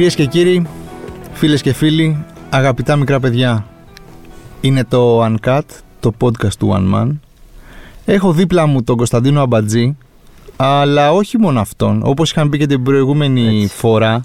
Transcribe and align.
Κυρίες 0.00 0.18
και 0.18 0.26
κύριοι, 0.26 0.66
φίλες 1.32 1.62
και 1.62 1.72
φίλοι, 1.72 2.24
αγαπητά 2.50 2.96
μικρά 2.96 3.20
παιδιά, 3.20 3.66
είναι 4.60 4.84
το 4.84 5.24
Uncut, 5.24 5.60
το 6.00 6.12
podcast 6.20 6.52
του 6.58 6.76
One 6.76 6.94
Man. 6.94 7.10
Έχω 8.04 8.32
δίπλα 8.32 8.66
μου 8.66 8.82
τον 8.82 8.96
Κωνσταντίνο 8.96 9.40
Αμπατζή, 9.40 9.96
αλλά 10.56 11.12
όχι 11.12 11.38
μόνο 11.38 11.60
αυτόν. 11.60 12.00
Όπως 12.04 12.30
είχαμε 12.30 12.50
πει 12.50 12.58
και 12.58 12.66
την 12.66 12.82
προηγούμενη 12.82 13.68
φορά, 13.72 14.24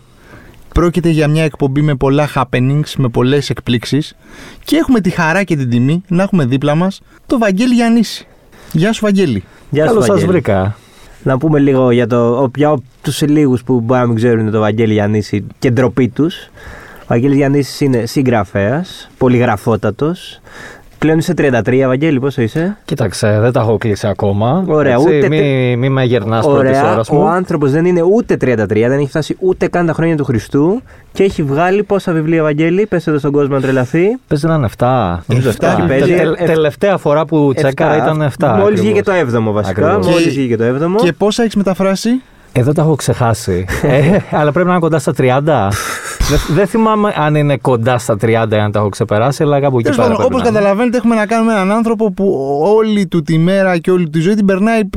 πρόκειται 0.73 1.09
για 1.09 1.27
μια 1.27 1.43
εκπομπή 1.43 1.81
με 1.81 1.95
πολλά 1.95 2.29
happenings, 2.35 2.93
με 2.97 3.07
πολλές 3.07 3.49
εκπλήξεις 3.49 4.15
και 4.63 4.75
έχουμε 4.75 5.01
τη 5.01 5.09
χαρά 5.09 5.43
και 5.43 5.55
την 5.55 5.69
τιμή 5.69 6.03
να 6.07 6.23
έχουμε 6.23 6.45
δίπλα 6.45 6.75
μας 6.75 7.01
το 7.25 7.37
Βαγγέλη 7.37 7.73
Γιαννίση. 7.73 8.27
Γεια 8.71 8.93
σου 8.93 9.01
Βαγγέλη. 9.03 9.43
Γεια 9.69 9.85
Καλώς 9.85 10.05
σας, 10.05 10.05
σας 10.05 10.15
Βαγγέλη. 10.25 10.31
βρήκα. 10.31 10.75
Να 11.25 11.37
πούμε 11.37 11.59
λίγο 11.59 11.91
για 11.91 12.07
το. 12.07 12.51
Για 12.55 12.77
τους 13.01 13.21
λίγους 13.21 13.63
που 13.63 13.79
μπορεί 13.79 13.99
να 13.99 14.07
μην 14.07 14.15
ξέρουν 14.15 14.51
το 14.51 14.59
Βαγγέλη 14.59 14.93
Γιαννίση 14.93 15.47
και 15.59 15.71
ντροπή 15.71 16.07
τους. 16.07 16.49
Ο 17.01 17.05
Βαγγέλης 17.07 17.37
Γιαννίσης 17.37 17.81
είναι 17.81 18.05
συγγραφέας, 18.05 19.09
πολυγραφότατος. 19.17 20.41
Πλέον 21.05 21.19
είσαι 21.19 21.33
33, 21.37 21.83
Βαγγέλη, 21.87 22.19
πόσο 22.19 22.41
είσαι; 22.41 22.77
Κοίταξε, 22.85 23.37
δεν 23.41 23.51
τα 23.51 23.59
έχω 23.59 23.77
κλείσει 23.77 24.07
ακόμα. 24.07 24.63
Ωραία, 24.67 24.93
Έτσι, 24.93 25.17
ούτε 25.17 25.27
Μη, 25.29 25.75
μη 25.77 25.89
με 25.89 26.03
γερνάς 26.03 26.45
πρώτης 26.45 26.77
Ωραία. 26.77 26.91
ώρας 26.91 27.09
Ο 27.09 27.15
μου. 27.15 27.27
άνθρωπος 27.27 27.71
δεν 27.71 27.85
είναι 27.85 28.01
ούτε 28.01 28.37
33, 28.41 28.65
δεν 28.67 28.91
έχει 28.91 29.07
φτάσει 29.07 29.35
ούτε 29.39 29.67
καν 29.67 29.85
τα 29.85 29.93
χρόνια 29.93 30.17
του 30.17 30.23
Χριστού 30.23 30.81
και 31.13 31.23
έχει 31.23 31.43
βγάλει 31.43 31.83
πόσα 31.83 32.11
βιβλία, 32.11 32.43
Βαγγέλη; 32.43 32.85
Πες 32.85 33.07
εδώ 33.07 33.17
στον 33.17 33.31
κόσμο 33.31 33.55
να 33.55 33.61
τρελαθεί. 33.61 34.17
Παίζει 34.27 34.47
να 34.47 34.53
είναι 34.55 34.65
7. 34.77 35.23
Νομίζω 35.25 35.49
Εφτά. 35.49 35.77
7. 35.83 35.87
Παίζει. 35.87 36.11
Τε- 36.13 36.17
τε- 36.21 36.39
Εφ- 36.39 36.45
τελευταία 36.53 36.97
φορά 36.97 37.25
που 37.25 37.51
τσέκαρα 37.55 37.97
ήταν 37.97 38.21
7. 38.39 38.55
Μόλις 38.59 38.81
βγήκε 38.81 39.03
το 39.03 39.11
7ο 39.11 39.51
βασικά. 39.51 39.81
Ακριβώς. 39.87 40.07
Μόλις 40.07 40.23
Και- 40.23 40.29
βγήκε 40.29 40.55
το 40.57 40.63
7ο. 40.63 40.95
Και 41.03 41.13
πόσα 41.13 41.43
έχεις 41.43 41.55
μεταφράσει; 41.55 42.09
Εδώ 42.51 42.71
τα 42.71 42.81
έχω 42.81 42.95
ξεχάσει. 42.95 43.65
ε, 43.81 44.17
αλλά 44.31 44.51
πρέπει 44.51 44.65
να 44.67 44.71
είναι 44.73 44.81
κοντά 44.81 44.99
στα 44.99 45.13
30. 45.17 45.69
Δεν 46.29 46.55
δεν 46.55 46.67
θυμάμαι 46.67 47.13
αν 47.15 47.35
είναι 47.35 47.57
κοντά 47.57 47.97
στα 47.97 48.13
30 48.21 48.27
ή 48.27 48.33
αν 48.55 48.71
τα 48.71 48.79
έχω 48.79 48.89
ξεπεράσει, 48.89 49.43
αλλά 49.43 49.59
κάπου 49.59 49.75
εκεί 49.79 49.83
Τέλος 49.83 49.97
πέρα. 49.97 50.07
πάντων, 50.09 50.17
πρέπει 50.27 50.33
όπως 50.35 50.41
να 50.41 50.47
είναι. 50.49 50.57
καταλαβαίνετε, 50.59 50.97
έχουμε 50.97 51.15
να 51.15 51.25
κάνουμε 51.25 51.51
έναν 51.53 51.71
άνθρωπο 51.71 52.11
που 52.11 52.59
όλη 52.75 53.07
του 53.07 53.21
τη 53.21 53.37
μέρα 53.37 53.77
και 53.77 53.91
όλη 53.91 54.09
τη 54.09 54.19
ζωή 54.19 54.33
την 54.33 54.45
περνάει 54.45 54.85
π- 54.85 54.95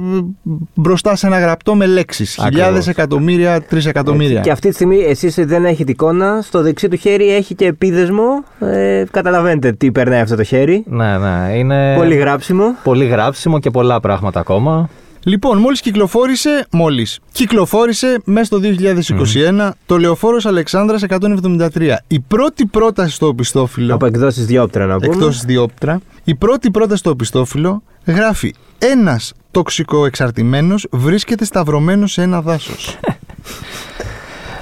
μπροστά 0.74 1.16
σε 1.16 1.26
ένα 1.26 1.38
γραπτό 1.38 1.74
με 1.74 1.86
λέξεις. 1.86 2.38
Ακριβώς. 2.38 2.54
Χιλιάδες, 2.60 2.86
εκατομμύρια, 2.88 3.62
τρισεκατομμύρια. 3.62 4.40
Και 4.40 4.50
αυτή 4.50 4.68
τη 4.68 4.74
στιγμή 4.74 4.98
εσείς 4.98 5.34
δεν 5.38 5.64
έχετε 5.64 5.90
εικόνα. 5.90 6.40
Στο 6.42 6.62
δεξί 6.62 6.88
του 6.88 6.96
χέρι 6.96 7.34
έχει 7.34 7.54
και 7.54 7.66
επίδεσμο. 7.66 8.22
Ε, 8.60 9.04
καταλαβαίνετε 9.10 9.72
τι 9.72 9.92
περνάει 9.92 10.20
αυτό 10.20 10.36
το 10.36 10.42
χέρι. 10.44 10.84
Ναι, 10.86 11.18
ναι. 11.18 11.52
Είναι 11.54 11.94
Πολύ 11.96 12.14
γράψιμο. 12.16 12.64
πολύ 12.82 13.04
γράψιμο 13.06 13.58
και 13.58 13.70
πολλά 13.70 14.00
πράγματα 14.00 14.40
ακόμα. 14.40 14.88
Λοιπόν, 15.22 15.58
μόλις 15.58 15.80
κυκλοφόρησε, 15.80 16.66
μόλις 16.70 17.18
κυκλοφόρησε 17.32 18.20
μέσα 18.24 18.44
στο 18.44 18.58
2021 18.58 19.70
το 19.86 19.98
Λεωφόρος 19.98 20.46
Αλεξάνδρας 20.46 21.02
173. 21.02 21.96
Η 22.06 22.20
πρώτη 22.20 22.66
πρόταση 22.66 23.14
στο 23.14 23.26
οπισθόφυλλο, 23.26 23.94
Από 23.94 24.06
εκδόσεις 24.06 24.46
διόπτρα 24.46 24.86
να 24.86 24.96
πούμε. 24.96 25.14
εκτός 25.14 25.40
διόπτρα, 25.44 26.00
η 26.24 26.34
πρώτη 26.34 26.70
πρόταση 26.70 26.98
στο 26.98 27.10
οπισθόφυλλο 27.10 27.82
γράφει 28.06 28.54
«Ένας 28.78 29.32
τοξικοεξαρτημένος 29.50 30.86
βρίσκεται 30.90 31.44
σταυρωμένος 31.44 32.12
σε 32.12 32.22
ένα 32.22 32.40
δάσος». 32.42 32.98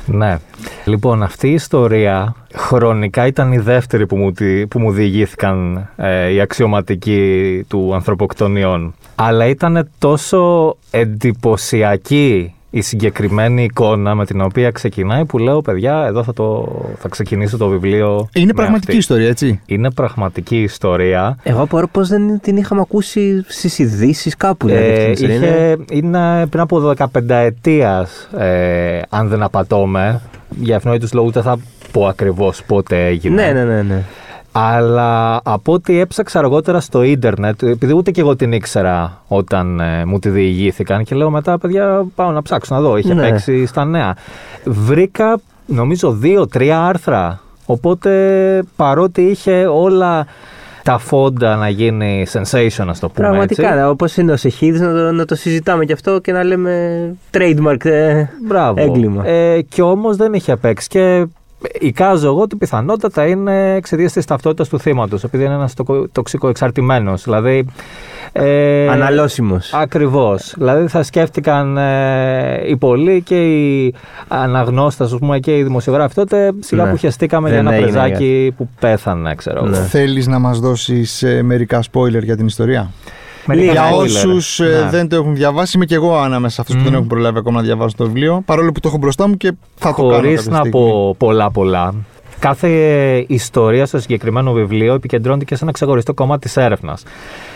Ναι. 0.07 0.39
Λοιπόν, 0.85 1.23
αυτή 1.23 1.49
η 1.49 1.53
ιστορία 1.53 2.35
χρονικά 2.55 3.27
ήταν 3.27 3.53
η 3.53 3.59
δεύτερη 3.59 4.07
που 4.07 4.17
μου, 4.17 4.33
τη- 4.33 4.67
που 4.67 4.79
μου 4.81 4.93
διηγήθηκαν 4.93 5.89
ε, 5.97 6.29
οι 6.33 6.41
αξιωματικοί 6.41 7.65
του 7.69 7.95
ανθρωποκτονιών. 7.95 8.95
Αλλά 9.15 9.47
ήταν 9.47 9.89
τόσο 9.99 10.77
εντυπωσιακή 10.91 12.55
η 12.77 12.81
συγκεκριμένη 12.81 13.63
εικόνα 13.63 14.15
με 14.15 14.25
την 14.27 14.41
οποία 14.41 14.71
ξεκινάει 14.71 15.25
που 15.25 15.39
λέω 15.39 15.61
παιδιά 15.61 16.05
εδώ 16.07 16.23
θα, 16.23 16.33
το, 16.33 16.69
θα 16.99 17.09
ξεκινήσω 17.09 17.57
το 17.57 17.69
βιβλίο 17.69 18.29
Είναι 18.35 18.47
με 18.47 18.53
πραγματική 18.53 18.87
αυτή». 18.87 18.97
ιστορία, 18.97 19.29
έτσι. 19.29 19.61
Είναι 19.67 19.91
πραγματική 19.91 20.57
ιστορία. 20.57 21.39
Εγώ 21.43 21.63
απορώ 21.63 21.89
πως 21.89 22.09
δεν 22.09 22.41
την 22.41 22.57
είχαμε 22.57 22.81
ακούσει 22.81 23.45
στις 23.49 23.79
ειδήσεις 23.79 24.37
κάπου. 24.37 24.67
δηλαδή, 24.67 24.85
Ε, 24.87 25.11
αυτή 25.11 25.13
την 25.13 25.31
ιστορία, 25.31 25.49
είχε, 25.49 25.77
είναι 25.91 26.47
πριν 26.47 26.63
από 26.63 26.95
15 26.97 27.35
ετίας, 27.35 28.29
ε, 28.39 29.01
αν 29.09 29.29
δεν 29.29 29.43
απατώμε. 29.43 30.21
Για 30.61 30.75
ευνόητους 30.77 31.13
λόγους 31.13 31.33
δεν 31.33 31.43
θα 31.43 31.59
πω 31.93 32.07
ακριβώς 32.07 32.63
πότε 32.67 33.07
έγινε. 33.07 33.35
Ναι, 33.43 33.53
ναι, 33.53 33.65
ναι. 33.65 33.83
ναι. 33.83 34.03
Αλλά 34.59 35.41
από 35.45 35.73
ό,τι 35.73 35.99
έψαξα 36.01 36.39
αργότερα 36.39 36.81
στο 36.81 37.03
ίντερνετ, 37.03 37.63
επειδή 37.63 37.95
ούτε 37.95 38.11
και 38.11 38.21
εγώ 38.21 38.37
την 38.37 38.53
ήξερα 38.53 39.23
όταν 39.29 39.81
ε, 39.81 40.05
μου 40.05 40.19
τη 40.19 40.29
διηγήθηκαν 40.29 41.05
και 41.05 41.15
λέω 41.15 41.31
μετά, 41.31 41.59
παιδιά, 41.59 42.07
πάω 42.15 42.31
να 42.31 42.43
ψάξω 42.43 42.75
να 42.75 42.81
δω. 42.81 42.97
Είχε 42.97 43.15
Ναι. 43.15 43.29
παίξει 43.29 43.67
στα 43.67 43.85
νέα. 43.85 44.17
Βρήκα, 44.65 45.39
νομίζω, 45.67 46.13
δύο-τρία 46.13 46.87
άρθρα. 46.87 47.41
Οπότε 47.67 48.63
παρότι 48.77 49.23
είχε 49.23 49.67
όλα 49.67 50.27
τα 50.83 50.99
φόντα 50.99 51.57
να 51.57 51.69
γίνει 51.69 52.27
sensation, 52.33 52.85
να 52.85 52.95
το 52.95 53.09
πούμε 53.09 53.43
έτσι. 53.43 53.55
Πραγματικά, 53.55 53.89
όπως 53.91 54.17
είναι 54.17 54.33
ο 54.33 54.37
Σεχίδης, 54.37 54.81
να 54.81 54.93
το, 54.93 55.13
να 55.13 55.25
το 55.25 55.35
συζητάμε 55.35 55.85
και 55.85 55.93
αυτό 55.93 56.19
και 56.21 56.33
να 56.33 56.45
λέμε 56.45 57.15
trademark 57.35 57.85
ε, 57.85 58.25
Μπράβο. 58.47 58.83
έγκλημα. 58.83 59.27
Ε, 59.27 59.61
και 59.61 59.83
όμως 59.83 60.17
δεν 60.17 60.33
είχε 60.33 60.57
παίξει. 60.57 60.89
Και 60.89 61.27
εικάζω 61.81 62.27
εγώ 62.27 62.41
ότι 62.41 62.57
πιθανότατα 62.57 63.27
είναι 63.27 63.75
εξαιτίας 63.75 64.13
της 64.13 64.25
ταυτότητας 64.25 64.69
του 64.69 64.79
θύματος, 64.79 65.25
επειδή 65.25 65.45
είναι 65.45 65.55
ένας 65.55 65.75
τοξικό 66.13 66.49
εξαρτημένο. 66.49 67.15
Δηλαδή. 67.15 67.67
Ε, 68.33 68.89
Αναλώσιμος. 68.89 69.73
Ακριβώς. 69.75 70.55
Δηλαδή 70.57 70.89
θα 70.89 71.03
σκέφτηκαν 71.03 71.77
ε, 71.77 72.69
οι 72.69 72.77
πολλοί 72.77 73.23
και 73.23 73.45
οι 73.45 73.95
αναγνώστες, 74.29 75.13
ας 75.13 75.19
πούμε, 75.19 75.39
και 75.39 75.59
οι 75.59 75.63
δημοσιογράφοι 75.63 76.15
τότε 76.15 76.53
σιγά 76.59 76.85
Ναι. 76.85 76.91
που 76.91 76.97
χεστήκαμε 76.97 77.51
Δεν 77.51 77.61
για 77.61 77.69
ένα 77.69 77.79
έγινε 77.79 77.99
πρεζάκι 77.99 78.55
που 78.57 78.69
πέθανε, 78.81 79.35
ξέρω 79.35 79.59
εγώ. 79.59 79.69
Ναι. 79.69 79.77
Θέλεις 79.77 80.27
να 80.27 80.39
μας 80.39 80.61
δώσεις 80.61 81.23
ε, 81.23 81.43
μερικά 81.43 81.83
spoiler 81.93 82.23
για 82.23 82.37
την 82.37 82.47
ιστορία; 82.47 82.91
Μερικά 83.47 83.73
Για 83.73 83.91
spoiler. 83.91 84.03
όσους 84.03 84.59
Ναι. 84.59 84.89
δεν 84.91 85.09
το 85.09 85.17
έχουν 85.17 85.35
διαβάσει, 85.35 85.73
είμαι 85.77 85.85
και 85.85 85.95
εγώ 85.95 86.17
ανάμεσα 86.17 86.55
σε 86.55 86.61
αυτούς 86.61 86.75
που 86.77 86.81
Μμμ. 86.81 86.87
δεν 86.89 86.95
έχουν 86.97 87.07
προλάβει 87.07 87.39
ακόμα 87.39 87.59
να 87.61 87.65
διαβάσουν 87.67 87.97
το 87.99 88.05
βιβλίο. 88.05 88.43
Παρόλο 88.45 88.73
που 88.73 88.81
το 88.81 88.89
έχω 88.89 88.99
μπροστά 88.99 89.29
μου 89.29 89.37
και 89.37 89.53
θα 89.75 89.95
το 89.95 90.03
κάνω. 90.03 90.15
Χωρίς 90.15 90.37
κάποια 90.37 90.51
να 90.51 90.57
στιγμή. 90.59 90.71
πω 90.71 91.15
πολλά 91.19 91.51
πολλά. 91.51 91.95
Κάθε 92.39 92.69
ιστορία 93.29 93.87
στο 93.87 93.99
συγκεκριμένο 93.99 94.53
βιβλίο 94.53 94.95
επικεντρώνεται 94.95 95.45
και 95.45 95.55
σε 95.55 95.63
ένα 95.65 95.73
ξεχωριστό 95.73 96.15
κομμάτι 96.15 96.41
της 96.41 96.57
έρευνας. 96.57 97.03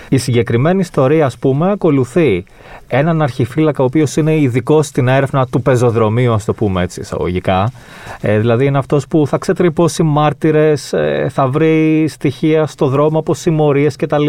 Η 0.09 0.17
συγκεκριμένη 0.19 0.81
ιστορία, 0.81 1.27
ας 1.27 1.39
πούμε, 1.39 1.71
ακολουθεί 1.71 2.45
έναν 2.89 3.22
αρχιφύλακα 3.22 3.83
ο 3.83 3.87
οποίος 3.87 4.17
είναι 4.17 4.37
ειδικό 4.37 4.83
στην 4.83 5.09
έρευνα 5.09 5.47
του 5.47 5.62
πεζοδρομίου, 5.62 6.33
ας 6.33 6.45
το 6.45 6.55
πούμε 6.55 6.83
έτσι 6.83 7.01
εισαγωγικά. 7.01 7.72
Ε, 8.21 8.39
δηλαδή 8.39 8.65
είναι 8.67 8.78
αυτός 8.78 9.07
που 9.07 9.27
θα 9.27 9.39
ξετρυπώσει 9.39 10.03
μάρτυρες, 10.03 10.93
ε, 10.93 11.27
θα 11.33 11.47
βρει 11.47 12.07
στοιχεία 12.09 12.67
στο 12.67 12.87
δρόμο 12.87 13.19
από 13.19 13.34
συμμορίες 13.34 13.97
κτλ. 13.97 14.28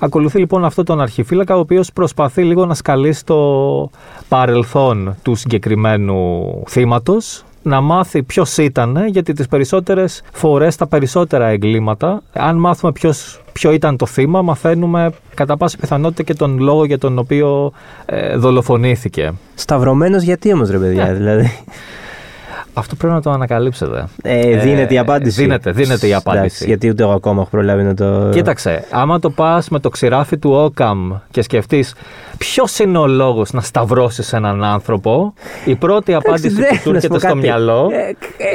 Ακολουθεί 0.00 0.38
λοιπόν 0.38 0.64
αυτό 0.64 0.82
τον 0.82 1.00
αρχιφύλακα, 1.00 1.56
ο 1.56 1.58
οποίος 1.58 1.92
προσπαθεί 1.92 2.42
λίγο 2.42 2.66
να 2.66 2.74
σκαλίσει 2.74 3.24
το 3.24 3.90
παρελθόν 4.28 5.16
του 5.22 5.34
συγκεκριμένου 5.34 6.44
θύματος, 6.68 7.44
να 7.62 7.80
μάθει 7.80 8.22
ποιος 8.22 8.56
ήταν, 8.56 9.06
γιατί 9.06 9.32
τις 9.32 9.48
περισσότερες 9.48 10.22
φορές 10.32 10.76
τα 10.76 10.86
περισσότερα 10.86 11.46
εγκλήματα, 11.46 12.22
αν 12.32 12.56
μάθουμε 12.56 12.92
ποιος, 12.92 13.40
ποιο 13.52 13.72
ήταν 13.72 13.96
το 13.96 14.06
θύμα, 14.06 14.42
μαθαίνουμε 14.42 15.10
κατά 15.34 15.56
πάσα 15.56 15.76
πιθανότητα 15.80 16.22
και 16.22 16.34
τον 16.34 16.58
λόγο 16.58 16.84
για 16.84 16.98
τον 16.98 17.18
οποίο 17.18 17.72
ε, 18.06 18.36
δολοφονήθηκε. 18.36 19.32
Σταυρωμένος 19.54 20.22
γιατί 20.22 20.52
όμως 20.52 20.70
ρε 20.70 20.78
παιδιά, 20.78 21.04
Ναι. 21.04 21.12
δηλαδή; 21.12 21.50
Αυτό 22.78 22.94
πρέπει 22.94 23.14
να 23.14 23.22
το 23.22 23.30
ανακαλύψετε. 23.30 24.04
Ε, 24.22 24.58
δίνεται 24.58 24.94
η 24.94 24.98
απάντηση. 24.98 25.40
Δίνεται, 25.42 25.70
δίνεται 25.70 26.06
η 26.06 26.14
απάντηση. 26.14 26.44
Εντάξει, 26.44 26.64
γιατί 26.66 26.88
ούτε 26.88 27.02
εγώ 27.02 27.12
ακόμα 27.12 27.40
έχω 27.40 27.50
προλάβει 27.50 27.82
να 27.82 27.94
το. 27.94 28.28
Κοίταξε, 28.32 28.84
άμα 28.90 29.18
το 29.18 29.30
πας 29.30 29.68
με 29.68 29.78
το 29.78 29.88
ξηράφι 29.88 30.38
του 30.38 30.50
Όκαμ 30.50 31.12
και 31.30 31.42
σκεφτείς 31.42 31.94
ποιος 32.38 32.78
είναι 32.78 32.98
ο 32.98 33.06
λόγος 33.06 33.52
να 33.52 33.60
σταυρώσεις 33.60 34.32
έναν 34.32 34.64
άνθρωπο, 34.64 35.32
η 35.64 35.74
πρώτη 35.74 36.14
απάντηση 36.14 36.48
δεν- 36.48 36.68
που 36.68 36.72
να 36.74 36.76
του 36.76 36.82
σου 36.82 36.90
έρχεται 36.94 37.08
πω 37.08 37.18
στο 37.18 37.26
κάτι. 37.28 37.38
μυαλό. 37.38 37.88
Ε, 37.92 37.96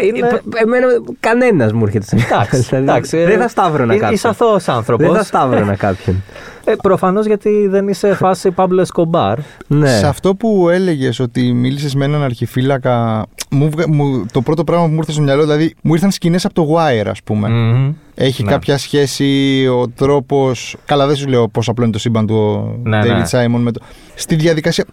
ε, 0.02 0.06
είναι- 0.16 0.28
ε, 0.28 0.62
Εμένα 0.62 0.88
κανένας 1.20 1.72
μου 1.74 1.84
έρχεται 1.86 2.06
στο 2.06 2.16
μυαλό. 2.16 2.34
Εντάξει, 2.36 2.62
Δηλαδή, 2.62 2.84
εντάξει, 2.84 3.18
ε, 3.18 3.26
Δεν 3.26 3.40
θα 3.40 3.48
σταύρωνα 3.48 3.94
ε, 3.94 3.96
κάποιον. 3.98 4.14
Είσαι 4.14 4.28
αθώος 4.28 4.68
άνθρωπος. 4.68 5.06
Δεν 5.08 5.16
θα 5.16 5.24
σταύρωνα 5.24 5.76
κάποιον. 5.76 6.24
Ε, 6.64 6.74
Προφανώς 6.82 7.26
γιατί 7.26 7.68
δεν 7.68 7.88
είσαι 7.88 8.14
φάση 8.14 8.52
Παύλο 8.52 8.82
Εσκομπάρ. 8.82 9.38
ναι. 9.68 9.88
Σε 9.98 10.08
αυτό 10.08 10.36
που 10.36 10.70
έλεγες 10.70 11.20
ότι 11.20 11.54
μίλησες 11.54 11.96
με 11.96 12.06
έναν 12.06 12.24
αρχιφύλακα. 12.24 13.26
Μου, 13.52 13.70
βγα- 13.70 13.88
μου- 13.88 14.26
το 14.32 14.42
πρώτο 14.42 14.64
πράγμα 14.64 14.86
που 14.86 14.92
μου 14.92 14.98
ήρθε 14.98 15.12
στο 15.12 15.22
μυαλό, 15.22 15.42
δηλαδή 15.42 15.74
μου 15.84 15.94
ήρθαν 15.94 16.12
σκηνές 16.12 16.46
από 16.46 16.54
το 16.54 16.68
Wire, 16.76 17.08
ας 17.08 17.24
πούμε. 17.24 17.50
Μμμ. 17.50 17.94
Έχει 18.16 18.44
Ναι. 18.44 18.52
κάποια 18.52 18.78
σχέση 18.78 19.68
ο 19.80 19.90
τρόπο. 19.90 20.52
Καλά, 20.86 21.08
δεν 21.08 21.16
σου 21.16 21.28
λέω 21.28 21.48
πώ 21.48 21.62
απλό 21.66 21.84
είναι 21.84 21.94
το 21.94 22.00
σύμπαν 22.00 22.28
του 22.28 22.36
ο 22.36 22.80
Ναι, 22.90 23.00
David 23.04 23.06
ναι. 23.08 23.24
Simon. 23.32 23.60
Με 23.60 23.72
το... 23.72 23.80
Στη 24.16 24.36
διαδικασία. 24.36 24.86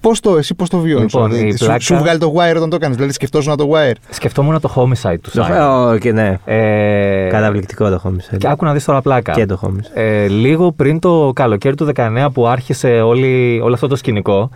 Πώς 0.00 0.20
το, 0.20 0.36
εσύ 0.36 0.54
πώς 0.54 0.68
το 0.68 0.78
βιώνεις. 0.78 1.12
Λοιπόν, 1.14 1.30
η 1.30 1.50
σου, 1.56 1.64
πλάκα- 1.64 1.80
σου 1.80 1.96
βγάλει 1.96 2.18
το 2.18 2.32
Wire 2.36 2.56
όταν 2.56 2.70
το 2.70 2.76
έκανε. 2.76 2.94
Δηλαδή 2.94 3.12
σκεφτόσουν 3.12 3.56
το 3.56 3.68
Wire. 3.72 3.94
Σκεφτόμουν 4.10 4.60
το 4.60 4.72
homicide 4.76 5.16
του 5.22 5.30
Το- 5.30 5.46
Simon. 5.48 5.92
Ω, 5.94 5.98
και 5.98 6.12
ναι. 6.12 6.38
Ε, 6.44 7.28
Καταπληκτικό 7.30 7.90
το 7.90 8.00
Homicide. 8.04 8.36
Και 8.38 8.48
άκου 8.48 8.64
να 8.64 8.72
δεις 8.72 8.84
τώρα 8.84 9.00
πλάκα. 9.02 9.32
Και 9.32 9.46
το 9.46 9.60
Homicide. 9.62 9.90
Ε, 9.94 10.26
λίγο 10.28 10.72
πριν 10.72 10.98
το 10.98 11.30
καλοκαίρι 11.34 11.74
του 11.74 11.84
19 11.94 12.28
που 12.32 12.46
άρχισε 12.48 12.88
όλη, 12.88 13.60
όλο 13.64 13.74
αυτό 13.74 13.86
το 13.86 13.96
σκηνικό, 13.96 14.50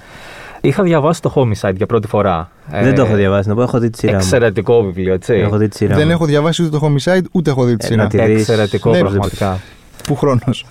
Είχα 0.65 0.83
διαβάσει 0.83 1.23
το 1.23 1.33
Homicide 1.37 1.75
για 1.77 1.87
πρώτη 1.87 2.07
φορά. 2.09 2.51
Δεν 2.83 2.95
το 2.95 3.03
έχω 3.03 3.15
διαβάσει, 3.15 3.49
να 3.49 3.55
πω, 3.55 3.63
έχω 3.63 3.79
δει 3.79 3.91
τη 3.91 3.99
σειρά 3.99 4.13
μου. 4.13 4.19
Εξαιρετικό 4.19 4.83
βιβλίο, 4.83 5.13
έτσι. 5.15 5.35
Έχω 5.35 5.57
δει 5.57 5.69
τη 5.69 5.77
σειρά 5.77 5.95
Δεν 5.97 6.07
μου. 6.07 6.13
έχω 6.13 6.25
διαβάσει 6.25 6.63
ούτε 6.63 6.79
το 6.79 6.87
Homicide, 6.95 7.23
ούτε 7.33 7.51
έχω 7.51 7.65
δει 7.65 7.77
τη 7.77 7.85
Ε, 7.85 7.89
σειρά. 7.89 8.03
να 8.03 8.09
τη 8.09 8.19
δεις. 8.23 8.39
Εξαιρετικό 8.41 8.91
Ναι, 8.91 8.99
πραγματικά. 8.99 9.59
Πού 10.07 10.17
χρόνος. 10.17 10.67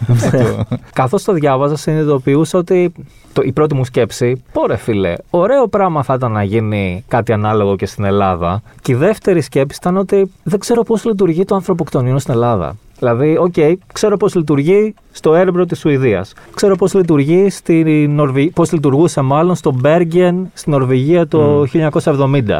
Καθώς 0.93 1.23
το 1.23 1.33
διάβαζα, 1.33 1.75
συνειδητοποιούσα 1.75 2.57
ότι 2.57 2.91
το, 3.33 3.41
η 3.41 3.51
πρώτη 3.51 3.75
μου 3.75 3.85
σκέψη, 3.85 4.43
πω 4.51 4.63
ρε 4.63 4.75
φίλε, 4.75 5.13
ωραίο 5.29 5.67
πράγμα 5.67 6.03
θα 6.03 6.13
ήταν 6.13 6.31
να 6.31 6.43
γίνει 6.43 7.03
κάτι 7.07 7.33
ανάλογο 7.33 7.75
και 7.75 7.85
στην 7.85 8.03
Ελλάδα. 8.03 8.61
Και 8.81 8.91
η 8.91 8.95
δεύτερη 8.95 9.41
σκέψη 9.41 9.77
ήταν 9.81 9.97
ότι 9.97 10.31
δεν 10.43 10.59
ξέρω 10.59 10.83
πώς 10.83 11.05
λειτουργεί 11.05 11.45
το 11.45 11.55
ανθρωποκτονιών 11.55 12.19
στην 12.19 12.33
Ελλάδα. 12.33 12.75
Δηλαδή, 12.99 13.37
οκ, 13.37 13.53
ξέρω 13.93 14.17
πώς 14.17 14.35
λειτουργεί 14.35 14.93
στο 15.11 15.35
Έρμπρο 15.35 15.65
της 15.65 15.79
Σουηδίας. 15.79 16.33
Ξέρω 16.55 16.75
πώς 16.75 16.93
λειτουργεί 16.93 17.49
στη 17.49 18.07
Νορβη... 18.09 18.51
πώς 18.51 18.71
λειτουργούσε 18.71 19.21
μάλλον 19.21 19.55
στο 19.55 19.71
Μπέργεν 19.71 20.51
στην 20.53 20.71
Νορβηγία 20.71 21.27
το 21.27 21.65
1970. 22.03 22.59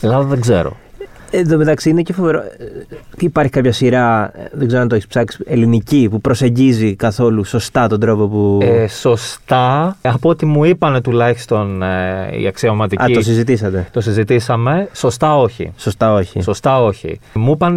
Ελλάδα 0.00 0.24
δεν 0.24 0.40
ξέρω. 0.40 0.76
Εν 1.30 1.48
τω 1.48 1.56
μεταξύ 1.56 1.90
είναι 1.90 2.02
και 2.02 2.12
φοβερό. 2.12 2.38
ε, 2.38 2.44
Υπάρχει 3.18 3.50
κάποια 3.50 3.72
σειρά, 3.72 4.30
ε, 4.34 4.48
δεν 4.52 4.66
ξέρω 4.66 4.82
αν 4.82 4.88
το 4.88 4.94
έχεις 4.94 5.06
ψάξει, 5.06 5.38
ελληνική 5.46 6.08
που 6.10 6.20
προσεγγίζει 6.20 6.94
καθόλου 6.94 7.44
σωστά 7.44 7.88
τον 7.88 8.00
τρόπο 8.00 8.28
που. 8.28 8.58
Ε, 8.62 8.86
σωστά, 8.88 9.96
από 10.02 10.28
ό,τι 10.28 10.46
μου 10.46 10.64
είπανε 10.64 11.00
τουλάχιστον 11.00 11.82
ε, 11.82 12.28
οι 12.40 12.46
αξιωματικοί. 12.46 13.02
Α, 13.02 13.14
το 13.14 13.20
συζητήσατε. 13.22 13.88
Το 13.92 14.00
συζητήσαμε. 14.00 14.88
Σωστά 14.92 15.36
όχι. 15.36 15.72
Σωστά, 15.76 16.14
όχι. 16.14 16.42
Σωστά 16.42 16.82
όχι. 16.82 17.20
Μου 17.34 17.50
είπαν 17.52 17.76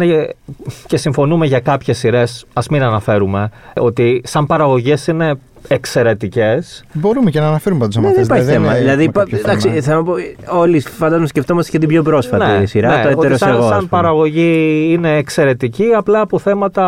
και 0.86 0.96
συμφωνούμε 0.96 1.46
για 1.46 1.60
κάποιες 1.60 1.98
σειρές, 1.98 2.46
ας 2.52 2.68
μην 2.68 2.82
αναφέρουμε, 2.82 3.50
ότι 3.76 4.20
σαν 4.24 4.46
παραγωγές 4.46 5.06
είναι 5.06 5.34
εξαιρετικές. 5.68 6.84
Μπορούμε 6.92 7.30
και 7.30 7.40
να 7.40 7.46
αναφέρουμε 7.48 7.80
πάντως 7.80 7.96
Ναι, 7.96 8.06
άμα 8.06 8.14
δεν 8.14 8.24
θες, 8.26 8.26
υπάρχει 8.36 8.52
θέμα. 8.52 8.66
έχουμε 8.66 8.78
Δηλαδή, 8.78 9.06
κάποιο 9.06 9.36
υπά- 9.38 9.50
εντάξει, 9.50 9.68
θέμα. 9.68 9.80
θέλω 9.82 9.96
να 9.98 10.04
πω, 10.04 10.58
όλοι 10.58 10.80
φαντάζομαι 10.80 11.26
σκεφτόμαστε 11.26 11.70
και 11.70 11.78
την 11.78 11.88
πιο 11.88 12.02
πρόσφατη 12.02 12.66
σειρά, 12.66 12.88
το 12.88 12.94
Ναι, 12.96 13.02
ότι 13.02 13.12
έτερος 13.12 13.38
σαν, 13.38 13.48
εγώ. 13.48 13.58
ας 13.62 13.66
σαν 13.68 13.76
πούμε. 13.76 13.88
παραγωγή 13.90 14.86
είναι 14.92 15.16
εξαιρετική, 15.16 15.84
απλά 15.96 16.20
από 16.20 16.38
θέματα 16.38 16.84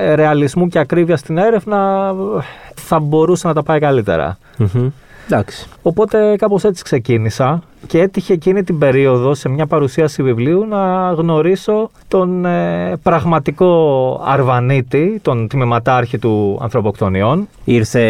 ε, 0.00 0.14
ρεαλισμού 0.14 0.68
και 0.68 0.78
ακρίβεια 0.78 1.16
στην 1.16 1.38
έρευνα 1.38 2.12
ε, 2.38 2.42
θα 2.74 2.98
μπορούσε 2.98 3.46
να 3.46 3.54
τα 3.54 3.62
πάει 3.62 3.78
καλύτερα. 3.80 4.38
Μμμ. 4.56 4.88
Εντάξει. 5.26 5.66
Οπότε 5.82 6.36
κάπως 6.36 6.64
έτσι 6.64 6.82
ξεκίνησα 6.82 7.62
και 7.86 8.00
έτυχε 8.00 8.32
εκείνη 8.32 8.62
την 8.62 8.78
περίοδο 8.78 9.34
σε 9.34 9.48
μια 9.48 9.66
παρουσίαση 9.66 10.22
βιβλίου 10.22 10.66
να 10.66 11.10
γνωρίσω 11.12 11.90
τον 12.08 12.44
ε, 12.44 12.96
πραγματικό 13.02 14.20
Αρβανίτη, 14.24 15.18
τον 15.22 15.48
τμήματάρχη 15.48 16.18
του 16.18 16.58
ανθρωποκτονιών. 16.62 17.48
Ήρθε. 17.64 18.02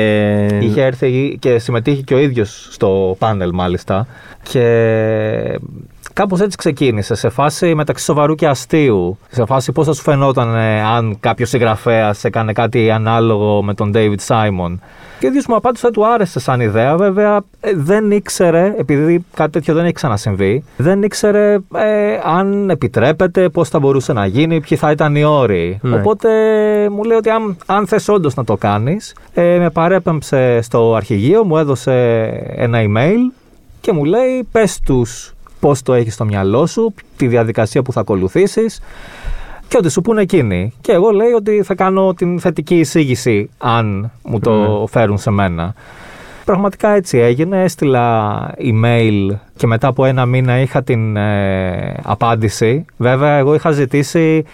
Είχε 0.62 0.82
έρθει 0.82 1.36
και 1.40 1.58
συμμετείχε 1.58 2.02
και 2.02 2.14
ο 2.14 2.18
ίδιος 2.18 2.68
στο 2.70 3.16
πάνελ 3.18 3.50
μάλιστα 3.52 4.06
και 4.42 5.58
κάπως 6.16 6.40
έτσι 6.40 6.56
ξεκίνησε 6.56 7.14
σε 7.14 7.28
φάση 7.28 7.74
μεταξύ 7.74 8.04
σοβαρού 8.04 8.34
και 8.34 8.46
αστείου. 8.46 9.18
Σε 9.30 9.44
φάση 9.44 9.72
πώς 9.72 9.86
θα 9.86 9.92
σου 9.92 10.02
φαινόταν 10.02 10.54
ε, 10.54 10.82
αν 10.82 11.16
κάποιος 11.20 11.48
συγγραφέας 11.48 12.24
έκανε 12.24 12.52
κάτι 12.52 12.90
ανάλογο 12.90 13.62
με 13.62 13.74
τον 13.74 13.92
David 13.94 14.16
Simon. 14.26 14.74
Και 15.18 15.26
ο 15.26 15.28
ίδιος 15.28 15.46
μου 15.46 15.56
απάντησε 15.56 15.86
ότι 15.86 15.94
του 15.94 16.06
άρεσε 16.06 16.40
σαν 16.40 16.60
ιδέα 16.60 16.96
βέβαια 16.96 17.40
ε, 17.60 17.70
δεν 17.74 18.10
ήξερε 18.10 18.74
επειδή 18.78 19.24
κάτι 19.34 19.50
τέτοιο 19.50 19.74
δεν 19.74 19.84
έχει 19.84 19.92
ξανασυμβεί 19.92 20.64
δεν 20.76 21.02
ήξερε 21.02 21.52
ε, 21.54 22.18
αν 22.24 22.70
επιτρέπεται 22.70 23.48
πώς 23.48 23.68
θα 23.68 23.78
μπορούσε 23.78 24.12
να 24.12 24.26
γίνει 24.26 24.60
ποιοι 24.60 24.78
θα 24.78 24.90
ήταν 24.90 25.16
οι 25.16 25.24
όροι 25.24 25.78
Ναι. 25.82 25.96
οπότε 25.96 26.28
μου 26.90 27.02
λέει 27.02 27.16
ότι 27.16 27.30
αν, 27.30 27.56
αν 27.66 27.86
θες 27.86 28.08
όντως 28.08 28.34
να 28.34 28.44
το 28.44 28.56
κάνεις 28.56 29.14
ε, 29.34 29.58
με 29.58 29.70
παρέπεμψε 29.70 30.60
στο 30.60 30.94
αρχηγείο 30.94 31.44
μου 31.44 31.56
έδωσε 31.56 31.92
ένα 32.56 32.78
email 32.82 33.32
και 33.80 33.92
μου 33.92 34.04
λέει 34.04 34.48
πες 34.52 34.80
τους 34.80 35.35
πώς 35.60 35.82
το 35.82 35.92
έχεις 35.92 36.14
στο 36.14 36.24
μυαλό 36.24 36.66
σου, 36.66 36.94
τη 37.16 37.26
διαδικασία 37.26 37.82
που 37.82 37.92
θα 37.92 38.00
ακολουθήσεις 38.00 38.80
και 39.68 39.76
ότι 39.76 39.90
σου 39.90 40.00
πούνε 40.00 40.20
εκείνοι. 40.22 40.72
Και 40.80 40.92
εγώ 40.92 41.10
λέει 41.10 41.30
ότι 41.30 41.62
θα 41.62 41.74
κάνω 41.74 42.14
την 42.14 42.40
θετική 42.40 42.78
εισήγηση 42.78 43.50
αν 43.58 44.10
μου 44.22 44.38
το 44.40 44.50
Ναι. 44.80 44.86
φέρουν 44.86 45.18
σε 45.18 45.30
μένα. 45.30 45.74
Πραγματικά 46.46 46.88
έτσι 46.88 47.18
έγινε, 47.18 47.62
έστειλα 47.62 48.36
email 48.58 49.36
και 49.56 49.66
μετά 49.66 49.88
από 49.88 50.04
ένα 50.04 50.26
μήνα 50.26 50.60
είχα 50.60 50.82
την 50.82 51.16
ε, 51.16 51.94
απάντηση. 52.02 52.84
Βέβαια, 52.96 53.36
εγώ 53.36 53.54
είχα 53.54 53.70
ζητήσει, 53.70 54.44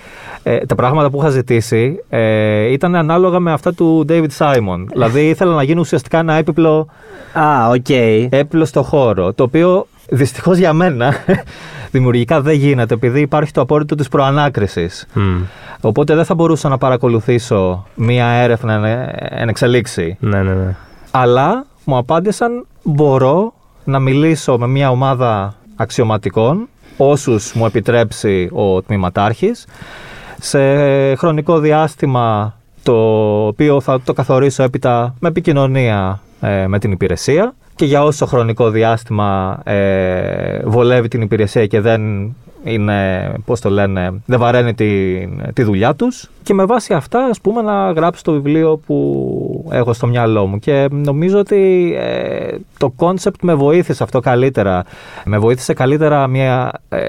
ε, 0.43 0.59
τα 0.59 0.75
πράγματα 0.75 1.11
που 1.11 1.19
είχα 1.21 1.29
ζητήσει 1.29 2.05
ε, 2.09 2.73
ήταν 2.73 2.95
ανάλογα 2.95 3.39
με 3.39 3.53
αυτά 3.53 3.75
του 3.75 4.05
David 4.09 4.29
Simon. 4.39 4.85
δηλαδή 4.93 5.29
ήθελα 5.29 5.55
να 5.55 5.63
γίνω 5.63 5.81
ουσιαστικά 5.81 6.19
ένα 6.19 6.35
έπιπλο 6.35 6.87
Α, 7.33 7.69
οκ. 7.69 7.89
έπλο 8.31 8.65
στο 8.65 8.83
χώρο, 8.83 9.33
το 9.33 9.43
οποίο 9.43 9.87
δυστυχώς 10.09 10.59
για 10.59 10.73
μένα 10.73 11.15
δημιουργικά 11.93 12.41
δεν 12.41 12.55
γίνεται 12.55 12.95
επειδή 12.95 13.21
υπάρχει 13.21 13.53
το 13.53 13.61
απόρρητο 13.61 13.95
της 13.95 14.09
προανάκρισης. 14.09 15.07
Μμ. 15.15 15.41
Οπότε 15.81 16.15
δεν 16.15 16.25
θα 16.25 16.35
μπορούσα 16.35 16.69
να 16.69 16.79
παρακολουθήσω 16.79 17.87
μία 17.95 18.27
έρευνα 18.27 18.73
εν- 18.75 19.15
εν 19.41 19.49
εξελίξει. 19.49 20.17
Ναι, 20.21 20.43
ναι, 20.43 20.53
ναι. 20.53 20.75
Αλλά 21.11 21.65
μου 21.85 21.97
απάντησαν 21.97 22.67
μπορώ 22.83 23.55
να 23.85 23.99
μιλήσω 23.99 24.59
με 24.59 24.67
μία 24.67 24.91
ομάδα 24.91 25.55
αξιωματικών, 25.77 26.69
όσους 26.97 27.53
μου 27.53 27.67
επιτρέψει 27.67 28.49
ο 28.53 28.83
τμηματάρχης, 28.83 29.67
σε 30.41 30.59
χρονικό 31.15 31.59
διάστημα 31.59 32.57
το 32.83 32.95
οποίο 33.47 33.81
θα 33.81 34.01
το 34.01 34.13
καθορίσω 34.13 34.63
έπειτα 34.63 35.15
με 35.21 35.29
επικοινωνία 35.29 36.21
ε, 36.41 36.67
με 36.67 36.79
την 36.79 36.93
υπηρεσία. 36.93 37.55
Και 37.75 37.85
για 37.85 38.03
όσο 38.05 38.27
χρονικό 38.27 38.71
διάστημα 38.71 39.61
ε, 39.65 40.63
βολεύει 40.65 41.09
την 41.09 41.21
υπηρεσία 41.21 41.67
και 41.67 41.81
δεν 41.81 42.35
είναι, 42.65 43.33
πώς 43.45 43.61
το 43.61 43.71
λένε, 43.71 44.23
δεν 44.27 44.39
βαραίνει 44.39 44.75
τη, 44.75 45.19
τη 45.53 45.63
δουλειά 45.63 45.95
τους. 45.95 46.31
Και 46.43 46.55
με 46.55 46.65
βάση 46.65 46.95
αυτά 46.95 47.25
ας 47.25 47.41
πούμε 47.41 47.63
να 47.63 47.93
γράψω 47.93 48.23
το 48.23 48.33
βιβλίο 48.33 48.77
που 48.87 49.69
έχω 49.73 49.93
στο 49.93 50.07
μυαλό 50.07 50.47
μου. 50.47 50.59
Και 50.59 50.89
νομίζω 50.91 51.39
ότι 51.39 51.93
ε, 51.99 52.57
το 52.79 52.91
concept 52.91 53.43
με 53.43 53.55
βοήθησε 53.55 54.03
αυτό 54.03 54.21
καλύτερα. 54.21 54.85
Με 55.25 55.39
βοήθησε 55.39 55.75
καλύτερα 55.75 56.27
μια, 56.27 56.73
ε, 56.89 57.09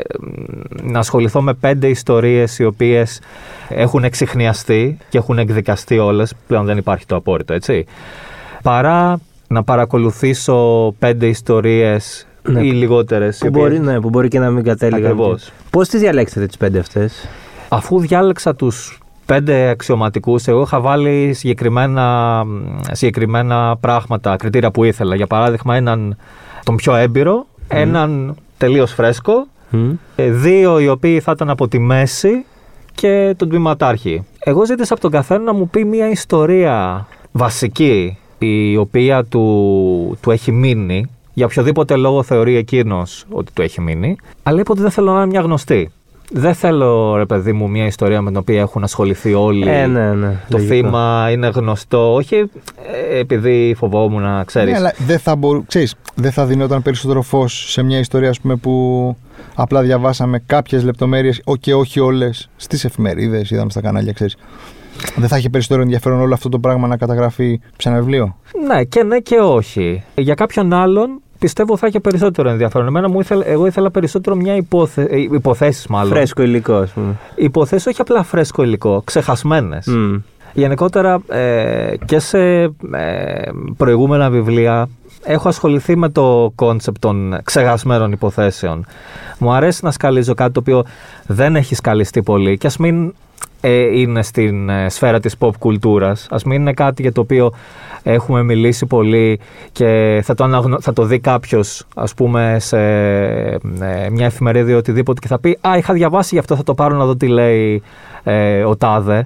να 0.84 1.00
ασχοληθώ 1.00 1.42
με 1.42 1.54
πέντε 1.54 1.88
ιστορίες 1.88 2.60
οι 2.60 2.66
οποίες 2.66 3.22
έχουν 3.70 4.04
εξηχνιαστεί 4.04 4.98
και 5.10 5.18
έχουν 5.18 5.38
εκδικαστεί 5.38 5.98
όλες, 5.98 6.34
πλέον 6.48 6.66
δεν 6.66 6.78
υπάρχει 6.78 7.06
το 7.06 7.16
απόρριτο 7.16 7.54
έτσι, 7.54 7.86
παρά 8.64 9.20
να 9.48 9.64
παρακολουθήσω 9.64 10.92
πέντε 11.00 11.28
ιστορίες 11.28 12.28
Ναι. 12.48 12.62
ή 12.66 12.72
λιγότερες. 12.72 13.40
οι 13.40 13.46
Που 13.46 13.50
μπορεί, 13.50 13.66
οποίες- 13.76 13.82
ναι, 13.94 14.00
που 14.00 14.10
μπορεί 14.10 14.28
και 14.28 14.40
να 14.40 14.50
μην 14.50 14.64
κατέληγαν. 14.64 15.04
Ακριβώς. 15.12 15.52
Πώς 15.70 15.88
τις 15.88 16.00
διαλέξατε 16.00 16.46
τις 16.46 16.58
πέντε 16.58 16.80
αυτές; 16.80 17.28
Αφού 17.70 18.00
διάλεξα 18.00 18.56
τους 18.56 19.00
πέντε 19.26 19.68
αξιωματικούς, 19.70 20.48
εγώ 20.48 20.62
είχα 20.62 20.80
βάλει 20.80 21.34
συγκεκριμένα, 21.34 22.44
συγκεκριμένα 22.92 23.78
πράγματα, 23.80 24.36
κριτήρια 24.36 24.72
που 24.72 24.84
ήθελα. 24.84 25.16
Για 25.16 25.28
παράδειγμα, 25.28 25.76
έναν 25.76 26.18
τον 26.64 26.76
πιο 26.76 26.96
έμπειρο, 26.96 27.46
έναν 27.68 28.36
τελείως 28.58 28.92
φρέσκο, 28.94 29.48
ε, 30.16 30.30
δύο 30.32 30.80
οι 30.80 30.88
οποίοι 30.88 31.20
θα 31.20 31.32
ήταν 31.32 31.50
από 31.50 31.68
τη 31.68 31.80
μέση 31.80 32.46
και 32.96 33.34
τον 33.38 33.50
τμήματάρχη. 33.50 34.24
Εγώ 34.40 34.66
ζήτησα 34.66 34.94
από 34.94 35.02
τον 35.02 35.12
καθένα 35.12 35.44
να 35.44 35.54
μου 35.54 35.70
πει 35.70 35.86
μια 35.86 36.10
ιστορία 36.10 37.08
βασική, 37.32 38.18
η 38.40 38.78
οποία 38.78 39.24
του, 39.24 40.18
του 40.22 40.32
έχει 40.32 40.52
μείνει, 40.52 41.06
για 41.34 41.46
οποιοδήποτε 41.46 41.96
λόγο 41.96 42.24
θεωρεί 42.24 42.56
εκείνος 42.56 43.26
ότι 43.30 43.52
του 43.54 43.62
έχει 43.62 43.82
μείνει, 43.82 44.16
αλλά 44.44 44.60
είπε 44.60 44.72
ότι 44.72 44.82
δεν 44.82 44.92
θέλω 44.92 45.12
να 45.12 45.18
είναι 45.18 45.26
μια 45.26 45.42
γνωστή. 45.42 45.92
Δεν 46.36 46.54
θέλω, 46.54 47.16
ρε 47.16 47.26
παιδί 47.26 47.52
μου, 47.52 47.70
μια 47.70 47.86
ιστορία 47.86 48.22
με 48.22 48.30
την 48.30 48.40
οποία 48.40 48.60
έχουν 48.60 48.84
ασχοληθεί 48.84 49.34
όλοι. 49.34 49.70
Ε, 49.70 49.86
ναι, 49.88 50.14
ναι. 50.14 50.28
Το 50.50 50.58
λογικό. 50.58 50.74
θύμα 50.74 51.30
είναι 51.32 51.48
γνωστό, 51.48 52.14
όχι 52.14 52.36
ε, 52.36 53.20
επειδή 53.20 53.76
φοβόμουν 53.78 54.22
να 54.22 54.44
ξέρεις. 54.44 54.72
Ναι, 54.72 54.78
αλλά 54.78 54.94
δεν 55.06 55.20
θα, 55.20 55.36
μπορού... 55.36 55.66
ξέρεις, 55.66 55.96
δεν 56.16 56.32
θα 56.32 56.46
δινόταν 56.46 56.82
περισσότερο 56.82 57.22
φως 57.22 57.72
σε 57.72 57.84
μια 57.84 58.00
ιστορία 58.00 58.30
ας 58.30 58.40
πούμε, 58.40 58.56
που 58.56 59.16
απλά 59.56 59.82
διαβάσαμε 59.82 60.44
κάποιες 60.46 60.84
λεπτομέρειες 60.84 61.42
και 61.60 61.74
όχι 61.74 62.00
όλες 62.00 62.50
στις 62.56 62.86
εφημερίδες, 62.86 63.52
είδαμε 63.52 63.70
στα 63.70 63.82
κανάλια, 63.82 64.12
ξέρεις. 64.12 64.38
Δεν 65.16 65.28
θα 65.28 65.38
είχε 65.38 65.50
περισσότερο 65.50 65.82
ενδιαφέρον 65.82 66.20
όλο 66.20 66.34
αυτό 66.34 66.50
το 66.50 66.60
πράγμα 66.60 66.88
να 66.88 66.98
καταγραφεί 66.98 67.60
σε 67.78 67.90
ένα 67.90 67.98
βιβλίο; 67.98 68.38
Ναι, 68.68 68.84
και 68.84 69.04
ναι 69.04 69.20
και 69.20 69.36
όχι. 69.36 70.04
Για 70.16 70.34
κάποιον 70.34 70.74
άλλον 70.74 71.22
πιστεύω 71.44 71.78
θα 71.78 71.88
είχε 71.88 72.00
περισσότερο 72.00 72.50
ενδιαφέρον. 72.50 72.88
Εμένα 72.88 73.10
μου 73.10 73.20
ήθελε, 73.20 73.46
εγώ 73.46 73.66
ήθελα 73.66 73.92
περισσότερο 73.92 74.36
μια 74.36 74.56
υπόθε, 74.56 75.02
ε, 75.02 75.20
υποθέσεις 75.20 75.88
μάλλον. 75.88 76.12
Φρέσκο 76.12 76.42
υλικό, 76.42 76.74
ας 76.74 76.92
πούμε. 76.92 77.16
Υποθέσεις 77.36 77.88
όχι 77.88 78.02
απλά 78.02 78.24
φρέσκο 78.24 78.64
υλικό, 78.64 79.02
ξεχασμένες. 79.06 79.88
Μμ. 79.88 80.16
Γενικότερα 80.54 81.22
ε, 81.28 81.94
και 82.06 82.20
σε 82.20 82.40
ε, 82.62 82.72
προηγούμενα 83.78 84.30
βιβλία 84.30 84.90
έχω 85.24 85.48
ασχοληθεί 85.48 85.98
με 85.98 86.10
το 86.10 86.52
concept 86.56 87.00
των 87.00 87.38
ξεχασμένων 87.44 88.12
υποθέσεων. 88.12 88.86
Μου 89.38 89.52
αρέσει 89.52 89.80
να 89.84 89.92
σκαλίζω 89.92 90.34
κάτι 90.34 90.52
το 90.52 90.60
οποίο 90.60 90.86
δεν 91.28 91.56
έχει 91.56 91.76
σκαλιστεί 91.76 92.24
πολύ 92.24 92.58
και 92.58 92.68
ας 92.68 92.78
μην 92.78 93.14
ε, 93.66 94.00
είναι 94.00 94.24
στην 94.24 94.70
ε, 94.70 94.90
σφαίρα 94.90 95.20
της 95.20 95.36
pop 95.40 95.52
κουλτούρας. 95.60 96.28
Ας 96.30 96.44
μην 96.44 96.62
είναι 96.62 96.74
κάτι 96.74 97.02
για 97.02 97.12
το 97.12 97.22
οποίο 97.22 97.54
έχουμε 98.04 98.44
μιλήσει 98.44 98.86
πολύ 98.86 99.40
και 99.72 100.22
θα 100.24 100.34
το, 100.34 100.44
αναγνω... 100.44 100.82
θα 100.82 100.94
το 100.94 101.06
δει 101.06 101.20
κάποιος, 101.20 101.86
ας 101.96 102.14
πούμε, 102.14 102.58
σε 102.60 102.78
ε, 102.80 103.58
μια 104.12 104.26
εφημερίδα 104.26 104.72
ή 104.72 104.74
οτιδήποτε 104.74 105.20
και 105.20 105.28
θα 105.28 105.40
πει 105.40 105.58
«Α, 105.62 105.78
είχα 105.78 105.94
διαβάσει 105.94 106.30
γι' 106.34 106.40
αυτό, 106.40 106.56
θα 106.56 106.64
το 106.64 106.74
πάρω 106.74 106.96
να 106.96 107.06
δω 107.06 107.16
τι 107.16 107.28
λέει 107.28 107.82
ε, 108.24 108.64
ο 108.64 108.76
Τάδε». 108.76 109.26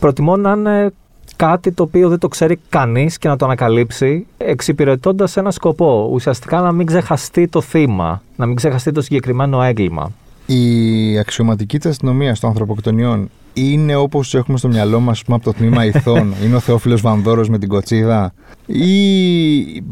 Προτιμώ 0.00 0.36
να 0.36 0.52
είναι 0.52 0.92
κάτι 1.36 1.72
το 1.72 1.82
οποίο 1.82 2.08
δεν 2.08 2.18
το 2.18 2.28
ξέρει 2.28 2.58
κανείς 2.68 3.18
και 3.18 3.28
να 3.28 3.36
το 3.36 3.44
ανακαλύψει 3.44 4.26
εξυπηρετώντας 4.36 5.36
ένα 5.36 5.50
σκοπό. 5.50 6.08
Ουσιαστικά 6.12 6.60
να 6.60 6.72
μην 6.72 6.86
ξεχαστεί 6.86 7.48
το 7.48 7.60
θύμα, 7.60 8.22
να 8.36 8.46
μην 8.46 8.56
ξεχαστεί 8.56 8.92
το 8.92 9.02
συγκεκριμένο 9.02 9.62
έγκλημα. 9.62 10.12
Η 10.46 11.18
αξιωματική 11.18 11.78
της 11.78 11.90
αστυνομία 11.90 12.36
των 12.40 12.50
ανθρωποκτονιών 12.50 13.30
είναι 13.52 13.94
όπως 13.96 14.30
του 14.30 14.36
έχουμε 14.36 14.58
στο 14.58 14.68
μυαλό 14.68 15.00
μας 15.00 15.22
από 15.28 15.44
το 15.44 15.52
τμήμα 15.52 15.84
ηθών; 15.84 16.34
είναι 16.44 16.56
ο 16.56 16.60
Θεόφιλος 16.60 17.00
Βανδόρος 17.00 17.48
με 17.48 17.58
την 17.58 17.68
κοτσίδα; 17.68 18.32
Ή 18.66 18.86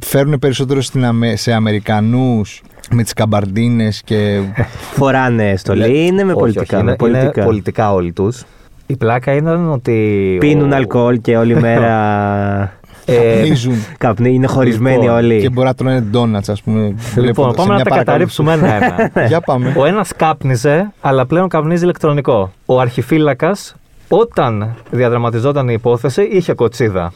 φέρνουν 0.04 0.38
περισσότερο 0.38 0.80
στην 0.80 1.04
Αμε... 1.04 1.36
σε 1.36 1.52
Αμερικανούς 1.52 2.62
με 2.90 3.02
τις 3.02 3.12
καμπαρντίνες 3.12 4.02
και. 4.04 4.40
Φοράνε 4.96 5.56
στολή, 5.56 6.06
είναι 6.06 6.24
με 6.24 6.30
Όχι, 6.32 6.40
πολιτικά. 6.40 6.76
όχι, 6.76 6.84
με 6.84 6.90
είναι, 6.90 6.96
πολιτικά. 6.96 7.30
είναι 7.36 7.44
πολιτικά 7.44 7.92
όλοι 7.92 8.12
τους. 8.12 8.44
Η 8.86 8.96
πλάκα 8.96 9.32
ήταν 9.34 9.70
ότι... 9.72 10.36
Πίνουν 10.40 10.72
ο- 10.72 10.76
αλκοόλ 10.76 11.20
και 11.20 11.36
όλη 11.36 11.54
μέρα. 11.60 11.92
Ε, 13.06 13.14
Καπνίζουν. 13.34 13.74
Καπνί, 13.98 14.34
είναι 14.34 14.46
χωρισμένοι 14.46 14.96
Λοιπόν, 15.02 15.16
όλοι. 15.16 15.40
και 15.40 15.48
μπορεί 15.48 15.66
να 15.66 15.74
τρώνε 15.74 16.00
ντόνατς, 16.00 16.48
ας 16.48 16.62
πούμε. 16.62 16.80
Λοιπόν, 16.80 16.98
βλέποντας 17.14 17.50
σε 17.50 17.56
πάμε 17.56 17.68
να 17.68 17.74
μια 17.74 17.84
τα 17.84 17.90
παρακολούθηση. 17.90 18.42
καταρρύψουμε 18.42 18.52
ένα-ένα. 18.52 19.10
Για 19.28 19.40
πάμε. 19.40 19.74
Ο 19.76 19.84
ένας 19.84 20.12
κάπνιζε, 20.16 20.92
αλλά 21.00 21.26
πλέον 21.26 21.48
καπνίζει 21.48 21.82
ηλεκτρονικό. 21.84 22.52
Ο 22.66 22.80
αρχιφύλακας, 22.80 23.74
όταν 24.08 24.74
διαδραματιζόταν 24.90 25.68
η 25.68 25.72
υπόθεση, 25.76 26.22
είχε 26.22 26.52
κοτσίδα. 26.52 27.12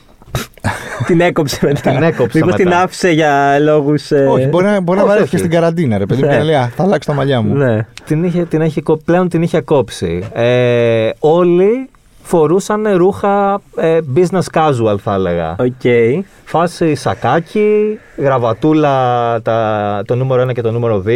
Την 1.07 1.21
έκοψε 1.21 1.59
μετά. 1.67 1.91
Την 1.91 2.03
έκοψε 2.03 2.39
Μήπως 2.39 2.53
μετά. 2.59 2.71
την 2.71 2.73
άφησε 2.79 3.11
για 3.11 3.59
λόγους. 3.59 4.11
Όχι, 4.11 4.47
μπορεί 4.47 4.65
να, 4.65 4.81
μπορεί 4.81 4.99
να 4.99 5.05
όχι, 5.05 5.13
βάρει 5.13 5.23
όχι. 5.23 5.31
και 5.31 5.37
στην 5.37 5.51
καραντίνα, 5.51 5.99
ρε 5.99 6.07
παιδί 6.07 6.23
μου, 6.23 6.29
και 6.29 6.37
να 6.37 6.45
λέει 6.45 6.55
«Α, 6.55 6.71
Θα 6.77 6.83
αλλάξω 6.83 7.11
τα 7.11 7.17
μαλλιά 7.17 7.41
μου. 7.43 7.55
Ναι. 7.55 7.87
Την 8.05 8.25
είχε, 8.25 8.45
την 8.45 8.61
έχει, 8.61 8.83
κο- 8.83 9.01
πλέον 9.05 9.29
την 9.29 9.43
είχε 9.43 9.61
κόψει. 9.61 10.25
Ε, 10.33 11.11
όλοι 11.19 11.89
φορούσαν 12.29 12.89
ρούχα 12.97 13.61
ε, 13.77 13.99
business 14.15 14.43
casual, 14.53 14.97
θα 15.03 15.15
έλεγα. 15.15 15.57
Οκ. 15.59 16.15
Φάση 16.45 16.95
σακάκι, 16.95 17.99
γραβατούλα 18.17 19.41
τα, 19.43 20.03
το 20.07 20.15
νούμερο 20.15 20.43
1 20.43 20.53
και 20.53 20.61
το 20.61 20.71
νούμερο 20.71 21.03
2, 21.07 21.11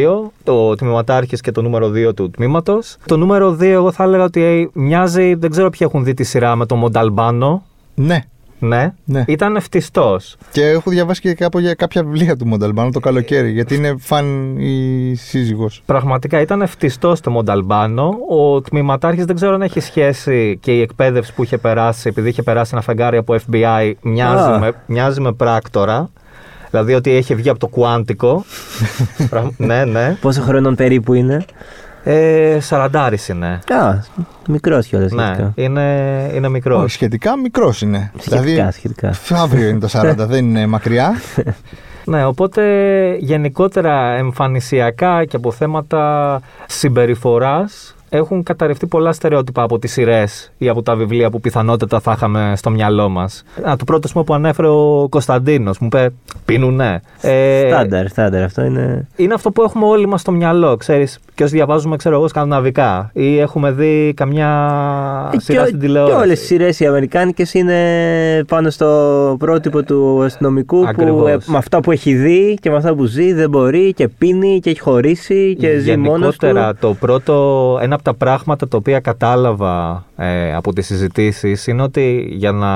ο 0.45 0.75
τμηματάρχης 0.75 1.41
και 1.41 1.53
το 1.53 1.63
νούμερο 1.63 1.91
2 2.09 2.15
του 2.15 2.31
τμήματος. 2.31 2.97
Το 3.07 3.17
νούμερο 3.17 3.51
2 3.51 3.63
εγώ 3.63 3.93
θα 3.93 4.05
έλεγα 4.05 4.25
ότι 4.25 4.43
ε, 4.43 4.69
μοιάζει, 4.73 5.35
δεν 5.35 5.51
ξέρω 5.51 5.71
ποιοι 5.71 5.81
έχουν 5.91 6.05
δει 6.05 6.15
τη 6.15 6.25
σειρά 6.25 6.57
με 6.57 6.67
το 6.67 6.75
Μονταλμπάνο. 6.75 7.63
Ναι. 7.95 8.25
Ναι, 8.65 8.93
Ναι. 9.05 9.25
ήταν 9.27 9.57
εφτυστός. 9.57 10.37
Και 10.53 10.67
έχω 10.69 10.91
διαβάσει 10.91 11.21
και 11.21 11.35
κάπου 11.35 11.59
για 11.59 11.75
κάποια 11.75 12.05
βιβλία 12.05 12.37
του 12.37 12.47
Μονταλμπάνο 12.47 12.91
το 12.91 13.01
καλοκαίρι, 13.01 13.51
γιατί 13.51 13.75
είναι 13.75 13.95
φαν 13.99 14.57
η 14.59 15.15
σύζυγος. 15.15 15.83
Πραγματικά 15.87 16.41
ήταν 16.41 16.63
εφτυστός 16.63 17.21
ο 17.21 17.31
Μονταλμπάνο. 17.31 18.11
Ο 18.31 18.61
τμήματάρχης 18.61 19.25
δεν 19.25 19.35
ξέρω 19.35 19.55
αν 19.55 19.63
έχει 19.63 19.81
σχέση 19.81 20.59
και 20.63 20.73
η 20.73 20.81
εκπαίδευση 20.81 21.35
που 21.35 21.43
είχε 21.43 21.59
περάσει, 21.59 22.09
επειδή 22.09 22.29
είχε 22.29 22.43
περάσει 22.43 22.71
ένα 22.75 22.83
φεγγάρι 22.83 23.17
από 23.17 23.35
FBI, 23.51 23.93
μοιάζει, 24.03 24.51
Α. 24.51 24.59
με, 24.59 24.73
μοιάζει 24.87 25.21
με 25.21 25.33
πράκτορα. 25.33 26.11
Δηλαδή 26.71 26.95
ότι 26.95 27.11
έχει 27.11 27.35
βγει 27.35 27.49
από 27.49 27.59
το 27.59 27.67
κουάντικο. 27.67 28.45
Πραγ- 29.31 29.53
ναι, 29.57 29.85
ναι. 29.85 30.17
Πόσο 30.21 30.41
χρονών 30.43 30.75
περίπου 30.75 31.15
είναι; 31.15 31.45
Ε, 32.05 32.59
Σαραντάρης 32.61 33.29
είναι. 33.29 33.47
Α, 33.69 33.99
μικρός 34.49 34.87
κιόλας 34.87 35.13
Ναι, 35.13 35.25
σχετικά. 35.25 35.53
είναι, 35.55 36.31
είναι 36.35 36.49
μικρός. 36.49 36.83
Όχι, 36.83 36.93
σχετικά 36.93 37.37
μικρός 37.39 37.83
είναι. 37.83 38.11
Σχετικά, 38.19 38.43
δηλαδή, 38.43 38.73
σχετικά. 38.73 39.13
αύριο 39.31 39.69
είναι 39.69 39.79
το 39.79 39.89
40, 40.01 40.15
δεν 40.17 40.45
είναι 40.45 40.67
μακριά. 40.67 41.13
Ναι, 42.05 42.25
οπότε 42.25 42.63
γενικότερα 43.19 44.13
εμφανισιακά 44.15 45.25
και 45.25 45.37
από 45.37 45.51
θέματα 45.51 46.41
συμπεριφοράς 46.67 47.95
έχουν 48.15 48.43
καταρρευτεί 48.43 48.87
πολλά 48.87 49.13
στερεότυπα 49.13 49.63
από 49.63 49.79
τις 49.79 49.93
σειρές 49.93 50.53
ή 50.59 50.69
από 50.69 50.83
τα 50.83 50.95
βιβλία 50.97 51.31
που 51.31 51.41
πιθανότατα 51.41 52.01
θα 52.01 52.13
είχαμε 52.17 52.53
στο 52.57 52.71
μυαλό 52.71 53.09
μας. 53.09 53.43
Α, 53.69 53.77
το 53.77 53.85
πρώτο 53.85 54.09
σημείο 54.09 54.25
που 54.25 54.35
ανέφερε 54.35 54.69
ο 54.69 55.07
Κωνσταντίνος, 55.11 55.79
μου 55.79 55.87
είπε 55.87 56.13
πίνουνε. 56.45 57.01
Ε, 57.21 57.63
Στάνταρ, 57.69 58.09
στάνταρ. 58.09 58.43
Αυτό 58.43 58.65
είναι. 58.65 59.09
είναι 59.17 59.35
αυτό 59.35 59.51
που 59.51 59.63
έχουμε 59.63 59.85
όλοι 59.87 60.07
μας 60.07 60.21
στο 60.21 60.33
μυαλό, 60.33 60.77
ξέρεις, 60.77 61.19
και 61.35 61.43
όσοι 61.45 61.55
διαβάζουμε, 61.55 61.97
ξέρω 61.97 62.15
εγώ, 62.17 62.29
σκανδιναβικά 62.29 63.11
ή 63.13 63.39
έχουμε 63.39 63.71
δει 63.71 64.13
καμιά 64.17 64.49
σειρά 65.37 65.65
στην 65.67 65.79
και 65.81 65.87
τηλεόραση. 65.87 66.17
όλες 66.23 66.41
οι 66.43 66.45
σειρές 66.45 66.81
οι 66.81 66.87
αμερικάνικες 66.87 67.55
είναι 67.55 67.79
πάνω 68.49 68.71
στο 68.71 69.37
πρότυπο 69.39 69.83
του 69.83 70.23
αστυνομικού 70.25 70.81
που 70.81 70.87
Ακριβώς. 70.89 71.31
ε, 71.31 71.39
με 71.47 71.57
αυτά 71.57 71.81
που 71.81 71.91
έχει 71.91 72.15
δει 72.15 72.57
και 72.61 72.71
με 72.71 72.77
αυτά 72.77 72.95
που 72.95 73.05
ζει 73.05 73.33
δεν 73.33 73.51
μπορεί 73.51 73.93
και 73.93 74.09
πίνει 74.09 74.61
και 74.61 74.71
έχει 74.71 74.81
χωρίσει 74.81 75.57
και 75.59 75.79
ζει 75.79 75.97
μόνος 75.97 76.37
του. 76.37 76.47
Γενικότερα, 76.47 76.75
το 76.81 76.95
πρώτο, 77.01 77.79
ένα 77.83 77.99
από 78.03 78.19
τα 78.19 78.25
πράγματα 78.25 78.69
τα 78.69 78.77
οποία 78.77 79.01
κατάλαβα 79.01 80.05
ε, 80.17 80.55
από 80.55 80.73
τις 80.73 80.87
συζητήσεις 80.87 81.67
είναι 81.67 81.83
ότι 81.83 82.27
για 82.31 82.53
να 82.53 82.71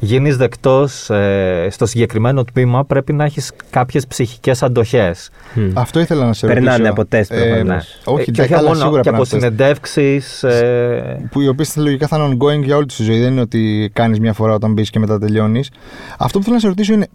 γίνεις 0.00 0.36
δεκτός 0.36 1.10
ε, 1.10 1.68
στο 1.70 1.86
συγκεκριμένο 1.86 2.44
τμήμα 2.44 2.84
πρέπει 2.84 3.12
να 3.12 3.24
έχεις 3.24 3.52
κάποιες 3.70 4.06
ψυχικές 4.06 4.62
αντοχές. 4.62 5.30
Αυτό 5.74 6.00
ήθελα 6.00 6.26
να 6.26 6.32
σε 6.32 6.46
ρωτήσω. 6.46 6.64
Περνάνε 6.64 6.88
από 6.88 7.04
τεστ, 7.04 7.32
προφανώς. 7.34 7.64
ναι. 7.64 7.78
Όχι, 8.04 8.20
Ε, 8.30 8.32
δεν 8.32 8.46
και, 8.46 8.54
καλά, 8.54 8.68
μόνο, 8.68 8.80
σίγουρα 8.80 9.00
και 9.02 9.08
από 9.08 9.18
περνάνε 9.18 9.40
τεστ. 9.40 9.44
συνεντεύξεις... 9.44 10.42
Ε, 10.42 11.28
Που 11.30 11.40
οι 11.40 11.48
οποίες 11.48 11.76
λογικά 11.76 12.06
θα 12.06 12.16
είναι 12.16 12.36
ongoing 12.40 12.62
για 12.64 12.76
όλη 12.76 12.86
τη 12.86 13.02
ζωή. 13.02 13.20
Δεν 13.20 13.30
είναι 13.32 13.40
ότι 13.40 13.90
κάνεις 13.92 14.20
μια 14.20 14.32
φορά 14.32 14.54
όταν 14.54 14.72
μπεις 14.72 14.90
και 14.90 14.98
μετά 14.98 15.18
τελειώνεις. 15.18 15.70
Αυτό 16.18 16.38
που 16.38 16.44
θέλω 16.44 16.54
να 16.56 16.60
σε 16.60 16.68
ρωτήσω 16.68 16.92
είναι. 16.92 17.08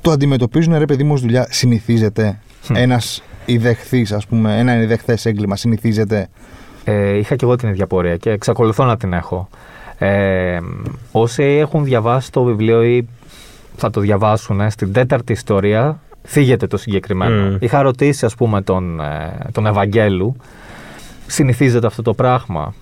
Το 0.00 0.10
αντιμετωπίζουν 0.10 0.78
ρε 0.78 0.84
παιδί 0.84 1.02
μου 1.04 1.12
ως 1.12 1.20
δουλειά, 1.20 1.46
συνηθίζεται. 1.50 2.40
Ένας 2.74 3.22
ιδεχθή, 3.52 4.06
ας 4.14 4.26
πούμε, 4.26 4.58
ένα 4.58 4.82
ιδεχθέ 4.82 5.18
έγκλημα, 5.22 5.56
συνηθίζεται; 5.56 6.28
Ε, 6.84 7.16
είχα 7.16 7.36
και 7.36 7.44
εγώ 7.44 7.56
την 7.56 7.68
ίδια 7.68 7.86
πορεία 7.86 8.16
και 8.16 8.30
εξακολουθώ 8.30 8.84
να 8.84 8.96
την 8.96 9.12
έχω. 9.12 9.48
Ε, 9.98 10.58
όσοι 11.12 11.42
έχουν 11.42 11.84
διαβάσει 11.84 12.32
το 12.32 12.42
βιβλίο 12.42 12.82
ή 12.82 13.08
θα 13.76 13.90
το 13.90 14.00
διαβάσουν 14.00 14.60
ε, 14.60 14.70
στην 14.70 14.92
τέταρτη 14.92 15.32
ιστορία, 15.32 16.00
θίγεται 16.22 16.66
το 16.66 16.76
συγκεκριμένο. 16.76 17.50
Μμ. 17.50 17.56
Είχα 17.60 17.82
ρωτήσει, 17.82 18.24
ας 18.24 18.34
πούμε, 18.34 18.62
τον, 18.62 19.00
ε, 19.00 19.38
τον 19.52 19.66
Ευαγγέλου, 19.66 20.36
συνηθίζεται 21.26 21.86
αυτό 21.86 22.02
το 22.02 22.14
πράγμα. 22.14 22.74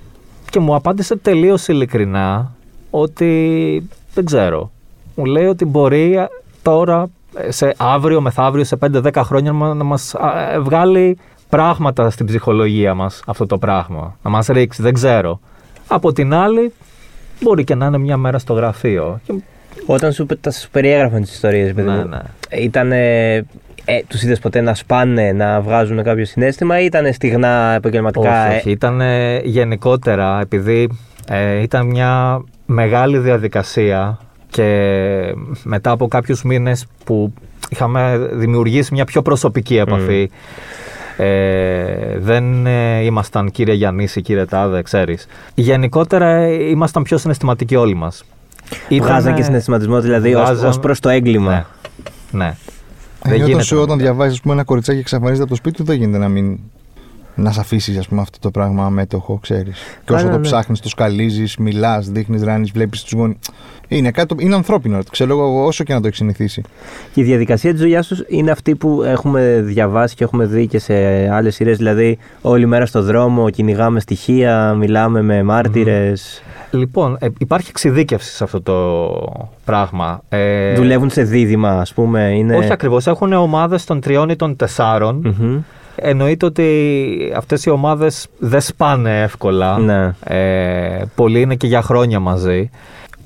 Και 0.50 0.60
μου 0.60 0.74
απάντησε 0.74 1.16
τελείως 1.16 1.68
ειλικρινά 1.68 2.52
ότι 2.90 3.88
δεν 4.14 4.24
ξέρω. 4.24 4.70
Μου 5.14 5.24
λέει 5.24 5.44
ότι 5.46 5.64
μπορεί 5.64 6.16
ε, 6.16 6.26
τώρα, 6.62 7.02
ε, 7.02 7.06
σε 7.48 7.74
αύριο, 7.76 8.20
μεθαύριο, 8.20 8.64
σε 8.64 8.76
5-10 8.76 9.10
χρόνια 9.24 9.52
να 9.52 9.74
να 9.74 9.84
μας 9.84 10.14
α, 10.14 10.52
ε, 10.52 10.58
βγάλει 10.58 11.18
πράγματα 11.48 12.10
στην 12.10 12.26
ψυχολογία 12.26 12.94
μας 12.94 13.22
αυτό 13.26 13.46
το 13.46 13.58
πράγμα. 13.58 14.16
Να 14.22 14.30
μας 14.30 14.46
ρίξει, 14.46 14.82
δεν 14.82 14.94
ξέρω. 14.94 15.40
Από 15.88 16.12
την 16.12 16.34
άλλη, 16.34 16.72
μπορεί 17.40 17.64
και 17.64 17.74
να 17.74 17.86
είναι 17.86 17.98
μια 17.98 18.16
μέρα 18.16 18.38
στο 18.38 18.52
γραφείο. 18.52 19.20
Και- 19.26 19.32
Όταν 19.86 20.12
σου, 20.12 20.26
τα 20.40 20.50
σου 20.50 20.70
περιέγραφαν 20.70 21.20
τις 21.22 21.32
ιστορίες, 21.32 21.72
παιδί 21.72 21.88
Ναι, 21.88 21.96
μου. 21.96 22.08
ναι. 22.08 22.18
Ήταν. 22.58 22.92
Ε, 22.92 24.02
τους 24.08 24.22
είδες 24.22 24.38
ποτέ 24.38 24.60
να 24.60 24.74
σπάνε, 24.74 25.32
να 25.32 25.60
βγάζουν 25.60 26.02
κάποιο 26.02 26.24
συνέστημα 26.24 26.80
ή 26.80 26.84
ήταν 26.84 27.12
στιγνά 27.12 27.72
επαγγελματικά. 27.76 28.44
Όχι, 28.46 28.52
ε, 28.54 28.56
όχι. 28.56 28.70
Ήταν 28.70 29.00
ε, 29.00 29.38
γενικότερα 29.44 30.40
επειδή 30.40 30.98
ε, 31.28 31.60
ήταν 31.62 31.86
μια 31.86 32.42
μεγάλη 32.66 33.18
διαδικασία 33.18 34.18
και 34.50 35.34
μετά 35.62 35.90
από 35.90 36.08
κάποιους 36.08 36.42
μήνες 36.42 36.86
που 37.04 37.32
είχαμε 37.68 38.28
δημιουργήσει 38.32 38.94
μια 38.94 39.04
πιο 39.04 39.22
προσωπική 39.22 39.76
επαφή 39.76 40.30
ε, 41.16 42.18
δεν 42.18 42.66
ε, 42.66 43.00
ήμασταν 43.04 43.50
κύριε 43.50 43.74
Γιαννήση, 43.74 44.22
κύριε 44.22 44.44
Τάδε, 44.44 44.82
ξέρεις. 44.82 45.26
Γενικότερα 45.54 46.26
ε, 46.26 46.68
ήμασταν 46.68 47.02
πιο 47.02 47.18
συναισθηματικοί 47.18 47.76
όλοι 47.76 47.94
μας. 47.94 48.24
Βγάζαν 48.90 49.16
Ήτανε- 49.18 49.36
και 49.36 49.42
συναισθηματισμό 49.42 50.00
δηλαδή 50.00 50.34
ως, 50.34 50.42
βγάζαν- 50.44 50.68
ως 50.68 50.78
προς 50.78 51.00
το 51.00 51.08
έγκλημα. 51.08 51.50
Ναι. 51.50 51.64
ναι. 52.44 52.46
Ε, 53.24 53.28
Δεν 53.28 53.32
όταν 53.34 53.46
γίνεται 53.46 53.62
σου, 53.62 53.74
να 53.74 53.80
όταν 53.80 53.96
μην- 53.96 54.04
διαβάζει 54.04 54.40
ένα 54.48 54.64
κοριτσάκι 54.64 54.96
και 54.96 55.02
εξαφανίζεται 55.02 55.40
από 55.42 55.50
το 55.50 55.56
σπίτι 55.56 55.76
του, 55.76 55.84
δεν 55.84 55.96
γίνεται 55.96 56.18
να 56.18 56.28
μην. 56.28 56.58
Να 57.40 57.52
σε 57.52 57.60
αφήσεις 57.60 57.98
αυτό 57.98 58.38
το 58.40 58.50
πράγμα 58.50 58.84
αμέτωχο, 58.84 59.38
ξέρεις. 59.42 59.78
Και 60.04 60.12
όσο 60.12 60.22
Καλά, 60.22 60.30
το 60.30 60.36
ναι. 60.36 60.44
ψάχνεις, 60.44 60.80
το 60.80 60.88
σκαλίζεις, 60.88 61.56
μιλάς, 61.56 62.08
δείχνεις, 62.10 62.42
ράνεις, 62.42 62.70
βλέπεις 62.70 63.02
τους 63.02 63.12
γονεί. 63.12 63.38
Είναι, 63.88 64.10
κάτι, 64.10 64.28
το- 64.28 64.36
είναι 64.38 64.54
ανθρώπινο, 64.54 64.98
ξέρω 65.10 65.30
εγώ, 65.32 65.64
όσο 65.64 65.84
και 65.84 65.92
να 65.92 66.00
το 66.00 66.06
έχεις 66.06 66.18
συνηθίσει. 66.18 66.62
Και 67.14 67.20
η 67.20 67.24
διαδικασία 67.24 67.70
της 67.70 67.80
δουλειά 67.80 68.02
τους 68.02 68.22
είναι 68.28 68.50
αυτή 68.50 68.74
που 68.74 69.02
έχουμε 69.02 69.60
διαβάσει 69.64 70.14
και 70.14 70.24
έχουμε 70.24 70.44
δει 70.46 70.66
και 70.66 70.78
σε 70.78 70.94
άλλες 71.32 71.54
σειρές. 71.54 71.76
Δηλαδή, 71.76 72.18
όλη 72.42 72.66
μέρα 72.66 72.86
στο 72.86 73.02
δρόμο 73.02 73.50
κυνηγάμε 73.50 74.00
στοιχεία, 74.00 74.74
μιλάμε 74.74 75.22
με 75.22 75.42
μάρτυρες. 75.42 76.42
Λοιπόν, 76.70 77.16
ε, 77.20 77.28
υπάρχει 77.38 77.66
εξειδίκευση 77.70 78.34
σε 78.34 78.44
αυτό 78.44 78.60
το 78.60 78.74
πράγμα. 79.64 80.20
Ε, 80.28 80.74
Δουλεύουν 80.74 81.10
σε 81.10 81.22
δίδυμα, 81.22 81.70
ας 81.70 81.92
πούμε. 81.92 82.20
Είναι... 82.36 82.56
Όχι 82.56 82.72
ακριβώς, 82.72 83.06
έχουν 83.06 83.32
ομάδες 83.32 83.84
των 83.84 84.00
τριών 84.00 84.28
ή 84.28 84.36
των 84.36 84.56
τεσσάρων 84.56 85.34
Μμμ. 85.38 85.58
Εννοείται 86.00 86.46
ότι 86.46 87.32
αυτές 87.36 87.64
οι 87.64 87.70
ομάδες 87.70 88.26
δεν 88.38 88.60
σπάνε 88.60 89.22
εύκολα. 89.22 89.78
Ναι. 89.78 90.14
Ε, 90.24 91.04
πολλοί 91.14 91.40
είναι 91.40 91.54
και 91.54 91.66
για 91.66 91.82
χρόνια 91.82 92.20
μαζί. 92.20 92.70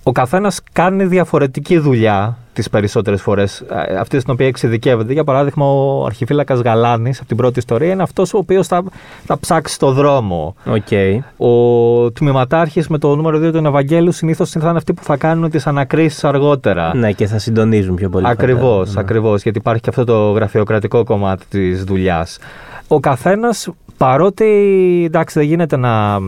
Ο 0.03 0.13
καθένας 0.13 0.61
κάνει 0.73 1.05
διαφορετική 1.05 1.79
δουλειά 1.79 2.39
τις 2.53 2.71
περισσότερες 2.71 3.23
φορές, 3.23 3.61
ε, 3.61 3.97
αυτή 3.97 4.21
στην 4.21 4.33
οποία 4.33 4.47
εξειδικεύεται. 4.47 5.13
Για 5.13 5.25
παράδειγμα, 5.25 5.67
ο 5.67 6.05
αρχιφύλακας 6.05 6.61
Γαλάνης, 6.61 7.19
από 7.19 7.29
την 7.29 7.37
πρώτη 7.37 7.59
ιστορία, 7.59 7.93
είναι 7.93 8.03
αυτός 8.03 8.35
ο 8.35 8.39
οποίος 8.39 8.67
θα, 8.67 8.83
θα 9.25 9.39
ψάξει 9.39 9.79
το 9.79 9.93
δρόμο. 9.93 10.55
Οκ. 10.67 11.21
Ο 11.37 12.11
τμηματάρχης 12.11 12.89
με 12.89 12.99
το 12.99 13.17
νούμερο 13.17 13.39
2 13.39 13.53
του 13.53 13.67
Ευαγγέλου 13.67 14.13
συνήθως 14.13 14.51
θα 14.51 14.69
είναι 14.69 14.79
αυτοί 14.79 14.93
που 14.93 15.03
θα 15.03 15.17
κάνουν 15.17 15.51
τις 15.51 15.67
ανακρίσεις 15.67 16.25
αργότερα. 16.25 16.95
Ναι, 16.95 17.13
και 17.13 17.27
θα 17.27 17.39
συντονίζουν 17.39 17.95
πιο 17.95 18.09
πολύ. 18.09 18.29
Ακριβώς, 18.29 18.79
φαντάζομαι. 18.79 19.01
ακριβώς, 19.01 19.43
γιατί 19.43 19.59
υπάρχει 19.59 19.81
και 19.83 19.89
αυτό 19.89 20.05
το 20.05 20.31
γραφειοκρατικό 20.31 21.05
κομμάτι 21.05 21.45
της 21.49 21.85
δουλειάς. 21.85 22.39
Ο 22.89 23.01
καθένας, 23.01 23.69
παρότι 23.97 24.45
εντάξει 25.07 25.39
δεν 25.39 25.49
γίνεται 25.49 25.77
να, 25.77 26.19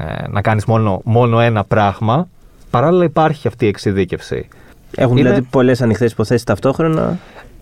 ε, 0.00 0.28
να 0.28 0.40
κάνεις 0.40 0.64
μόνο, 0.64 1.00
μόνο 1.04 1.40
ένα 1.40 1.64
πράγμα, 1.64 2.28
παράλληλα 2.70 3.04
υπάρχει 3.04 3.48
αυτή 3.48 3.64
η 3.64 3.68
εξειδίκευση. 3.68 4.48
Έχουν 4.96 5.16
Είναι- 5.16 5.28
δηλαδή 5.28 5.46
πολλές 5.50 5.82
ανοιχτές 5.82 6.12
υποθέσεις 6.12 6.44
ταυτόχρονα. 6.44 7.18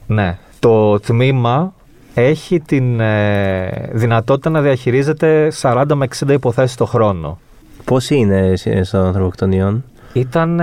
Ναι, 0.07 0.39
το 0.59 1.01
τμήμα 1.01 1.73
έχει 2.15 2.61
την 2.61 3.01
ε, 3.01 3.91
δυνατότητα 3.93 4.51
να 4.51 4.61
διαχειρίζεται 4.61 5.53
40 5.61 5.85
με 5.95 6.07
60 6.25 6.29
υποθέσεις 6.33 6.77
το 6.77 6.85
χρόνο. 6.87 7.39
Πόσοι 7.85 8.15
είναι 8.17 8.57
σ- 8.57 8.85
στον 8.85 9.05
ανθρωποκτονιών. 9.07 9.85
Ήταν 10.13 10.61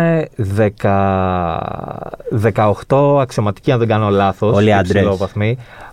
18 2.87 3.19
αξιωματικοί, 3.21 3.71
αν 3.71 3.79
δεν 3.79 3.87
κάνω 3.87 4.09
λάθος. 4.09 4.55
Όλοι 4.55 4.73
άντρες. 4.73 5.07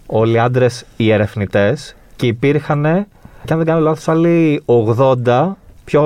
Όλοι 0.06 0.38
άντρες 0.40 0.84
οι 0.96 1.10
ερευνητές. 1.10 1.94
Και 2.16 2.26
υπήρχαν, 2.26 2.82
και 3.44 3.52
αν 3.52 3.58
δεν 3.58 3.66
κάνω 3.66 3.80
λάθος, 3.80 4.08
άλλοι 4.08 4.62
80 4.66 5.56
πιο 5.84 6.02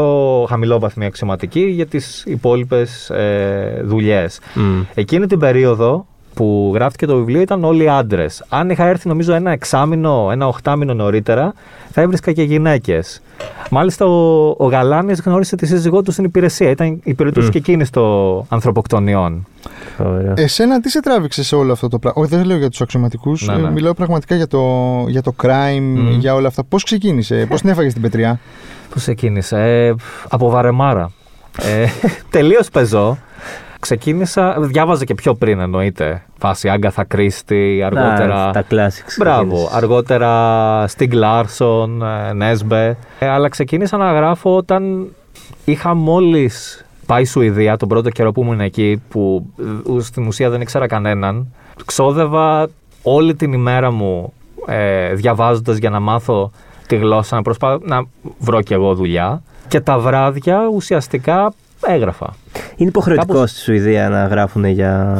χαμηλόβαθμοι 0.48 1.04
αξιωματικοί 1.04 1.60
για 1.60 1.86
τις 1.86 2.24
υπόλοιπες 2.26 3.10
ε, 3.10 3.82
δουλειές. 3.84 4.40
Μμ. 4.54 4.80
Εκείνη 4.94 5.26
την 5.26 5.38
περίοδο 5.38 6.06
που 6.38 6.70
γράφτηκε 6.74 7.06
το 7.06 7.16
βιβλίο 7.16 7.40
ήταν 7.40 7.64
όλοι 7.64 7.90
άντρες. 7.90 8.44
Αν 8.48 8.70
είχα 8.70 8.84
έρθει, 8.84 9.08
νομίζω, 9.08 9.34
ένα 9.34 9.50
εξάμηνο, 9.50 10.28
ένα 10.32 10.46
οχτάμηνο 10.46 10.94
νωρίτερα, 10.94 11.52
θα 11.90 12.00
έβρισκα 12.00 12.32
και 12.32 12.42
γυναίκες. 12.42 13.22
Μάλιστα, 13.70 14.04
ο, 14.06 14.48
ο 14.58 14.66
Γαλάνης 14.66 15.20
γνώρισε 15.20 15.56
τη 15.56 15.66
σύζυγό 15.66 16.02
του 16.02 16.12
στην 16.12 16.24
υπηρεσία. 16.24 16.70
Ήταν 16.70 17.00
υπηρετούσε 17.04 17.46
Μμ. 17.46 17.50
και 17.50 17.58
εκείνη 17.58 17.84
στο 17.84 18.44
ανθρωποκτονιών. 18.48 19.46
Ωραία. 19.98 20.34
Εσένα 20.36 20.80
τι 20.80 20.90
σε 20.90 21.00
τράβηξε 21.00 21.44
σε 21.44 21.56
όλο 21.56 21.72
αυτό 21.72 21.88
το 21.88 21.98
πράγμα; 21.98 22.22
Όχι, 22.22 22.36
δεν 22.36 22.44
λέω 22.44 22.56
για 22.56 22.68
τους 22.68 22.80
αξιωματικούς. 22.80 23.46
Ναι, 23.46 23.56
ναι. 23.56 23.70
μιλάω 23.70 23.94
πραγματικά 23.94 24.34
για 24.34 24.46
το, 24.46 24.62
για 25.08 25.22
το 25.22 25.34
crime, 25.42 25.80
Μμμ. 25.80 26.18
για 26.18 26.34
όλα 26.34 26.48
αυτά. 26.48 26.64
Πώς 26.64 26.82
ξεκίνησε, 26.84 27.46
πώς 27.48 27.60
την 27.60 27.70
έφαγες 27.70 27.92
την 27.92 28.02
πετριά; 28.02 28.40
Πώς 28.92 29.02
ξεκίνησε, 29.02 29.56
ε, 29.56 29.94
από 30.28 30.50
βαρεμάρα. 30.50 31.10
Ε, 31.62 31.86
Τελείως 32.30 32.68
πεζό. 32.68 33.18
Ξεκίνησα, 33.80 34.56
διάβαζα 34.60 35.04
και 35.04 35.14
πιο 35.14 35.34
πριν 35.34 35.60
εννοείται. 35.60 36.22
Φάση 36.38 36.68
Άγκαθα 36.68 37.04
Κρίστη, 37.04 37.82
αργότερα. 37.82 38.46
Να, 38.46 38.52
τα 38.52 38.64
classics. 38.70 39.16
Μπράβο. 39.18 39.44
ξεκίνησες. 39.44 39.76
Αργότερα 39.76 40.88
Stig 40.88 41.12
Larsson, 41.12 41.88
ε, 42.28 42.32
Νέσμπε. 42.32 42.96
Ε, 43.18 43.28
αλλά 43.28 43.48
ξεκίνησα 43.48 43.96
να 43.96 44.12
γράφω 44.12 44.56
όταν 44.56 45.06
είχα 45.64 45.94
μόλις 45.94 46.84
πάει 47.06 47.24
Σουηδία 47.24 47.76
τον 47.76 47.88
πρώτο 47.88 48.10
καιρό 48.10 48.32
που 48.32 48.42
ήμουν 48.42 48.60
εκεί, 48.60 49.02
που 49.08 49.46
ε, 49.96 50.00
στην 50.00 50.26
ουσία 50.26 50.50
δεν 50.50 50.60
ήξερα 50.60 50.86
κανέναν. 50.86 51.52
Ξόδευα 51.84 52.68
όλη 53.02 53.34
την 53.34 53.52
ημέρα 53.52 53.92
μου 53.92 54.32
ε, 54.66 55.14
διαβάζοντας 55.14 55.76
για 55.76 55.90
να 55.90 56.00
μάθω 56.00 56.50
τη 56.86 56.96
γλώσσα, 56.96 57.36
να 57.36 57.42
προσπαθώ 57.42 57.80
να 57.84 58.04
βρω 58.38 58.62
κι 58.62 58.72
εγώ 58.72 58.94
δουλειά. 58.94 59.42
Και 59.68 59.80
τα 59.80 59.98
βράδια 59.98 60.58
ουσιαστικά 60.74 61.52
έγραφα. 61.86 62.34
Είναι 62.76 62.88
υποχρεωτικό 62.88 63.32
Κάπως- 63.32 63.50
στη 63.50 63.60
Σουηδία 63.60 64.08
να 64.08 64.26
γράφουν 64.26 64.64
για. 64.64 65.16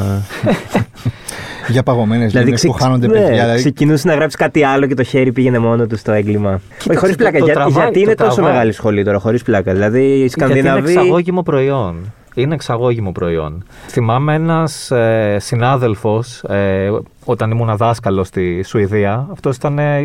για 1.68 1.82
παγωμένες 1.82 2.26
δηλαδή 2.26 2.44
λίμνες 2.44 2.62
που 2.62 2.70
ξε- 2.72 2.82
χάνονται 2.84 3.06
ναι, 3.06 3.12
παιδιά. 3.12 3.28
Δηλαδή, 3.28 3.58
ξεκινούσε 3.58 4.08
να 4.08 4.14
γράψει 4.14 4.36
κάτι 4.36 4.62
άλλο 4.62 4.86
και 4.86 4.94
το 4.94 5.02
χέρι 5.02 5.32
πήγαινε 5.32 5.58
μόνο 5.58 5.86
του 5.86 5.96
στο 5.96 6.12
έγκλημα. 6.12 6.60
Κοίταξε, 6.78 6.88
Όχι, 6.90 6.98
χωρίς 6.98 7.16
το- 7.16 7.22
πλάκα. 7.22 7.38
το 7.38 7.44
Για- 7.44 7.54
τραβάει, 7.54 7.72
γιατί 7.82 7.92
το 7.92 8.00
είναι 8.00 8.14
τόσο 8.14 8.34
τραβάει. 8.34 8.52
μεγάλη 8.52 8.72
σχολή 8.72 9.04
τώρα, 9.04 9.18
χωρίς 9.18 9.42
πλάκα. 9.42 9.72
Δηλαδή 9.72 10.00
οι 10.04 10.16
Γιατί 10.16 10.28
Σκανδιναβοί. 10.30 10.78
είναι 10.92 11.00
εξαγώγημο 11.00 11.42
προϊόν. 11.42 12.12
Είναι 12.34 12.54
εξαγώγημο 12.54 13.12
προϊόν. 13.12 13.64
Θυμάμαι 13.86 14.34
ένας 14.34 14.90
ε, 14.90 15.36
συνάδελφος, 15.40 16.42
ε, 16.42 16.90
όταν 17.24 17.50
ήμουν 17.50 17.76
δάσκαλος 17.76 18.26
στη 18.26 18.62
Σουηδία, 18.62 19.28
αυτός 19.32 19.56
ήταν 19.56 19.78
ε, 19.78 20.00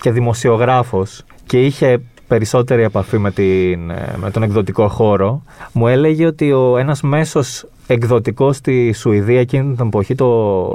και 0.00 0.10
δημοσιογράφος 0.10 1.24
και 1.46 1.60
είχε 1.64 2.00
περισσότερη 2.28 2.82
επαφή 2.82 3.18
με, 3.18 3.30
την, 3.30 3.90
ε, 3.90 4.14
με 4.16 4.30
τον 4.30 4.42
εκδοτικό 4.42 4.88
χώρο. 4.88 5.42
Μου 5.72 5.86
έλεγε 5.86 6.26
ότι 6.26 6.52
ο 6.52 6.76
ένας 6.76 7.02
μέσος 7.02 7.66
εκδοτικός 7.86 8.56
στη 8.56 8.92
Σουηδία 8.92 9.40
εκείνη 9.40 9.74
την 9.74 9.86
εποχή, 9.86 10.14
το, 10.14 10.68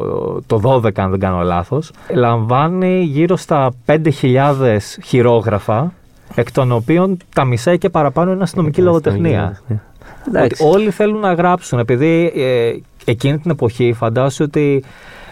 το 0.48 0.62
12 0.64 0.90
αν 0.96 1.10
δεν 1.10 1.20
κάνω 1.20 1.42
λάθος, 1.42 1.92
λαμβάνει 2.14 3.02
γύρω 3.02 3.36
στα 3.36 3.72
5.000 3.86 4.78
χειρόγραφα, 5.04 5.94
εκ 6.36 6.52
των 6.52 6.72
οποίων 6.72 7.18
τα 7.34 7.46
μισά 7.46 7.76
και 7.76 7.90
παραπάνω 7.90 8.32
είναι 8.32 8.44
αστυνομική 8.44 8.82
λογοτεχνία. 8.82 9.62
Εντάξει. 10.28 10.64
Ότι 10.64 10.76
όλοι 10.76 10.92
θέλουν 10.92 11.20
να 11.20 11.34
γράψουν, 11.34 11.80
επειδή 11.80 12.32
ε, 12.36 12.74
εκείνη 13.06 13.40
την 13.40 13.52
εποχή 13.52 13.94
φαντάσου 13.94 14.44
ότι 14.48 14.84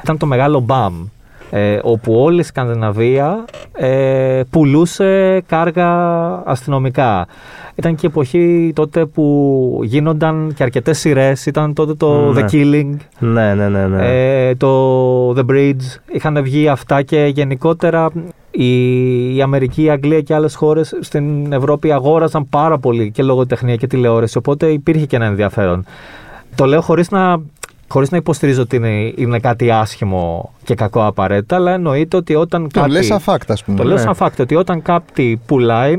ήταν 0.03 0.17
το 0.17 0.25
μεγάλο 0.25 0.59
μπαμ, 0.59 1.05
ε, 1.49 1.79
όπου 1.83 2.13
όλη 2.13 2.39
η 2.39 2.43
Σκανδιναβία 2.43 3.45
ε, 3.71 4.41
πουλούσε 4.49 5.41
κάργα 5.47 5.89
αστυνομικά. 6.45 7.27
Ήταν 7.75 7.95
και 7.95 8.05
η 8.05 8.09
εποχή 8.11 8.71
τότε 8.75 9.05
που 9.05 9.79
γίνονταν 9.83 10.53
και 10.55 10.63
αρκετές 10.63 10.99
σειρές, 10.99 11.45
ήταν 11.45 11.73
τότε 11.73 11.93
το 11.93 12.31
Ναι. 12.31 12.41
The 12.41 12.53
Killing, 12.53 12.95
Ναι, 13.19 13.53
ναι, 13.53 13.69
ναι. 13.69 13.87
ναι. 13.87 14.47
ε, 14.47 14.55
το 14.55 15.31
The 15.31 15.45
Bridge, 15.51 15.97
είχαν 16.11 16.43
βγει 16.43 16.67
αυτά 16.67 17.01
και 17.01 17.31
γενικότερα 17.33 18.09
η, 18.51 19.35
η 19.35 19.41
Αμερική, 19.41 19.83
η 19.83 19.89
Αγγλία 19.89 20.21
και 20.21 20.33
άλλες 20.33 20.55
χώρες 20.55 20.97
στην 20.99 21.53
Ευρώπη 21.53 21.91
αγόραζαν 21.91 22.49
πάρα 22.49 22.77
πολύ 22.77 23.11
και 23.11 23.23
λογοτεχνία 23.23 23.75
και 23.75 23.87
τηλεόραση, 23.87 24.37
οπότε 24.37 24.67
υπήρχε 24.67 25.05
και 25.05 25.15
ένα 25.15 25.25
ενδιαφέρον. 25.25 25.85
Το 26.55 26.65
λέω 26.65 26.81
χωρίς 26.81 27.11
να, 27.11 27.41
χωρίς 27.89 28.09
να 28.09 28.17
υποστηρίζω 28.17 28.61
ότι 28.61 28.75
είναι, 28.75 29.13
είναι 29.15 29.39
κάτι 29.39 29.71
άσχημο 29.71 30.53
και 30.63 30.75
κακό 30.75 31.05
απαραίτητα, 31.05 31.55
αλλά 31.55 31.71
εννοείται 31.73 32.17
ότι 32.17 32.35
όταν 32.35 32.69
το 32.69 32.79
κάτι... 32.79 32.91
λες 32.91 33.05
σαν 33.05 33.19
fact, 33.25 33.47
ας 33.47 33.63
πούμε. 33.63 33.77
το 33.77 33.83
λέω 33.83 33.95
Ναι. 33.95 34.01
σαν 34.01 34.15
fact 34.19 34.39
ότι 34.39 34.55
όταν 34.55 34.81
κάτι 34.81 35.41
πουλάει 35.45 35.95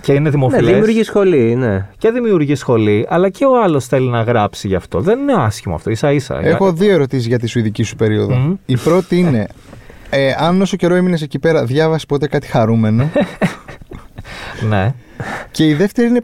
και 0.00 0.12
είναι 0.12 0.20
ναι, 0.20 0.30
δημοφιλές 0.30 0.66
δημιουργεί 0.72 1.02
σχολή, 1.02 1.54
ναι. 1.54 1.86
και 1.98 2.10
δημιουργεί 2.10 2.54
σχολή, 2.54 3.06
αλλά 3.08 3.28
και 3.28 3.44
ο 3.44 3.62
άλλος 3.62 3.86
θέλει 3.86 4.08
να 4.08 4.22
γράψει 4.22 4.68
γι' 4.68 4.74
αυτό. 4.74 5.00
Δεν 5.00 5.18
είναι 5.18 5.32
άσχημο 5.32 5.74
αυτό, 5.74 5.90
ίσα 5.90 6.12
ίσα. 6.12 6.40
Έχω 6.42 6.72
δύο 6.72 6.92
ερωτήσεις 6.92 7.26
για 7.26 7.38
τη 7.38 7.46
σουηδική 7.46 7.82
σου 7.82 7.96
περίοδο. 7.96 8.34
Μμμ. 8.34 8.54
Η 8.66 8.76
πρώτη 8.76 9.18
είναι, 9.18 9.46
ε, 10.10 10.34
αν 10.38 10.60
όσο 10.62 10.76
καιρό 10.76 10.94
έμεινες 10.94 11.22
εκεί 11.22 11.38
πέρα, 11.38 11.64
διάβασες 11.64 12.06
ποτέ 12.06 12.26
κάτι 12.26 12.46
χαρούμενο; 12.46 13.10
Ναι. 14.70 14.94
και 15.50 15.66
η 15.66 15.74
δεύτερη 15.74 16.08
είναι, 16.08 16.20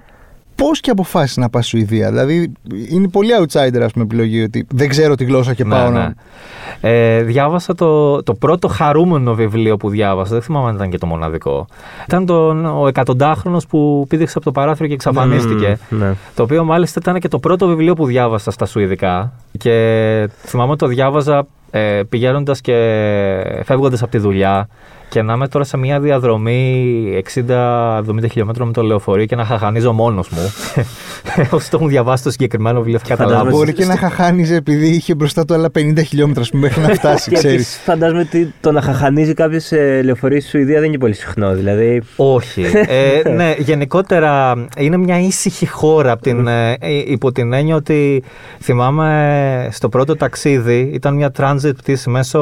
πώς 0.63 0.81
και 0.81 0.91
αποφάσισε 0.91 1.41
να 1.41 1.49
πας 1.49 1.67
Σουηδία. 1.67 2.11
Δηλαδή, 2.11 2.53
είναι 2.91 3.09
πολύ 3.09 3.31
outsider, 3.41 3.81
ας 3.83 3.93
πούμε, 3.93 4.05
επιλογή 4.05 4.43
ότι 4.43 4.67
δεν 4.75 4.89
ξέρω 4.89 5.15
τη 5.15 5.25
γλώσσα 5.25 5.55
και 5.55 5.65
Ναι, 5.65 5.71
πάω 5.71 5.91
ναι. 5.91 5.99
να. 5.99 6.15
Ε, 6.81 7.23
διάβασα 7.23 7.75
το, 7.75 8.23
το 8.23 8.35
πρώτο 8.35 8.69
χαρούμενο 8.69 9.35
βιβλίο 9.35 9.77
που 9.77 9.89
διάβασα. 9.89 10.33
Δεν 10.33 10.43
θυμάμαι 10.43 10.69
αν 10.69 10.75
ήταν 10.75 10.91
και 10.91 10.99
το 10.99 11.07
μοναδικό. 11.07 11.67
Ήταν 12.07 12.27
τον, 12.27 12.67
ο 12.67 12.87
εκατοντάχρονος 12.87 13.67
που 13.67 14.07
πήδηξε 14.09 14.35
από 14.37 14.45
το 14.45 14.53
παράθυρο 14.53 14.89
και 14.89 14.95
εξαφανίστηκε. 14.95 15.79
Μμ, 15.89 15.99
ναι. 15.99 16.15
Το 16.35 16.43
οποίο 16.43 16.65
μάλιστα 16.65 16.99
ήταν 17.03 17.21
και 17.21 17.29
το 17.29 17.39
πρώτο 17.39 17.67
βιβλίο 17.67 17.95
που 17.95 18.07
διάβασα 18.07 18.51
στα 18.51 18.67
Σουηδικά. 18.67 19.33
Και 19.59 20.29
θυμάμαι 20.45 20.77
το 20.77 20.87
διάβαζα 20.87 21.47
ε, 21.71 22.03
πηγαίνοντας 22.09 22.61
και 22.61 22.75
φεύγοντας 23.65 24.03
από 24.03 24.11
τη 24.11 24.19
δουλειά. 24.19 24.69
Και 25.09 25.23
να 25.23 25.33
είμαι 25.33 25.49
τώρα 25.49 25.65
σε 25.65 25.77
μια 25.77 26.01
διαδρομή 26.01 27.23
60-70 27.47 28.03
χιλιόμετρων 28.31 28.67
με 28.67 28.73
το 28.73 28.83
λεωφορείο 28.83 29.25
και 29.25 29.37
να 29.37 29.45
χαχανίζω 29.45 29.93
μόνος 29.93 30.29
μου. 30.29 30.53
Όσοι 31.51 31.71
το 31.71 31.77
έχουν 31.77 31.89
διαβάσει 31.89 32.23
το 32.23 32.31
συγκεκριμένο 32.31 32.79
βιβλίο 32.79 32.99
θα 32.99 33.05
Φαντάζομαι 33.05 33.29
καταλάβουν. 33.31 33.59
Μπορεί 33.59 33.73
και 33.73 33.85
να 33.85 33.97
χαχάνιζε 33.97 34.55
επειδή 34.55 34.87
είχε 34.89 35.15
μπροστά 35.15 35.45
του 35.45 35.55
άλλα 35.55 35.69
50 35.79 36.05
χιλιόμετρα 36.07 36.45
που 36.51 36.57
μέχρι 36.57 36.83
να 36.83 36.89
φτάσει, 36.99 37.31
Και 37.31 37.37
ξέρεις. 37.37 37.55
επίσης 37.57 37.81
φαντάζομαι 37.85 38.21
ότι 38.21 38.55
το 38.61 38.73
να 38.73 38.81
χαχανίζει 38.81 39.35
κάποιος 39.35 39.65
σε 39.65 40.03
λεωφορείο 40.03 40.41
στη 40.41 40.49
Σουηδία 40.49 40.81
δεν 40.81 40.89
είναι 40.89 40.99
πολύ 40.99 41.15
συχνό. 41.15 41.55
Δηλαδή. 41.55 42.03
Όχι. 42.17 42.65
Ε, 42.91 43.29
ναι, 43.29 43.55
γενικότερα 43.59 44.55
είναι 44.77 44.97
μια 44.97 45.19
ήσυχη 45.21 45.67
χώρα 45.67 46.13
από 46.13 46.23
την, 46.23 46.47
ε, 46.47 46.77
υπό 47.07 47.33
την 47.33 47.53
έννοια 47.53 47.77
ότι 47.77 48.23
θυμάμαι 48.61 49.69
στο 49.71 49.89
πρώτο 49.89 50.17
ταξίδι 50.17 50.91
ήταν 50.95 51.15
μια 51.15 51.33
transit 51.39 51.73
πτήση 51.77 52.11
μέσω 52.11 52.39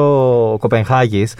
Κοπενχάγης 0.59 1.33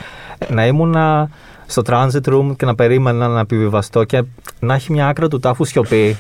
να 0.50 0.66
ήμουνα 0.66 1.17
στο 1.66 1.82
transit 1.86 2.34
room 2.34 2.56
και 2.58 2.66
να 2.66 2.76
περίμενα 2.76 3.28
να 3.28 3.40
επιβιβαστώ 3.40 4.04
και 4.04 4.24
να 4.60 4.74
έχει 4.74 4.92
μια 4.92 5.08
άκρα 5.08 5.28
του 5.28 5.40
τάφου 5.40 5.66
σιωπή. 5.66 6.18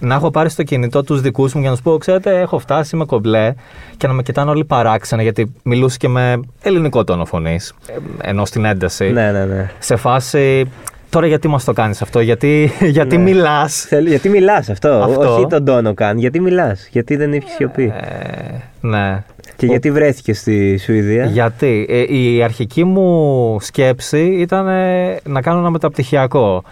να 0.00 0.14
έχω 0.14 0.30
πάρει 0.30 0.48
στο 0.50 0.62
κινητό 0.62 1.02
τους 1.02 1.20
δικούς 1.20 1.54
μου 1.54 1.60
για 1.60 1.70
να 1.70 1.74
τους 1.76 1.84
πω: 1.84 1.98
Ξέρετε, 1.98 2.40
έχω 2.40 2.58
φτάσει, 2.58 2.96
είμαι 2.96 3.04
κομπλέ 3.04 3.54
και 3.96 4.06
να 4.06 4.12
με 4.12 4.22
κοιτάνε 4.22 4.50
όλοι 4.50 4.64
παράξενα 4.64 5.22
γιατί 5.22 5.52
μιλούσε 5.62 5.96
και 5.96 6.08
με 6.08 6.40
ελληνικό 6.62 7.04
τόνο 7.04 7.24
φωνής. 7.24 7.74
Ενώ 8.22 8.44
στην 8.44 8.64
ένταση. 8.64 9.10
Ναι, 9.10 9.30
ναι, 9.32 9.44
ναι. 9.44 9.70
Σε 9.78 9.96
φάση. 9.96 10.70
Τώρα 11.10 11.26
γιατί 11.26 11.48
μας 11.48 11.64
το 11.64 11.72
κάνεις 11.72 12.02
αυτό, 12.02 12.20
Γιατί, 12.20 12.72
γιατί 12.96 13.16
Ναι. 13.16 13.22
μιλάς; 13.22 13.80
Θέλ- 13.88 14.08
Γιατί 14.08 14.28
μιλάς 14.28 14.68
αυτό, 14.68 14.88
Αυτό. 14.88 15.34
όχι 15.34 15.46
τον 15.46 15.64
τόνο 15.64 15.94
καν. 15.94 16.18
Γιατί 16.18 16.40
μιλάς, 16.40 16.88
γιατί 16.90 17.16
δεν 17.16 17.32
έχει 17.32 17.48
σιωπή; 17.50 17.92
Ε, 18.00 18.56
ναι. 18.80 19.22
Και 19.56 19.66
γιατί 19.66 19.90
βρέθηκε 19.90 20.32
στη 20.34 20.78
Σουηδία; 20.78 21.24
Γιατί; 21.24 21.86
Ε, 21.88 22.16
η 22.16 22.42
αρχική 22.42 22.84
μου 22.84 23.56
σκέψη 23.60 24.24
ήταν 24.24 24.68
ε, 24.68 25.16
να 25.24 25.40
κάνω 25.40 25.58
ένα 25.58 25.70
μεταπτυχιακό. 25.70 26.62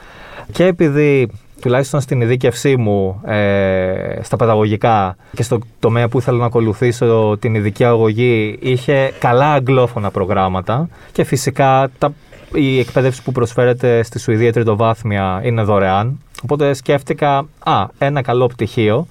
Και 0.52 0.64
επειδή 0.64 1.28
τουλάχιστον 1.60 2.00
στην 2.00 2.20
ειδίκευσή 2.20 2.76
μου 2.76 3.20
ε, 3.24 4.22
στα 4.22 4.36
παιδαγωγικά 4.36 5.16
και 5.34 5.42
στο 5.42 5.58
τομέα 5.80 6.08
που 6.08 6.18
ήθελα 6.18 6.38
να 6.38 6.44
ακολουθήσω 6.44 7.36
την 7.40 7.54
ειδική 7.54 7.84
αγωγή 7.84 8.58
είχε 8.60 9.12
καλά 9.18 9.52
αγγλόφωνα 9.52 10.10
προγράμματα 10.10 10.88
και 11.12 11.24
φυσικά 11.24 11.90
τα, 11.98 12.12
η 12.52 12.78
εκπαίδευση 12.78 13.22
που 13.22 13.32
προσφέρεται 13.32 14.02
στη 14.02 14.18
Σουηδία 14.18 14.52
τριτοβάθμια 14.52 15.40
είναι 15.44 15.62
δωρεάν. 15.62 16.20
Οπότε 16.42 16.74
σκέφτηκα, 16.74 17.46
α, 17.58 17.86
ένα 17.98 18.22
καλό 18.22 18.46
πτυχίο. 18.46 19.06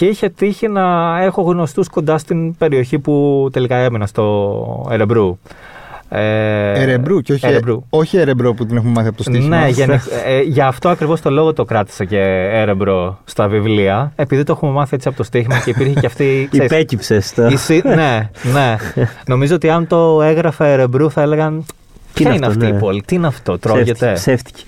Και 0.00 0.06
είχε 0.06 0.28
τύχει 0.28 0.68
να 0.68 1.16
έχω 1.22 1.42
γνωστούς 1.42 1.88
κοντά 1.88 2.18
στην 2.18 2.56
περιοχή 2.56 2.98
που 2.98 3.48
τελικά 3.52 3.76
έμεινα, 3.76 4.06
στο 4.06 4.86
Ερεμπρού. 4.90 5.38
Ε, 6.08 6.82
Ερεμπρού 6.82 7.20
και 7.20 7.32
όχι, 7.32 7.46
Ερεμπρού. 7.46 7.84
όχι 7.90 8.16
Ερεμπρό 8.16 8.54
που 8.54 8.66
την 8.66 8.76
έχουμε 8.76 8.92
μάθει 8.92 9.08
από 9.08 9.16
το 9.16 9.22
στοίχημα. 9.22 9.60
Ναι, 9.60 9.68
γενικ- 9.68 10.00
ε, 10.26 10.40
για 10.40 10.66
αυτό 10.66 10.88
ακριβώς 10.88 11.20
το 11.20 11.30
λόγο 11.30 11.52
το 11.52 11.64
κράτησα 11.64 12.04
και 12.04 12.18
έρεμπρο 12.52 13.18
στα 13.24 13.48
βιβλία. 13.48 14.12
Επειδή 14.16 14.42
το 14.42 14.52
έχουμε 14.52 14.72
μάθει 14.72 14.94
έτσι 14.94 15.08
από 15.08 15.16
το 15.16 15.22
στοίχημα 15.22 15.58
και 15.64 15.70
υπήρχε 15.70 16.00
και 16.00 16.06
αυτή. 16.06 16.24
ξέρεις, 16.50 16.70
Υπέκυψες 16.70 17.32
το. 17.34 17.46
η 17.46 17.56
συ- 17.56 17.84
ναι, 17.84 18.30
ναι. 18.52 18.76
Νομίζω 19.32 19.54
ότι 19.54 19.70
αν 19.70 19.86
το 19.86 20.22
έγραφα 20.22 20.66
ερεμπρού 20.66 21.10
θα 21.10 21.22
έλεγαν. 21.22 21.64
Τι 22.12 22.22
Ποια 22.22 22.26
είναι 22.26 22.36
είναι 22.36 22.46
αυτό, 22.46 22.58
αυτή 22.58 22.70
ναι. 22.72 22.76
η 22.78 22.80
πόλη, 22.80 23.02
τι 23.06 23.14
είναι 23.14 23.26
αυτό, 23.26 23.58
τρώγεται. 23.58 24.12
Ψεύτικη. 24.12 24.64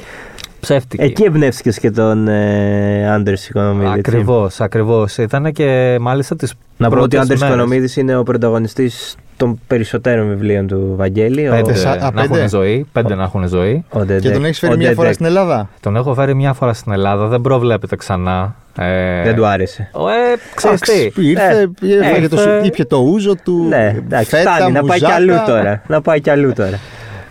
Ψεύτικη. 0.62 1.02
Εκεί 1.04 1.22
εμπνεύστηκε 1.24 1.70
και 1.80 1.90
τον 1.90 2.28
ε, 2.28 3.10
Άντερς 3.12 3.48
Οικονομίδη. 3.48 3.86
έτσι. 3.86 3.98
Ακριβώς, 3.98 4.60
ακριβώς. 4.60 5.16
Ήταν 5.18 5.52
και 5.52 5.96
μάλιστα 6.00 6.36
τις. 6.36 6.54
Να 6.76 6.88
πούμε 6.88 7.00
ότι 7.00 7.16
ο 7.16 7.20
Άντερς 7.20 7.40
Οικονομίδης 7.40 7.96
είναι 7.96 8.16
ο 8.16 8.22
πρωταγωνιστής 8.22 9.16
των 9.36 9.60
περισσότερων 9.66 10.28
βιβλίων 10.28 10.66
του 10.66 10.94
Βαγγέλη. 10.96 11.48
ο- 11.48 11.50
Πέντε 11.52 11.74
σα- 11.74 11.90
α, 11.90 11.96
να 11.96 12.12
πέντε. 12.12 12.34
έχουν 12.36 12.48
ζωή. 12.48 12.86
Πέντε 12.92 13.14
να 13.14 13.22
έχουν 13.22 13.48
ζωή. 13.48 13.84
ο 13.90 13.98
Και 13.98 14.04
Ντεντεκ. 14.04 14.32
τον 14.32 14.44
έχεις 14.44 14.58
φέρει 14.58 14.72
Ο 14.72 14.76
μια 14.76 14.86
φορά 14.86 14.96
Ντεντεκ. 14.96 15.14
στην 15.14 15.26
Ελλάδα; 15.26 15.68
Τον 15.80 15.96
έχω 15.96 16.14
φέρει 16.14 16.34
μια 16.34 16.52
φορά 16.52 16.72
στην 16.72 16.92
Ελλάδα, 16.92 17.26
δεν 17.26 17.40
προβλέπεται 17.40 17.96
ξανά. 17.96 18.54
Ε, 18.78 19.22
Δεν 19.22 19.34
του 19.36 19.46
άρεσε. 19.46 19.90
Ο, 19.92 20.08
ε, 20.08 20.12
ξέρεις 20.54 20.80
τι. 20.80 20.92
Εντάξει, 20.92 21.20
Ήρθε, 21.28 21.70
Ε, 22.02 22.08
έφαγε 22.08 22.28
το, 22.28 22.36
ήρθε. 22.40 22.56
σου- 22.58 22.64
ήπια 22.66 22.86
το 22.86 22.96
ούζο 22.96 23.34
του. 23.44 23.66
Ναι, 23.68 23.94
εντάξει, 23.98 24.28
φέτα, 24.36 24.54
φτάνει 24.54 24.72
να 24.72 24.82
πάει 24.84 24.98
κι 24.98 25.04
μουζάκα. 25.04 25.14
αλλού 25.14 25.34
τώρα. 25.46 25.82
Να 25.86 26.00
πάει 26.00 26.20
κι 26.20 26.30
αλλού 26.30 26.52
τώρα. 26.52 26.78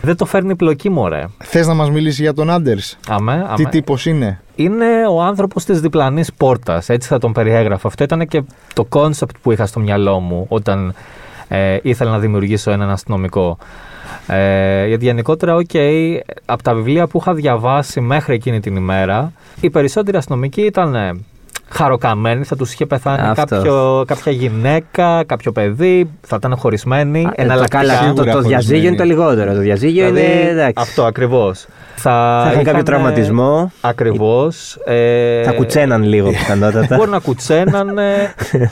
Δεν 0.02 0.16
το 0.16 0.26
φέρνει 0.26 0.56
πλοκή, 0.56 0.90
μωρέ. 0.90 1.26
Θες 1.38 1.68
να 1.68 1.74
μας 1.74 1.90
μιλήσει 1.90 2.22
για 2.22 2.34
τον 2.34 2.50
Άντερς; 2.50 2.98
Αμέ, 3.08 3.32
αμέ. 3.32 3.54
Τι 3.56 3.66
τύπος 3.66 4.06
είναι; 4.06 4.42
Είναι 4.56 5.08
ο 5.10 5.22
άνθρωπος 5.22 5.66
της 5.66 5.82
διπλανής 5.82 6.34
πόρτας. 6.34 6.90
Έτσι 6.90 7.08
θα 7.08 7.18
τον 7.18 7.32
περιέγραφα. 7.32 7.88
Αυτό 7.88 8.04
ήταν 8.04 8.28
και 8.28 8.44
το 8.74 8.84
concept 8.84 9.36
που 9.42 9.52
είχα 9.52 9.66
στο 9.66 9.80
μυαλό 9.80 10.20
μου 10.20 10.46
όταν 10.50 10.94
ε, 11.48 11.78
ήθελα 11.82 12.12
να 12.12 12.20
δημιουργήσω 12.20 12.72
έναν 12.72 12.90
αστυνομικό. 12.90 13.58
Ε, 14.28 14.86
γιατί 14.88 15.06
γενικότερα, 15.06 15.56
οκ, 15.56 15.70
από 16.46 16.64
τα 16.64 16.74
βιβλία 16.74 17.08
που 17.08 17.18
είχα 17.18 17.34
διαβάσει 17.34 18.02
μέχρι 18.02 18.34
εκείνη 18.34 18.60
την 18.60 18.76
ημέρα, 18.76 19.32
οι 19.60 19.70
περισσότεροι 19.70 20.18
αστυνομικοί 20.18 20.62
ήταν 20.62 20.96
ε, 20.96 21.12
χαροκαμένοι, 21.72 22.44
θα 22.44 22.56
τους 22.56 22.74
είχε 22.74 22.86
πεθάνει 22.86 23.22
Αυτός. 23.28 23.50
κάποιο, 23.50 24.04
κάποια 24.08 24.32
γυναίκα, 24.32 25.24
κάποιο 25.26 25.52
παιδί, 25.52 26.10
θα 26.22 26.36
ήταν 26.36 26.56
χωρισμένοι. 26.58 27.20
Ε, 27.20 27.24
το 27.24 27.32
εναλλακτικά. 27.36 27.78
καλά, 27.78 28.00
το, 28.00 28.04
σίγουρα 28.06 28.32
το 28.32 28.42
διαζύγιο 28.42 28.88
είναι 28.88 28.96
το 28.98 29.04
χωρισμένοι. 29.04 29.30
λιγότερο. 29.32 29.54
Το 29.54 29.60
διαζύγιο 29.62 30.06
Δηλαδή, 30.12 30.32
είναι 30.42 30.50
εντάξει. 30.50 30.74
Αυτό 30.78 31.06
ακριβώς. 31.06 31.66
Θα, 32.02 32.42
Θα 32.46 32.52
είχαν 32.52 32.64
κάποιο 32.64 32.84
τραυματισμό. 32.84 33.72
Ακριβώς. 33.82 34.78
Ε, 34.86 35.44
Θα 35.44 35.52
κουτσέναν 35.54 36.04
λίγο 36.04 36.30
πιθανότατα. 36.38 36.96
Μπορεί 36.96 37.10
να 37.10 37.20
κουτσένανε. 37.20 38.06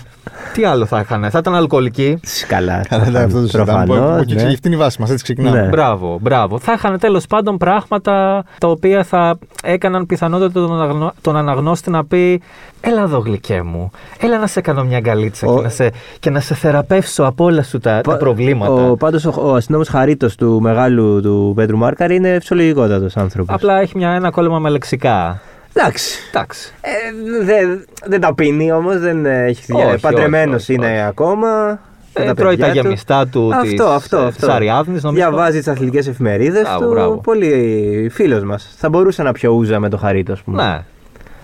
Τι 0.54 0.64
άλλο 0.66 0.86
θα 0.86 1.00
είχαν, 1.00 1.30
θα 1.32 1.38
ήταν 1.38 1.56
αλκοολικοί. 1.56 2.20
Καλά. 2.48 2.86
Καλά, 2.90 3.04
εντάξει, 3.08 3.26
αυτό 3.26 3.42
το 3.42 3.48
συζητάμε. 3.48 3.86
Προφανώς, 3.86 4.12
Από 4.12 4.22
εκεί 4.22 4.34
ναι. 4.34 4.38
ξε- 4.38 4.54
Αυτή 4.54 4.68
είναι 4.68 4.76
η 4.76 4.80
βάση 4.80 5.02
μας. 5.02 5.10
Έτσι 5.10 5.24
ξεκινάμε. 5.24 5.62
Ναι. 5.62 5.68
Μπράβο, 5.68 6.18
μπράβο. 6.22 6.60
Θα 6.60 6.74
είχαν 6.74 7.00
τέλος 7.00 7.26
πάντων 7.28 7.58
πράγματα 7.58 8.44
τα 8.58 8.68
οποία 8.68 9.04
θα 9.04 9.38
έκαναν 9.64 10.06
πιθανότατα 10.06 10.52
τον, 10.52 10.74
αναγνω... 10.82 11.14
τον 11.22 11.36
αναγνώστη 11.36 11.90
να 11.90 12.06
πει 12.06 12.42
Έλα 12.82 13.02
εδώ, 13.02 13.18
γλυκέ 13.18 13.62
μου. 13.62 13.92
Έλα 14.20 14.38
να 14.40 14.48
σε 14.48 14.62
κάνω 14.62 14.84
μια 14.84 14.98
αγκαλίτσα 14.98 15.48
Ο- 15.48 15.56
και, 15.56 15.62
να 15.62 15.70
σε... 15.70 15.92
και 16.20 16.30
να 16.30 16.40
σε 16.40 16.56
θεραπεύσω 16.56 17.24
από 17.24 17.44
όλα 17.44 17.64
σου 17.64 17.80
τα, 17.80 18.02
τα 18.02 18.18
προβλήματα. 18.18 18.72
Ο, 18.90 18.96
πάντως 18.96 19.26
ο, 19.26 19.34
ο 19.36 19.54
αστυνόμος 19.54 19.88
Χαρίτος 19.88 20.36
του 20.36 20.60
μεγάλου 20.62 21.20
του 21.22 21.54
Πέτρου 21.56 21.78
Μάρκαρη 21.78 22.16
είναι 22.16 22.38
φυσιολογικότατος 22.40 23.18
άνθρωπος. 23.20 23.56
Απλά 23.56 23.80
έχει 23.80 23.98
μια, 23.98 24.10
ένα 24.12 24.30
κόλλημα 24.30 24.60
με 24.60 24.70
λεξικά. 24.70 25.42
Εντάξει. 25.74 26.20
Εντάξει. 26.34 26.74
Ε, 26.82 26.90
δεν, 27.46 27.86
δεν 28.06 28.22
τα 28.22 28.34
πίνει 28.34 28.72
όμως, 28.72 29.00
δεν 29.00 29.26
έχει 29.26 29.74
Όχι, 29.74 29.86
όχι, 29.86 30.00
παντρεμένος 30.00 30.62
όχι, 30.62 30.74
είναι 30.74 30.86
όχι. 30.92 31.00
ακόμα. 31.02 31.80
με 32.14 32.24
Ε, 32.24 32.26
τα 32.26 32.34
τρώει 32.34 32.58
τα 32.58 32.66
παιδιά 32.66 32.82
του. 32.82 32.88
γεμιστά 32.88 33.28
του 33.28 33.50
Αυτό, 33.54 33.62
της, 33.70 33.80
αυτό, 33.82 34.18
ε, 34.18 34.26
αυτό. 34.26 34.40
της 34.40 34.48
Αριάδνης, 34.56 35.04
νομίζω. 35.04 35.30
Διαβάζει 35.30 35.58
τις 35.58 35.68
αθλητικές 35.68 36.08
εφημερίδες 36.08 36.62
Μπράβο, 36.62 36.86
του. 36.86 36.90
μπράβο. 36.92 37.16
Πολύ 37.18 38.10
φίλος 38.14 38.44
μας. 38.44 38.74
Θα 38.78 38.90
μπορούσε 38.90 39.24
να 39.24 39.32
πιω 39.32 39.52
ούζα 39.52 39.80
με 39.80 39.90
το 39.90 39.98
Χαρίτο, 39.98 40.32
ας 40.32 40.42
πούμε. 40.42 40.64
Ναι. 40.64 40.80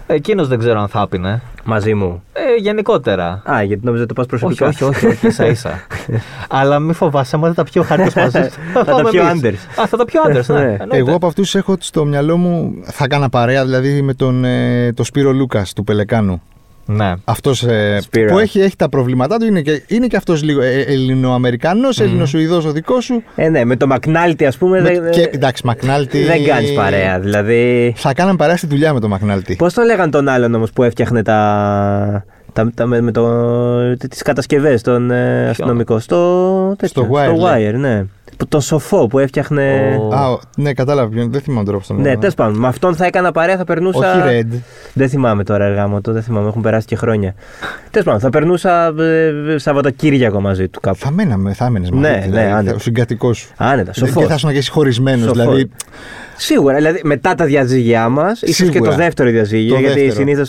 Εκείνος 0.08 0.48
δεν 0.48 0.60
ξέρω 0.60 0.80
αν 0.80 0.88
θα 0.88 1.08
πίνε. 1.08 1.41
Μαζί 1.63 1.94
μου. 1.94 2.24
Ε, 2.34 2.62
γενικότερα. 2.62 3.41
Α, 3.52 3.63
γιατί 3.63 3.86
νόμιζα 3.86 4.04
ότι 4.04 4.13
το 4.13 4.22
πας 4.22 4.41
Όχι, 4.41 4.56
προσωπικά. 4.56 4.68
όχι, 4.68 4.84
όχι, 4.84 5.06
όχι, 5.08 5.28
ίσα 5.28 5.46
ίσα. 5.46 5.80
Αλλά 6.60 6.80
μη 6.80 6.94
φοβάσαι, 6.94 7.36
άμα 7.36 7.46
δεν 7.46 7.56
τα 7.56 7.63
πιω 7.63 7.84
χάρτη 7.84 8.12
μαζί. 8.20 8.41
σου, 8.44 8.60
Θα 8.74 8.84
τα 8.86 8.91
πάμε 8.91 9.10
πιω 9.10 9.28
εμείς. 9.28 9.41
Anders. 9.44 9.82
Α, 9.82 9.88
θα 9.88 9.98
τα 9.98 10.06
πιω 10.06 10.22
Άντερ. 10.22 10.48
Ναι, 10.50 10.56
Ναι. 10.60 10.62
εννοείται. 10.72 10.98
Εγώ 10.98 11.15
από 11.15 11.28
αυτούς 11.28 11.56
έχω 11.56 11.76
στο 11.80 12.06
μυαλό 12.06 12.38
μου. 12.38 12.74
Θα 12.84 13.04
έκανα 13.04 13.30
παρέα 13.30 13.63
δηλαδή 13.63 14.02
με 14.02 14.13
τον 14.13 14.44
ε, 14.46 14.94
το 14.94 15.04
Σπύρο 15.04 15.32
Λούκας 15.32 15.74
του 15.74 15.84
Πελεκάνου. 15.84 16.41
Ναι. 16.86 17.13
Αυτός 17.24 17.65
Σπύρο. 18.00 18.32
που 18.32 18.39
έχει, 18.39 18.60
έχει 18.60 18.76
τα 18.76 18.89
προβλήματά 18.89 19.38
του 19.38 19.45
είναι 19.45 19.62
και, 19.62 19.84
είναι 19.88 20.08
και 20.08 20.15
αυτός 20.17 20.43
λίγο 20.43 20.62
ε, 20.62 20.80
Ελληνοαμερικανό, 20.82 21.89
Ελληνοσουηδός 22.00 22.65
ο 22.65 22.71
δικό 22.71 23.02
σου. 23.02 23.24
Ε, 23.36 23.50
ναι, 23.50 23.65
με 23.65 23.76
το 23.76 23.88
Μακνάλτι, 23.88 24.45
ας 24.45 24.58
πούμε, 24.58 24.82
Με- 24.82 25.00
δεν, 25.00 25.12
και, 25.12 25.30
εντάξει, 25.34 25.65
Μακνάλτη. 25.65 26.24
δεν 26.24 26.43
κάνεις 26.43 26.74
παρέα. 26.74 27.19
Δηλαδή, 27.19 27.93
Θα 27.98 28.13
κάναμε 28.13 28.36
παρέα 28.38 28.58
στη 28.58 28.67
δουλειά 28.67 28.93
με 28.93 29.00
τον 29.00 29.10
Μακνάλτη. 29.10 29.56
Πώς 29.56 29.74
τον 29.74 29.86
λέγαν 29.86 30.12
τον 30.12 30.28
άλλον 30.28 30.54
όμως 30.56 30.71
που 30.71 30.84
έφτιαχνε 30.84 31.21
τα, 31.24 32.26
τα, 32.56 32.72
τα 32.76 32.86
με, 32.86 33.02
με 33.02 33.12
το, 33.12 33.98
τις 33.98 34.22
κατασκευές 34.22 34.82
των 34.82 35.12
ε, 35.12 35.50
αστυνομικών 35.50 36.00
στο, 36.00 36.76
τέτοιο, 36.78 37.04
Στο 37.04 37.13
Wire, 37.13 37.36
στο 37.38 37.48
λέει. 37.48 37.72
Wire, 37.72 37.78
ναι. 37.80 38.04
Που- 38.38 38.48
Τον 38.48 38.62
σοφό 38.62 39.08
που 39.08 39.20
έφτιαχνε... 39.20 39.98
Ο- 40.02 40.15
Α, 40.15 40.30
ο- 40.32 40.39
ναι, 40.58 40.74
κατάλαβα 40.74 41.10
ποιον. 41.10 41.32
Δεν 41.32 41.41
θυμάμαι 41.41 41.65
τώρα 41.65 41.78
πώ 41.78 41.88
τον 41.88 41.96
Ναι, 41.96 42.02
λέγανε. 42.02 42.20
τέλος 42.20 42.36
πάντων. 42.36 42.60
Με 42.60 42.68
αυτόν 42.68 42.96
θα 42.96 43.06
έκανα 43.06 43.32
παρέα, 43.32 43.58
θα 43.58 43.63
περνούσα. 43.63 44.26
Όχι 44.26 44.41
Red. 44.52 44.60
Δεν 44.94 45.10
θυμάμαι 45.10 45.44
τώρα 45.44 45.65
εργά 45.65 45.88
μου, 45.88 46.02
το 46.02 46.12
δεν 46.12 46.22
θυμάμαι, 46.24 46.48
έχουν 46.48 46.62
περάσει 46.62 46.86
και 46.88 46.96
χρόνια. 46.96 47.34
Τέλος 47.89 48.06
πάντων, 48.06 48.20
θα 48.22 48.30
περνούσα 48.30 48.94
ε, 49.00 49.28
ε, 49.54 49.58
Σαββατοκύριακο 49.58 50.41
μαζί 50.41 50.68
του 50.68 50.80
κάπου. 50.80 50.98
Θα 50.98 51.12
μέναμε, 51.12 51.54
θα 51.54 51.65
έμενες 51.65 51.89
μαζί. 51.89 52.02
Ναι, 52.12 52.20
δηλαδή, 52.24 52.46
ναι, 52.48 52.54
άνετα. 52.54 52.76
Ο 52.76 52.80
συγκατοικός 52.80 53.38
σου. 53.38 53.50
Άνετα, 53.58 53.94
σοφός. 53.94 54.24
Και 54.24 54.30
θα 54.30 54.34
ήσουν 54.36 54.52
και 54.52 54.58
εσύ 54.58 54.70
χωρισμένος. 54.72 55.22
Σοφός. 55.28 55.38
Δηλαδή, 55.44 55.70
Σίγουρα, 56.38 56.76
δηλαδή 56.76 57.02
μετά 57.04 57.36
τα 57.36 57.46
διαζύγια 57.46 58.10
μας, 58.10 58.41
ίσως 58.41 58.65
και 58.68 58.72
Σίγουρα. 58.72 58.91
το 58.91 58.98
δεύτερο 58.98 59.30
διαζύγιο, 59.30 59.74
Το 59.74 59.80
γιατί 59.80 60.00
δεύτερο. 60.00 60.15
συνήθω 60.28 60.44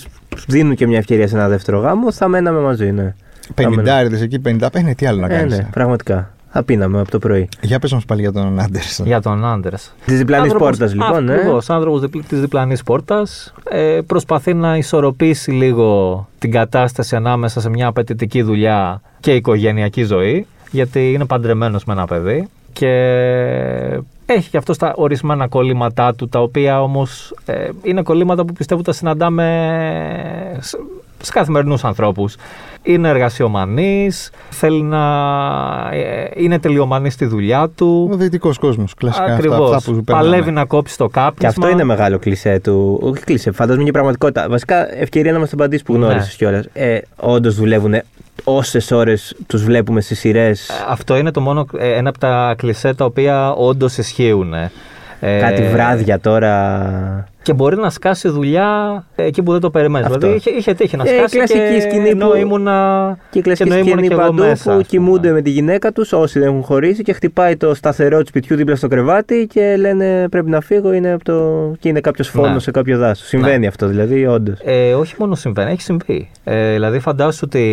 δίνουν 0.46 0.75
και 0.75 0.87
μια 0.87 0.99
ευκαιρία 0.99 1.29
σε 1.29 1.37
ένα 1.37 1.49
δεύτερο 1.49 1.79
γάμο, 1.79 2.12
θα 2.12 2.29
μέναμε 2.29 2.61
μαζί, 2.61 2.92
ναι. 2.92 3.14
Θα 3.55 3.70
μέναμε. 3.70 4.09
50 4.18 4.22
εκεί, 4.22 4.38
55. 4.38 4.83
Ναι, 4.83 4.94
τι 4.94 5.07
άλλο 5.07 5.20
να 5.20 5.27
Ε, 5.35 5.37
κάνεις. 5.38 5.57
ναι, 5.57 5.68
πραγματικά. 5.72 6.31
Θα 6.59 6.64
πίναμε 6.64 7.01
από 7.01 7.11
το 7.11 7.18
πρωί. 7.18 7.49
Για 7.61 7.79
πες 7.79 7.92
μας 7.92 8.05
πάλι 8.05 8.20
για 8.20 8.33
τον 8.33 8.59
Άντερ. 8.61 8.83
Για 9.05 9.20
τον 9.22 9.44
Άντερ. 9.44 9.72
Της 10.05 10.18
διπλανής 10.18 10.53
πόρτας, 10.53 10.94
λοιπόν. 10.94 11.31
Ακριβώς. 11.31 11.68
Ε. 11.68 11.72
Άνθρωπο 11.75 12.09
της 12.09 12.40
διπλανής 12.40 12.83
πόρτας. 12.83 13.55
Ε, 13.70 13.99
προσπαθεί 14.07 14.55
να 14.55 14.77
ισορροπήσει 14.77 15.51
λίγο 15.51 16.29
την 16.38 16.51
κατάσταση 16.51 17.16
ανάμεσα 17.16 17.61
σε 17.61 17.68
μια 17.68 17.87
απαιτητική 17.87 18.42
δουλειά 18.42 19.01
και 19.20 19.35
οικογενειακή 19.35 20.03
ζωή. 20.03 20.46
Γιατί 20.70 21.12
είναι 21.12 21.25
παντρεμένος 21.25 21.85
με 21.85 21.92
ένα 21.92 22.07
παιδί. 22.07 22.49
Και 22.72 22.90
έχει 24.27 24.51
και 24.51 24.57
αυτό 24.57 24.77
τα 24.77 24.93
ορισμένα 24.97 25.49
κολλήματά 25.49 26.15
του, 26.15 26.29
τα 26.29 26.41
οποία 26.41 26.83
όμως 26.83 27.35
ε, 27.45 27.69
είναι 27.83 28.03
κολλήματα 28.03 28.45
που 28.45 28.53
πιστεύω 28.53 28.83
τα 28.83 28.93
συναντάμε 28.93 30.61
σε, 31.18 31.24
σε 31.24 31.33
καθημερινούς 31.33 31.85
ανθρώπους. 31.85 32.37
Είναι 32.83 33.09
εργασιομανής, 33.09 34.31
θέλει 34.50 34.83
να 34.83 35.02
ε, 35.92 36.31
είναι 36.35 36.59
τελειομανής 36.59 37.12
στη 37.12 37.24
δουλειά 37.26 37.68
του. 37.74 38.09
Ο 38.12 38.16
δυτικό 38.16 38.50
κόσμος. 38.61 38.94
Κλασικά 38.94 39.22
αυτά, 39.24 39.35
Ακριβώς. 39.37 39.72
αυτά 39.74 39.92
που 39.92 40.05
περνάμε. 40.05 40.29
Παλεύει 40.29 40.50
να 40.50 40.64
κόψει 40.64 40.96
το 40.96 41.07
κάπνισμα. 41.09 41.37
Και 41.38 41.46
αυτό 41.46 41.68
είναι 41.68 41.85
μεγάλο 41.85 42.18
κλισέ 42.18 42.61
του. 42.62 42.98
Όχι 43.02 43.22
κλισέ, 43.24 43.50
φαντάζομαι 43.50 43.85
και 43.85 43.90
πραγματικότητα. 43.90 44.46
Βασικά, 44.48 44.96
ευκαιρία 44.98 45.33
να 45.33 45.38
μας 45.38 45.48
το 45.48 45.55
απαντήσεις 45.59 45.85
που 45.85 45.92
Ναι. 45.98 46.05
γνώρισες 46.05 46.35
κιόλας. 46.35 46.64
Ε, 46.72 46.98
Όντως 47.16 47.55
δουλεύουν 47.55 47.94
όσες 48.44 48.90
ώρες 48.90 49.37
τους 49.46 49.64
βλέπουμε 49.64 50.00
στις 50.00 50.18
σειρές. 50.18 50.68
Ε, 50.68 50.72
Αυτό 50.88 51.16
είναι 51.16 51.31
το 51.31 51.40
μόνο, 51.40 51.66
ε, 51.79 51.92
ένα 51.92 52.09
από 52.09 52.18
τα 52.18 52.55
κλισέ 52.59 52.94
τα 52.94 53.05
οποία 53.05 53.52
όντως 53.52 53.96
ισχύουν. 53.98 54.55
Ε, 54.55 55.38
Κάτι 55.38 55.62
βράδια 55.62 56.20
τώρα. 56.20 57.29
Και 57.47 57.53
μπορεί 57.53 57.77
να 57.77 57.91
σκάσει 57.91 58.29
δουλειά 58.29 59.05
εκεί 59.17 59.43
που 59.43 59.53
δεν 59.53 59.61
το 59.61 59.71
περιμένεις. 59.71 60.07
Αυτό. 60.07 60.19
Δηλαδή 60.19 60.37
είχε, 60.37 60.51
είχε 60.51 60.75
τύχει 60.75 60.97
να 60.97 61.05
Ε, 61.09 61.13
η 61.15 61.17
σκάσει. 61.19 61.37
κλασική 61.37 61.75
και 61.75 61.81
σκηνή 61.81 62.09
ενώ 62.09 62.29
που- 62.29 62.37
ήμουνα. 62.37 63.19
Και 63.31 63.39
η 63.39 63.43
κλασική 63.43 63.69
ενώ 63.69 63.79
ήμουν 63.79 63.89
σκηνή 63.93 64.07
και 64.09 64.13
εγώ 64.15 64.23
παντού 64.23 64.35
μέσα, 64.35 64.53
ας 64.53 64.63
που 64.63 64.71
πούμε. 64.71 64.83
κοιμούνται 64.83 65.33
με 65.33 65.43
τη 65.43 65.51
γυναίκα 65.51 65.93
τους, 65.93 66.13
όσοι 66.13 66.39
δεν 66.39 66.49
έχουν 66.49 66.63
χωρίσει 66.63 67.03
και 67.03 67.13
χτυπάει 67.13 67.57
το 67.57 67.75
σταθερό 67.75 68.21
του 68.21 68.27
σπιτιού 68.27 68.57
δίπλα 68.57 68.77
στο 68.77 68.89
κρεβάτι 68.89 69.47
και 69.53 69.77
λένε 69.79 70.29
πρέπει 70.29 70.51
να 70.51 70.61
φύγω 70.61 70.93
είναι 70.93 71.13
από 71.13 71.25
το... 71.25 71.73
και 71.79 71.89
είναι 71.89 72.01
κάποιος 72.01 72.29
φόνος 72.29 72.53
Ναι. 72.53 72.59
σε 72.59 72.71
κάποιο 72.71 72.99
δάσος. 72.99 73.27
Συμβαίνει 73.29 73.67
αυτό 73.67 73.87
δηλαδή, 73.87 74.27
όντως. 74.27 74.59
Ε, 74.65 74.95
όχι 74.95 75.15
μόνο 75.19 75.35
συμβαίνει, 75.35 75.71
έχει 75.71 75.83
συμβεί. 75.83 76.31
Ε, 76.45 76.73
δηλαδή, 76.73 76.99
φαντάσου 76.99 77.41
ότι 77.45 77.65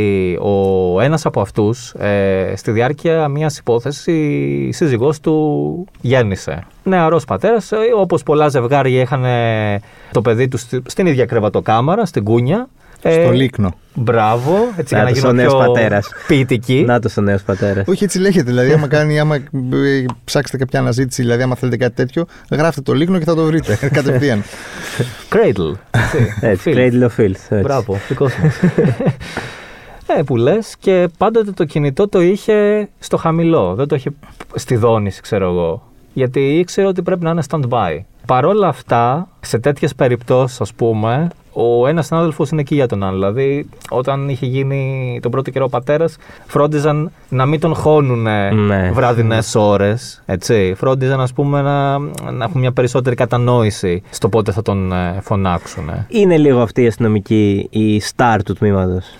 ο 0.42 1.02
ένας 1.02 1.26
από 1.26 1.42
αυτούς 1.42 1.94
ε, 1.94 2.54
στη 2.56 2.72
διάρκεια 2.72 3.28
μιας 3.28 3.58
υπόθεσης 3.58 4.08
η 4.08 4.70
σύζυγός 4.72 5.20
του 5.20 5.88
γέννησε. 6.02 6.64
Νεαρό 6.84 7.19
πατέρας, 7.28 7.72
όπως 7.98 8.24
πολλά 8.24 8.48
ζευγάρια 8.50 9.02
είχαν 9.02 9.26
ε, 9.26 9.80
το 10.12 10.22
παιδί 10.22 10.48
τους 10.48 10.62
στη- 10.62 10.82
στην 10.86 11.06
ίδια 11.08 11.26
κρεβατοκάμαρα, 11.26 12.06
στην 12.06 12.24
κούνια. 12.24 12.67
Ε, 13.06 13.12
Στο 13.24 13.32
λίκνο. 13.32 13.74
Μπράβο, 13.93 14.54
έτσι 14.76 14.96
για 14.96 15.04
να 15.04 15.10
Νάτος 15.10 15.24
ο 15.24 15.28
γίνω 15.28 15.41
νέος 15.41 15.54
πιο 15.56 15.65
πατέρας. 15.65 16.10
ποιητική. 16.28 16.84
Να 16.88 17.00
το 17.00 17.10
ο 17.17 17.22
νέος 17.22 17.41
πατέρας. 17.43 17.88
Όχι, 17.88 18.04
έτσι 18.04 18.19
λέγεται. 18.19 18.43
Δηλαδή, 18.43 18.74
άμα, 18.74 18.88
κάνει, 18.88 19.19
άμα 19.19 19.36
ε, 19.36 19.41
ψάξετε 20.24 20.58
κάποια 20.58 20.80
αναζήτηση, 20.80 21.22
δηλαδή, 21.22 21.41
άμα 21.43 21.56
θέλετε 21.56 21.78
κάτι 21.78 21.96
τέτοιο, 21.96 22.26
γράφτε 22.52 22.82
το 22.82 22.93
λίκνο 22.93 23.17
και 23.17 23.26
θα 23.26 23.36
το 23.36 23.43
βρείτε 23.46 23.76
κατευθείαν. 23.93 24.43
Cradle. 25.30 25.74
έτσι, 25.91 26.34
Έτσι, 26.41 26.74
Filth. 26.76 26.78
Cradle 26.78 27.04
of 27.04 27.22
Filth. 27.22 27.30
έτσι. 27.30 27.56
Μπράβο, 27.62 27.98
δικό 28.08 28.24
μα. 28.24 28.52
ε, 30.17 30.22
που 30.26 30.36
λες 30.38 30.76
και 30.80 31.08
πάντοτε 31.17 31.52
το 31.52 31.65
κινητό 31.65 32.08
το 32.08 32.22
είχε 32.22 32.89
στο 33.00 33.17
χαμηλό. 33.17 33.76
Δεν 33.76 33.88
το 33.88 33.96
είχε 33.96 34.10
στη 34.56 34.76
δόνηση, 34.76 35.22
ξέρω 35.22 35.46
εγώ. 35.50 35.91
Γιατί 36.13 36.39
ήξερε 36.39 36.88
ότι 36.88 37.02
πρέπει 37.02 37.23
να 37.23 37.30
είναι 37.30 37.43
stand-by. 37.49 37.99
Παρ' 38.26 38.45
όλα 38.45 38.67
αυτά, 38.67 39.28
σε 39.39 39.60
τέτοιες 39.60 39.95
περιπτώσεις, 39.95 40.62
ας 40.62 40.73
πούμε, 40.73 41.28
ο 41.54 41.88
ένας 41.88 42.06
συνάδελφος 42.06 42.49
είναι 42.49 42.62
εκεί 42.62 42.76
για 42.76 42.88
τον 42.88 43.04
άλλο. 43.04 43.13
Δηλαδή, 43.15 43.69
όταν 43.89 44.30
είχε 44.30 44.45
γίνει 44.45 45.19
τον 45.21 45.32
πρώτο 45.32 45.52
καιρό 45.52 45.67
πατέρας, 45.69 46.17
φρόντιζαν 46.45 47.12
να 47.30 47.45
μην 47.45 47.60
τον 47.60 47.76
χώνουν 47.76 48.21
Ναι. 48.65 48.91
βραδινέ 48.93 49.39
ώρες. 49.56 50.23
Φρόντιζαν, 50.76 51.19
ας 51.19 51.34
πούμε, 51.34 51.62
να, 51.62 51.97
να 52.32 52.45
έχουν 52.45 52.60
μια 52.60 52.71
περισσότερη 52.71 53.15
κατανόηση 53.15 54.02
στο 54.10 54.30
πότε 54.30 54.52
θα 54.52 54.62
τον 54.62 54.91
ε, 54.91 55.19
φωνάξουν. 55.21 55.89
Είναι 56.08 56.38
λίγο 56.38 56.62
αυτή 56.62 56.82
η 56.82 56.88
αστυνομική 56.88 57.67
η 57.69 58.02
star 58.15 58.38
του 58.45 58.54
τμήματος. 58.54 59.06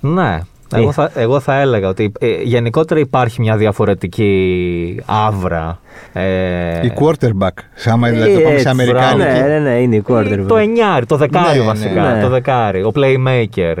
Ναι. 0.00 0.40
Εγώ 0.74 0.92
θα, 0.92 1.10
εγώ 1.14 1.40
θα 1.40 1.60
έλεγα 1.60 1.88
ότι 1.88 2.12
ε, 2.20 2.26
γενικότερα 2.42 3.00
υπάρχει 3.00 3.40
μια 3.40 3.56
διαφορετική 3.56 5.00
άβρα. 5.06 5.78
Ε, 6.12 6.86
Η 6.86 6.92
quarterback. 7.00 7.48
Σε 7.74 7.90
άμα 7.90 8.08
δηλαδή, 8.08 8.34
το 8.34 8.40
πάμε 8.40 8.48
σε 8.48 8.54
Έτσι, 8.54 8.68
Αμερικάνικη. 8.68 9.28
Ναι, 9.40 9.46
ναι, 9.48 9.58
ναι, 9.58 9.70
είναι 9.80 9.96
η 9.96 10.02
quarterback. 10.08 10.44
το 10.48 10.56
εννιάρι, 10.56 11.06
το 11.06 11.16
δεκάρι 11.16 11.58
Ναι, 11.58 11.64
βασικά. 11.64 12.14
ναι. 12.14 12.20
Το 12.22 12.28
δεκάρι. 12.28 12.82
Ο 12.82 12.92
playmaker. 12.94 13.74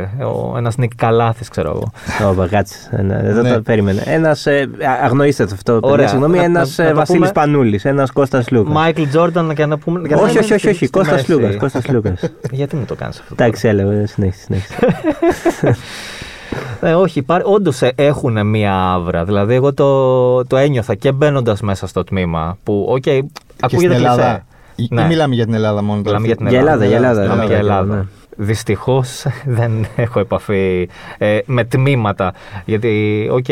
Ο, 0.52 0.56
ένας 0.58 0.76
Νικ 0.76 0.94
Καλάθης, 0.96 1.48
ξέρω 1.48 1.70
εγώ. 1.70 1.92
Ωπα, 2.30 2.46
κάτσε. 2.48 2.76
Ένα- 2.90 3.20
Δεν 3.22 3.42
Ναι. 3.42 3.52
το 3.52 3.60
περίμενε. 3.60 4.02
Ένας. 4.06 4.46
αγνοήστε 5.02 5.44
το 5.44 5.50
αυτό. 5.54 5.72
παιδιά, 5.72 5.90
Ωραία. 5.90 6.08
Συγγνώμη, 6.08 6.36
Να- 6.36 6.42
ένας 6.44 6.76
να- 6.78 6.84
να 6.84 6.90
το 6.90 6.96
Βασίλης 6.96 7.20
πούμε- 7.20 7.32
Σπανούλης. 7.32 7.84
Ένας 7.84 8.10
Κώστας 8.10 8.50
Σλούκας. 8.50 8.72
Μάικλ 8.74 9.02
Τζόρνταν 9.08 9.54
και 9.54 9.66
να 9.66 9.78
πούμε. 9.78 10.00
για 10.06 10.16
να 10.16 10.22
Όχι, 10.22 10.30
μην 10.34 10.42
όχι, 10.42 10.52
όχι, 10.52 10.58
στη- 10.60 10.68
όχι. 10.68 10.76
στη 10.86 10.88
Κώστας 10.98 11.14
μέση. 11.16 11.32
Σλούκας. 11.32 11.56
Κώστας 11.56 11.88
Σλούκας. 11.88 12.20
Γιατί 12.50 12.76
μου 12.76 12.84
το 12.84 12.94
κάνεις 12.94 13.18
αυτό. 13.20 13.34
Εντάξει, 13.38 13.68
έλεγα. 13.68 14.06
Συνέχισε. 14.06 14.42
συνέχισε. 14.44 14.74
Ε, 16.80 16.94
όχι, 16.94 17.24
όντως 17.44 17.82
έχουν 17.94 18.46
μία 18.46 18.74
αύρα. 18.74 19.24
Δηλαδή, 19.24 19.54
εγώ 19.54 19.74
το, 19.74 20.44
το 20.44 20.56
ένιωθα 20.56 20.94
και 20.94 21.12
μπαίνοντας 21.12 21.60
μέσα 21.60 21.86
στο 21.86 22.04
τμήμα. 22.04 22.58
Που, 22.62 22.86
οκ, 22.90 23.00
Και 23.00 23.10
στην 23.20 23.28
ακούγεται 23.60 23.94
Ελλάδα. 23.94 24.22
κλισέ. 24.22 24.44
Ή 24.76 24.88
Ναι. 24.90 25.02
ή 25.02 25.06
μιλάμε 25.06 25.34
για 25.34 25.44
την 25.44 25.54
Ελλάδα 25.54 25.82
μόνο 25.82 26.02
τώρα. 26.02 26.20
Μιλάμε 26.20 26.26
για 26.26 26.36
την 26.36 26.46
Για 26.48 26.58
Ελλάδα, 26.58 26.84
για 26.84 26.96
Ελλάδα. 26.96 27.20
Μιλάμε 27.20 27.40
ναι, 27.40 27.46
για 27.46 27.54
ναι, 27.54 27.60
Ελλάδα. 27.60 27.94
ναι. 27.94 28.04
Δυστυχώς 28.36 29.26
δεν 29.58 29.86
έχω 29.96 30.20
επαφή 30.20 30.88
ε, 31.18 31.38
με 31.46 31.64
τμήματα. 31.64 32.32
Γιατί, 32.64 33.28
οκ, 33.32 33.46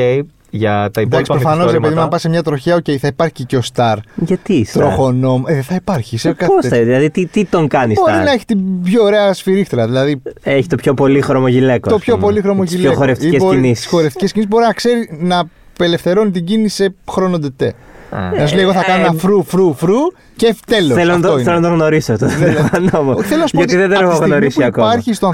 για 0.54 0.70
τα 0.72 1.00
Εντάξει, 1.00 1.00
υπόλοιπα 1.02 1.32
προφανώς 1.34 1.52
επειδή 1.52 1.66
μυθιστορήματα- 1.66 2.02
να 2.02 2.08
πας 2.08 2.20
σε 2.20 2.28
μια 2.28 2.42
τροχιά, 2.42 2.74
οκ, 2.76 2.84
θα 3.00 3.06
υπάρχει 3.08 3.44
και 3.44 3.56
ο 3.56 3.60
star. 3.60 3.98
Γιατί 4.14 4.66
star? 4.68 4.72
Τροχονόμος. 4.78 5.42
Ε, 5.46 5.62
θα 5.62 5.74
υπάρχει. 5.74 6.16
Σε 6.18 6.32
κάθε 6.32 6.52
Πώς 6.52 6.62
τέτοιο. 6.62 6.78
θα, 6.78 6.84
δηλαδή, 6.84 7.10
τι, 7.10 7.26
τι 7.26 7.44
τον 7.44 7.68
κάνει 7.68 7.94
Μπορεί 8.00 8.12
star? 8.20 8.24
να 8.24 8.32
έχει 8.32 8.44
την 8.44 8.82
πιο 8.82 9.02
ωραία 9.02 9.32
σφυρίχτρα. 9.32 9.86
Δηλαδή 9.86 10.22
Έχει 10.42 10.66
το 10.68 10.76
πιο 10.76 10.94
πολύχρωμο 10.94 11.48
γιλέκο. 11.48 11.88
το 11.88 11.94
ας 11.94 12.00
πιο 12.00 12.14
πούμε. 12.14 12.26
πολύχρωμο 12.26 12.62
Τις 12.62 12.70
γιλέκο. 12.72 12.90
πιο 12.90 12.98
χορευτικές 13.00 13.36
Ή 13.36 13.38
μπορεί- 13.38 13.56
κινήσεις. 13.56 13.78
τις 13.78 13.86
χορευτικές 13.86 14.32
κινήσεις 14.32 14.50
μπορεί 14.50 14.64
να 14.66 14.72
ξέρει 14.72 15.18
να 15.20 15.42
απελευθερώνει 15.74 16.30
την 16.30 16.44
κίνηση 16.44 16.74
σε 16.82 16.94
χρόνο 17.10 17.38
τετέ. 17.38 17.74
Α, 18.10 18.30
Να 18.40 18.46
σου 18.46 18.54
λέει, 18.54 18.64
εγώ 18.64 18.72
θα 18.72 18.82
κάνω 18.84 19.04
ένα 19.04 19.12
φρου, 19.12 19.42
φρου, 19.44 19.74
φρου 19.74 19.96
και 20.36 20.54
τέλος. 20.66 20.96
Θέλω, 20.96 21.16
να 21.16 21.20
το- 21.20 21.38
θέλω 21.38 21.60
να 21.60 21.68
το 21.68 21.74
γνωρίσω 21.74 22.18
το 22.18 22.26
νόμο. 22.92 23.12
Όχι, 23.12 23.28
θέλω 23.28 23.40
να 23.40 23.46
σου 23.46 23.52
πω 23.56 23.58
Γιατί 23.58 23.74
ότι 23.76 23.76
δεν 23.76 23.88
τον 23.88 23.96
από 23.96 24.02
έχω 24.04 24.08
τη 24.10 24.14
στιγμή 24.16 24.28
γνωρίσει 24.30 24.58
που 24.58 24.64
ακόμα. 24.64 24.86
Υπάρχει 24.86 25.12
στο 25.12 25.26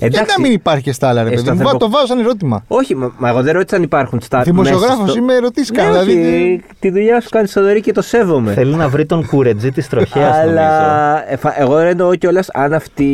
ανθρωποκτονιών. 0.00 0.08
Γιατί 0.08 0.16
Εντάξει. 0.16 0.34
να 0.40 0.42
μην 0.46 0.52
υπάρχει 0.52 0.82
και 0.82 0.92
στα 0.92 1.08
άλλα, 1.08 1.22
ρε 1.22 1.26
Ε, 1.28 1.30
παιδί 1.30 1.42
στο 1.42 1.52
μου. 1.54 1.60
ανθρωπο- 1.60 1.84
Το 1.84 1.90
βάζω 1.90 2.06
σαν 2.06 2.18
ερώτημα. 2.18 2.64
Όχι, 2.68 2.94
μα, 2.96 3.12
μα 3.18 3.28
εγώ 3.28 3.42
δεν 3.42 3.52
ρώτησα 3.52 3.76
αν 3.76 3.82
υπάρχουν 3.82 4.20
στα. 4.20 4.42
Δημοσιογράφος 4.42 4.96
μέσα 4.98 5.10
στο- 5.12 5.18
είμαι, 5.22 5.34
ερωτήσεις 5.34 5.70
Ναι, 5.70 5.76
κάνω. 5.76 5.98
όχι, 5.98 6.04
Δηλαδή. 6.12 6.62
τη 6.78 6.90
δουλειά 6.90 7.20
σου 7.20 7.28
κάνεις 7.28 7.52
Θοδωρή 7.52 7.80
και 7.80 7.92
το 7.92 8.02
σέβομαι. 8.02 8.52
Θέλει 8.52 8.74
να 8.74 8.88
βρει 8.88 9.06
τον 9.06 9.26
κουρετζή 9.26 9.70
της 9.72 9.88
τροχέας, 9.88 10.36
νομίζω. 10.36 10.50
Αλλά 10.50 11.30
ε, 11.32 11.36
φα- 11.36 11.60
εγώ 11.60 11.78
εννοώ 11.78 12.14
κιόλας 12.14 12.48
αν 12.52 12.72
αυτή 12.72 13.04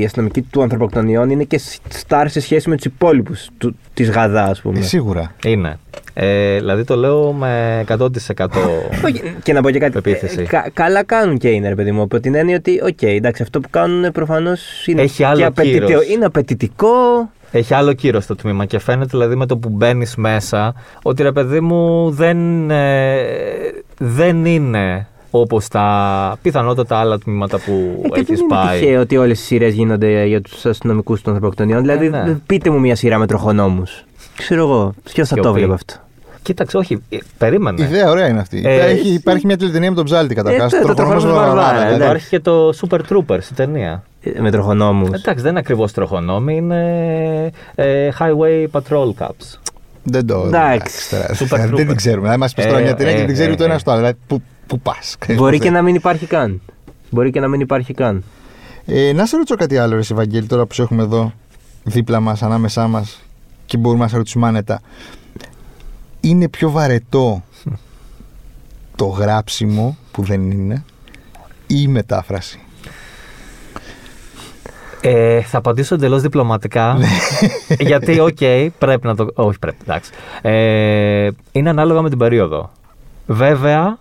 η 0.00 0.04
αστυνομική 0.04 0.42
του 0.42 0.62
ανθρωποκτονιών 0.62 1.30
είναι 1.30 1.44
και 1.44 1.60
στάρ 1.88 2.28
σε 2.30 2.40
σχέση 2.40 2.68
με 2.68 2.76
τους 2.76 2.84
υπόλοιπους 2.84 3.46
της 3.94 4.10
ΓΑΔΑ, 4.10 4.50
ας 4.50 4.60
πούμε. 4.60 4.78
Ε, 4.78 4.82
Σίγουρα. 4.82 5.32
Είναι. 5.44 5.78
Ε, 6.14 6.56
δηλαδή 6.58 6.84
το 6.84 6.96
λέω 6.96 7.32
με 7.32 7.84
100%. 7.88 8.06
Όχι, 9.04 9.22
και 9.42 9.52
να 9.52 9.60
πω 9.62 9.70
και 9.70 9.78
κάτι. 9.78 9.92
Πεποίθηση. 9.92 10.40
ε, 10.40 10.44
κα- 10.44 10.70
καλά 10.72 11.04
κάνουν 11.04 11.38
και 11.38 11.48
είναι, 11.48 11.68
ρε 11.68 11.74
παιδί 11.74 11.92
μου. 11.92 12.02
Από 12.02 12.20
την 12.20 12.34
έννοια 12.34 12.56
ότι, 12.56 12.80
οκ, 12.84 13.02
εντάξει, 13.02 13.42
αυτό 13.42 13.60
που 13.60 13.68
κάνουν 13.70 14.12
προφανώς 14.12 14.86
είναι, 14.86 15.02
Έχει 15.02 15.24
άλλο 15.24 15.36
και 15.38 15.44
απαιτητικό- 15.44 15.86
κύρος. 15.86 16.08
είναι 16.08 16.24
απαιτητικό. 16.24 16.88
Έχει 17.52 17.74
άλλο 17.74 17.92
κύρος 17.92 18.24
στο 18.24 18.34
τμήμα 18.36 18.64
και 18.64 18.78
φαίνεται 18.78 19.06
δηλαδή 19.10 19.36
με 19.36 19.46
το 19.46 19.56
που 19.56 19.68
μπαίνεις 19.68 20.16
μέσα 20.16 20.74
ότι 21.02 21.22
ρε 21.22 21.32
παιδί 21.32 21.60
μου 21.60 22.10
δεν, 22.10 22.70
ε, 22.70 23.16
δεν 23.98 24.44
είναι 24.44 25.06
όπως 25.30 25.68
τα 25.68 26.38
πιθανότατα 26.42 26.96
άλλα 26.96 27.18
τμήματα 27.18 27.58
που 27.58 28.02
Ε, 28.04 28.08
και 28.08 28.22
δεν 28.22 28.26
έχει 28.30 28.42
είναι 28.42 28.54
πάει. 28.54 28.78
τυχαίο 28.80 29.00
ότι 29.00 29.16
όλες 29.16 29.40
οι 29.40 29.44
σειρές 29.44 29.74
γίνονται 29.74 30.24
για 30.24 30.40
τους 30.40 30.66
αστυνομικούς 30.66 31.22
των 31.22 31.32
ανθρωποκτονιών. 31.32 31.80
Δηλαδή, 31.80 32.06
Ε, 32.06 32.08
ναι. 32.08 32.38
πείτε 32.46 32.70
μου 32.70 32.80
μια 32.80 32.96
σειρά 32.96 33.18
με 33.18 33.26
τροχονόμους. 33.26 34.04
Ξέρω 34.42 34.62
εγώ, 34.62 34.94
ποιος 35.12 35.28
θα 35.28 35.34
το 35.36 35.42
Σιωπή. 35.42 35.58
βλέπει 35.58 35.72
αυτό. 35.72 35.94
Κοίταξε, 36.42 36.76
όχι, 36.76 37.02
ε, 37.08 37.16
περίμενε. 37.38 37.82
Η 37.82 37.84
ιδέα 37.86 38.10
ωραία 38.10 38.28
είναι 38.28 38.40
αυτή. 38.40 38.62
Ε, 38.64 38.80
Έχει, 38.80 39.08
υπάρχει 39.08 39.46
μια 39.46 39.56
τηλετενία 39.56 39.90
με 39.90 39.96
τον 39.96 40.04
Ψάλτη 40.04 40.34
καταρχά. 40.34 40.64
Ε, 40.64 40.68
το- 40.68 40.76
το 40.86 40.94
Τροχονόμος 40.94 41.22
Τροχονόμος 41.22 41.46
Βαρβάρα, 41.48 41.66
Βαρβάρα, 41.66 41.84
δηλαδή. 41.92 42.04
Υπάρχει 42.04 42.28
και 42.28 42.40
το 42.40 42.68
Super 42.80 42.98
Troopers 43.08 43.42
η 43.50 43.54
ταινία. 43.54 44.02
Ε, 44.22 44.40
Με 44.40 44.50
τροχονόμους. 44.50 45.08
Εντάξει, 45.08 45.42
δεν 45.42 45.50
είναι 45.50 45.58
ακριβώς 45.58 45.92
τροχονόμοι, 45.92 46.56
είναι 46.56 47.50
ε, 47.74 48.08
Highway 48.18 48.66
Patrol 48.80 49.12
Cups. 49.18 49.58
Δεν 50.02 50.26
το. 50.26 50.42
Εντάξει. 50.46 51.10
τώρα. 51.10 51.26
Super 51.34 51.56
Δεν 51.58 51.70
Trooper. 51.70 51.76
την 51.86 51.96
ξέρουμε. 51.96 52.20
Δηλαδή, 52.22 52.38
μας 52.40 52.54
πεις 52.54 52.64
τώρα 52.66 52.78
Ε, 52.78 52.82
μια 52.82 52.94
ταινία 52.94 53.12
και 53.14 53.20
ε, 53.22 53.24
δεν 53.24 53.34
ξέρει 53.34 53.50
ε, 53.50 53.52
ούτε 53.52 53.64
ένας 53.64 53.80
ε. 53.80 53.84
το 53.84 53.90
άλλο. 53.90 54.00
Δηλαδή, 54.00 54.18
πού, 54.26 54.42
πού 54.66 54.80
πας. 54.80 55.16
Μπορεί 55.36 55.58
και 55.58 55.70
να 55.70 55.82
μην 55.82 55.94
υπάρχει 55.94 56.26
καν. 56.26 56.60
Μπορεί 57.10 57.30
και 57.30 57.40
να 57.40 57.48
μην 57.48 57.60
υπάρχει 57.60 57.94
καν. 57.94 58.24
Ε, 58.86 59.12
να 59.12 59.26
σε 59.26 59.36
ρωτήσω 59.36 59.56
κάτι 59.56 59.78
άλλο, 59.78 59.94
ρε 59.94 60.00
Ευαγγέλη, 60.10 60.46
τώρα 60.46 60.66
που 60.66 60.74
σε 60.74 60.82
έχουμε 60.82 61.02
εδώ 61.02 61.32
δίπλα 61.84 62.20
μας, 62.20 62.42
ανάμεσά 62.42 62.86
μας 62.86 63.20
και 63.70 63.76
μπορούμε 63.76 64.02
να 64.02 64.08
σε 64.08 64.16
ρωτήσουμε 64.16 64.46
άνετα. 64.46 64.80
Είναι 66.20 66.48
πιο 66.48 66.70
βαρετό 66.70 67.42
το 68.96 69.04
γράψιμο 69.04 69.96
που 70.12 70.22
δεν 70.22 70.50
είναι 70.50 70.84
ή 71.66 71.74
η 71.82 71.86
μετάφραση; 71.88 72.60
Ε, 75.00 75.40
θα 75.40 75.58
απαντήσω 75.58 75.94
εντελώς 75.94 76.22
διπλωματικά. 76.22 76.96
Ναι. 76.98 77.06
γιατί, 77.90 78.20
οκ, 78.20 78.38
πρέπει 78.78 79.06
να 79.06 79.16
το. 79.16 79.26
Όχι, 79.34 79.58
πρέπει, 79.58 79.76
εντάξει. 79.82 80.10
Ε, 80.42 81.28
είναι 81.52 81.68
ανάλογα 81.68 82.02
με 82.02 82.08
την 82.08 82.18
περίοδο. 82.18 82.70
Βέβαια, 83.26 83.98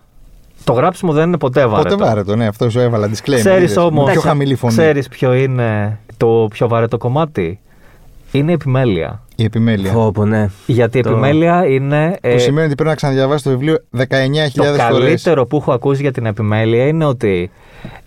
το 0.63 0.73
γράψιμο 0.73 1.13
δεν 1.13 1.27
είναι 1.27 1.37
ποτέ 1.37 1.65
βαρετό. 1.65 1.95
Πότε 1.95 2.03
βαρετό, 2.03 2.35
ναι, 2.35 2.47
αυτό 2.47 2.69
σου 2.69 2.79
έβαλα 2.79 3.07
disclaimer. 3.07 3.35
Ξέρεις 3.35 3.71
είδες, 3.71 3.77
όμως. 3.77 4.05
με 4.05 4.11
Πιο 4.11 4.21
χαμηλή 4.21 4.55
φωνή. 4.55 4.73
Ξέρεις 4.73 5.07
ποιο 5.07 5.33
είναι 5.33 5.99
το 6.17 6.47
πιο 6.49 6.67
βαρετό 6.67 6.97
κομμάτι; 6.97 7.59
Είναι 8.31 8.51
η 8.51 8.53
επιμέλεια. 8.53 9.23
Η 9.39 9.43
επιμέλεια. 9.43 9.91
Πω, 9.91 10.11
πω, 10.11 10.25
ναι. 10.25 10.49
Γιατί 10.65 10.97
η 10.97 11.01
Το- 11.01 11.09
επιμέλεια 11.09 11.65
είναι. 11.65 12.17
ε, 12.21 12.31
Που 12.33 12.39
σημαίνει 12.39 12.65
ότι 12.65 12.75
πρέπει 12.75 12.89
να 12.89 12.95
ξαναδιαβάσει 12.95 13.43
το 13.43 13.49
βιβλίο 13.49 13.77
19.000 13.97 14.51
το 14.53 14.63
φορές. 14.63 14.77
καλύτερο 14.99 15.45
που 15.45 15.57
έχω 15.57 15.71
ακούσει 15.71 16.01
για 16.01 16.11
την 16.11 16.25
επιμέλεια 16.25 16.87
είναι 16.87 17.05
ότι 17.05 17.51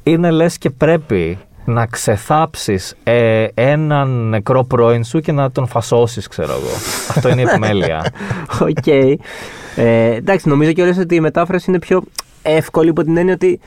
είναι 0.02 0.30
λες 0.30 0.58
και 0.58 0.70
πρέπει 0.70 1.38
να 1.64 1.86
ξεθάψεις 1.86 2.94
ε, 3.02 3.46
έναν 3.54 4.28
νεκρό 4.28 4.64
πρώην 4.64 5.04
σου 5.04 5.20
και 5.20 5.32
να 5.32 5.50
τον 5.50 5.66
φασώσεις, 5.66 6.28
ξέρω 6.28 6.52
εγώ. 6.52 6.70
Αυτό 7.08 7.28
είναι 7.28 7.40
η 7.40 7.44
επιμέλεια. 7.48 8.04
Οκ. 8.68 8.86
Ε, 8.86 10.14
εντάξει, 10.14 10.48
νομίζω 10.48 10.72
κιόλας 10.72 10.98
ότι 10.98 11.14
η 11.14 11.20
μετάφραση 11.20 11.64
είναι 11.70 11.78
πιο 11.78 12.02
εύκολη 12.42 12.88
υπό 12.88 13.02
την 13.02 13.16
έννοια 13.16 13.34
ότι 13.34 13.60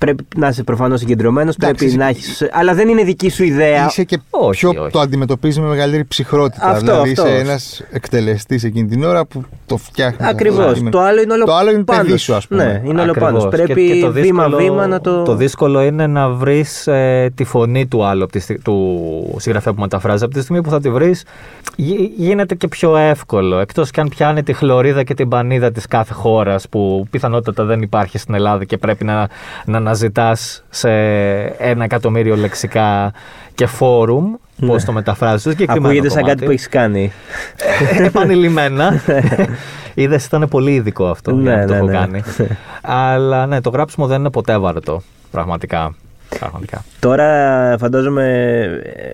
πρέπει 0.00 0.24
να 0.36 0.48
είσαι 0.48 0.62
προφανώς 0.62 1.00
συγκεντρωμένος, 1.00 1.56
πρέπει 1.56 1.84
εσύ- 1.84 1.96
να 1.96 2.06
έχεις. 2.08 2.48
Αλλά 2.52 2.74
δεν 2.74 2.88
είναι 2.88 3.02
δική 3.02 3.30
σου 3.30 3.44
ιδέα. 3.44 3.86
Είσαι 3.86 4.04
και 4.04 4.18
Όχι, 4.30 4.60
πιο 4.70 4.82
όχι. 4.82 4.92
το 4.92 5.00
αντιμετωπίζεις 5.00 5.58
με 5.58 5.66
μεγαλύτερη 5.68 6.04
ψυχρότητα. 6.04 6.66
Αυτό, 6.66 6.80
δηλαδή 6.84 7.10
αυτός. 7.10 7.26
είσαι 7.28 7.36
ένας 7.38 7.82
εκτελεστής 7.90 8.64
εκείνη 8.64 8.88
την 8.88 9.04
ώρα 9.04 9.24
που 9.26 9.44
το 9.66 9.76
φτιάχνεις. 9.76 10.28
Ακριβώς. 10.28 10.58
αντιμετωπίζει. 10.58 10.90
Το 10.90 11.00
άλλο 11.00 11.20
είναι 11.20 11.32
όλο 11.32 11.44
Το 11.44 11.54
άλλο 11.54 11.70
είναι 11.70 11.82
πάνω 11.84 12.00
παιδί 12.02 12.16
σου. 12.16 12.24
σου, 12.24 12.34
ας 12.34 12.46
πούμε. 12.46 12.64
Ναι, 12.64 12.80
είναι 12.88 13.00
όλο 13.00 13.10
Ακριβώς. 13.10 13.28
πάνω. 13.28 13.40
σου. 13.40 13.48
Και- 13.48 13.56
Πρέπει 13.56 13.86
και 13.92 14.00
το 14.00 14.10
δύσκολο- 14.10 14.46
βήμα-βήμα 14.46 14.86
να 14.86 15.00
το. 15.00 15.22
Το 15.22 15.34
δύσκολο 15.34 15.82
είναι 15.82 16.06
να 16.06 16.28
βρεις 16.30 16.88
τη 17.34 17.44
φωνή 17.44 17.86
του 17.86 18.04
άλλου, 18.04 18.22
από 18.22 18.32
τη 18.32 18.38
στι- 18.38 18.62
του 18.62 19.34
συγγραφέα 19.38 19.72
που 19.72 19.80
μεταφράζει. 19.80 20.24
Από 20.24 20.34
τη 20.34 20.40
στιγμή 20.40 20.62
που 20.62 20.70
θα 20.70 20.80
τη 20.80 20.90
βρεις, 20.90 21.24
γίνεται 22.16 22.54
και 22.54 22.68
πιο 22.68 22.96
εύκολο. 22.96 23.58
Εκτός 23.58 23.90
κι 23.90 24.00
αν 24.00 24.08
πιάνει 24.08 24.42
τη 24.42 24.52
χλωρίδα 24.52 25.02
και 25.02 25.14
την 25.14 25.28
πανίδα 25.28 25.72
της 25.72 25.86
κάθε 25.86 26.14
χώρας 26.14 26.68
που 26.68 27.06
πιθανότατα 27.10 27.64
δεν 27.64 27.82
υπάρχει 27.82 28.18
στην 28.18 28.34
Ελλάδα 28.34 28.64
και 28.64 28.76
πρέπει 28.78 29.04
να, 29.04 29.28
να 29.64 29.80
αναζητά 29.90 30.36
σε 30.70 30.90
ένα 31.58 31.84
εκατομμύριο 31.84 32.36
λεξικά 32.36 33.12
και 33.54 33.66
φόρουμ. 33.66 34.34
Πώς 34.66 34.80
Ναι. 34.80 34.84
το 34.86 34.92
μεταφράζεις. 34.92 35.42
το 35.42 35.50
συγκεκριμένο 35.50 35.86
Ακούγεται 35.86 36.08
σαν 36.08 36.18
κομμάτι. 36.20 36.34
κάτι 36.34 36.44
που 36.46 36.50
έχεις 36.52 36.68
κάνει. 36.68 37.12
Επανειλημμένα. 37.98 39.00
Είδες, 39.94 40.24
ήταν 40.24 40.48
πολύ 40.48 40.74
ειδικό 40.74 41.06
αυτό 41.06 41.30
για 41.30 41.54
Ναι, 41.54 41.60
να 41.60 41.66
το 41.66 41.72
ναι, 41.72 41.78
έχω 41.78 41.86
ναι. 41.86 41.92
κάνει. 41.92 42.22
Αλλά 42.82 43.46
ναι, 43.46 43.60
το 43.60 43.70
γράψιμο 43.70 44.06
δεν 44.06 44.18
είναι 44.20 44.30
ποτέ 44.30 44.58
βαρετό. 44.58 45.02
Πραγματικά. 45.30 45.94
Πραγματικά. 46.38 46.84
Τώρα 47.00 47.26
φαντάζομαι 47.78 48.24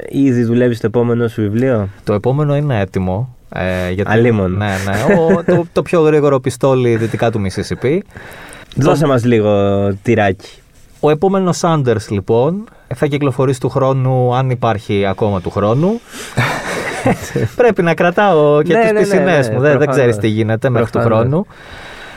ε, 0.09 0.19
ήδη 0.19 0.43
δουλεύεις 0.45 0.77
στο 0.77 0.87
επόμενο 0.87 1.29
σου 1.29 1.41
βιβλίο; 1.43 1.89
Το 2.05 2.13
επόμενο 2.13 2.57
είναι 2.57 2.81
έτοιμο. 2.81 3.37
Ε, 3.55 3.91
γιατί, 3.91 4.11
Αλίμον. 4.13 4.53
Ναι, 4.57 4.67
ναι. 4.67 5.15
Ο, 5.15 5.43
το, 5.45 5.65
το 5.73 5.83
πιο 5.83 6.01
γρήγορο 6.01 6.41
πιστόλι 6.41 6.97
δυτικά 6.97 7.31
του 7.31 7.41
Mississippi. 7.47 7.99
Δώσε 8.77 9.07
μας 9.07 9.25
λίγο 9.25 9.53
τυράκι. 10.03 10.49
Ο 11.01 11.11
επόμενος 11.11 11.61
Sanders 11.63 12.09
λοιπόν 12.09 12.65
θα 12.95 13.07
κυκλοφορήσει 13.07 13.61
του 13.61 13.69
χρόνου, 13.69 14.35
αν 14.35 14.51
υπάρχει 14.51 15.07
ακόμα 15.07 15.41
του 15.41 15.51
χρόνου. 15.51 16.01
Πρέπει 17.57 17.83
να 17.83 17.95
κρατάω 17.95 18.63
και 18.63 18.73
Ναι, 18.73 18.81
τις 18.81 18.91
ναι, 18.93 18.99
ναι, 18.99 19.01
πισινές 19.05 19.49
ναι, 19.49 19.55
μου. 19.55 19.61
Δεν, 19.61 19.69
δεν 19.71 19.77
προφανώς. 19.77 19.97
ξέρεις 19.97 20.17
τι 20.17 20.29
γίνεται 20.29 20.69
μέχρι 20.71 20.91
του 20.91 20.99
Προφανώς. 20.99 21.19
χρόνου. 21.19 21.47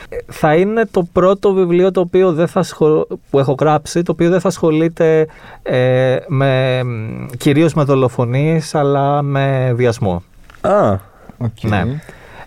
Ε, 0.09 0.17
Θα 0.27 0.55
είναι 0.55 0.85
το 0.91 1.07
πρώτο 1.13 1.53
βιβλίο 1.53 1.91
το 1.91 1.99
οποίο 1.99 2.33
δεν 2.33 2.47
θα 2.47 2.63
σχολ- 2.63 3.05
που 3.29 3.39
έχω 3.39 3.55
γράψει, 3.59 4.01
το 4.03 4.11
οποίο 4.11 4.29
δεν 4.29 4.39
θα 4.39 4.47
ασχολείται 4.47 5.27
ε, 5.63 6.15
με, 6.27 6.83
μ, 6.83 7.25
κυρίως 7.37 7.73
με 7.73 7.83
δολοφονίες, 7.83 8.75
αλλά 8.75 9.21
με 9.21 9.71
βιασμό. 9.75 10.23
Α, 10.61 10.91
Οκ. 11.37 11.49
Ναι. 11.61 11.83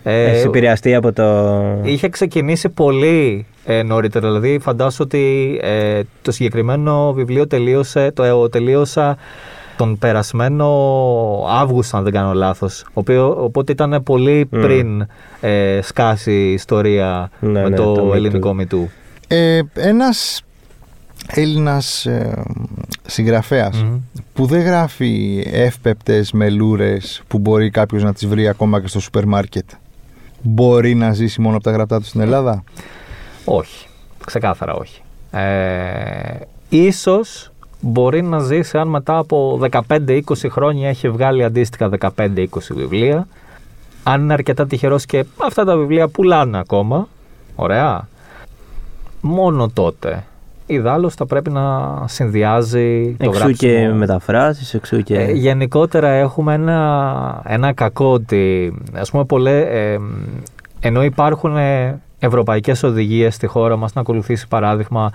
Ε, 0.03 0.23
έχει 0.31 0.45
επηρεαστεί 0.45 0.95
από 0.95 1.11
το. 1.13 1.53
Είχε 1.83 2.09
ξεκινήσει 2.09 2.69
πολύ 2.69 3.45
ε, 3.65 3.83
νωρίτερα. 3.83 4.27
Δηλαδή, 4.27 4.59
φαντάσου 4.59 4.97
ότι 5.03 5.59
ε, 5.61 6.01
το 6.21 6.31
συγκεκριμένο 6.31 7.13
βιβλίο 7.13 7.47
τελείωσε, 7.47 8.11
το 8.11 8.23
ε, 8.23 8.49
τελείωσα 8.49 9.17
τον 9.77 9.97
περασμένο 9.97 10.67
Αύγουστο, 11.49 11.97
αν 11.97 12.03
δεν 12.03 12.13
κάνω 12.13 12.33
λάθος. 12.33 12.85
οποίο- 12.93 13.43
Οπότε 13.43 13.71
ήταν 13.71 14.01
πολύ 14.03 14.47
Μμ. 14.51 14.61
πριν 14.61 15.07
ε, 15.41 15.79
σκάσει 15.81 16.31
η 16.31 16.53
ιστορία 16.53 17.31
Ναι, 17.39 17.61
με 17.61 17.69
ναι, 17.69 17.75
το, 17.75 17.93
το 17.93 18.09
Me 18.11 18.15
ελληνικό 18.15 18.53
μητού. 18.53 18.89
Ε, 19.27 19.59
ένας 19.73 20.41
Έλληνας 21.27 22.05
ε, 22.05 22.43
συγγραφέας 23.05 23.85
που 24.33 24.45
δεν 24.45 24.61
γράφει 24.61 25.43
εύπεπτες 25.51 26.31
μελούρες 26.31 27.21
που 27.27 27.39
μπορεί 27.39 27.69
κάποιος 27.69 28.03
να 28.03 28.13
τις 28.13 28.27
βρει 28.27 28.47
ακόμα 28.47 28.81
και 28.81 28.87
στο 28.87 28.99
σούπερ 28.99 29.25
μάρκετ 29.25 29.69
μπορεί 30.41 30.95
να 30.95 31.13
ζήσει 31.13 31.41
μόνο 31.41 31.55
από 31.55 31.63
τα 31.63 31.71
γραπτά 31.71 31.99
του 31.99 32.05
στην 32.05 32.21
Ελλάδα; 32.21 32.63
Όχι. 33.45 33.87
Ξεκάθαρα 34.25 34.73
όχι. 34.73 35.01
Ε, 35.31 36.35
ίσως 36.69 37.51
μπορεί 37.81 38.21
να 38.21 38.39
ζήσει 38.39 38.77
αν 38.77 38.87
μετά 38.87 39.17
από 39.17 39.59
15-20 39.87 40.21
χρόνια 40.49 40.89
έχει 40.89 41.09
βγάλει 41.09 41.43
αντίστοιχα 41.43 41.89
15-20 42.17 42.45
βιβλία. 42.69 43.27
Αν 44.03 44.21
είναι 44.21 44.33
αρκετά 44.33 44.67
τυχερός 44.67 45.05
και 45.05 45.25
αυτά 45.37 45.63
τα 45.65 45.77
βιβλία 45.77 46.07
πουλάνε 46.07 46.59
ακόμα. 46.59 47.07
Ωραία. 47.55 48.07
Μόνο 49.21 49.69
τότε. 49.73 50.23
Ιδάλλως 50.65 51.13
θα 51.13 51.25
πρέπει 51.25 51.49
να 51.49 51.63
συνδυάζει 52.07 53.15
το 53.19 53.25
Εξού 53.29 53.39
γράψιμο. 53.39 53.71
και 53.71 53.87
μεταφράσεις, 53.87 54.73
εξού 54.73 55.01
και. 55.01 55.19
Ε, 55.19 55.31
γενικότερα 55.31 56.09
έχουμε 56.09 56.53
ένα, 56.53 57.41
ένα 57.45 57.73
κακό 57.73 58.11
ότι 58.11 58.73
ας 58.93 59.11
πούμε 59.11 59.25
πολλέ, 59.25 59.59
ε, 59.61 59.97
ενώ 60.79 61.03
υπάρχουν 61.03 61.57
ε, 61.57 62.01
ευρωπαϊκές 62.25 62.83
οδηγίες 62.83 63.35
στη 63.35 63.47
χώρα 63.47 63.75
μας 63.75 63.93
να 63.93 64.01
ακολουθήσει 64.01 64.47
παράδειγμα 64.47 65.11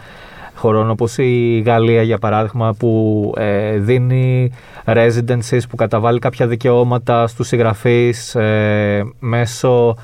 χωρών 0.55 0.91
όπως 0.91 1.19
η 1.19 1.63
Γαλλία 1.67 2.03
για 2.03 2.19
παράδειγμα 2.19 2.75
που 2.79 3.33
ε, 3.37 3.79
δίνει 3.79 4.53
residencies 4.85 5.61
που 5.69 5.77
καταβάλει 5.77 6.19
κάποια 6.19 6.47
δικαιώματα 6.47 7.27
στους 7.27 7.47
συγγραφείς 7.47 8.35
ε, 8.35 9.05
μέσω 9.19 9.97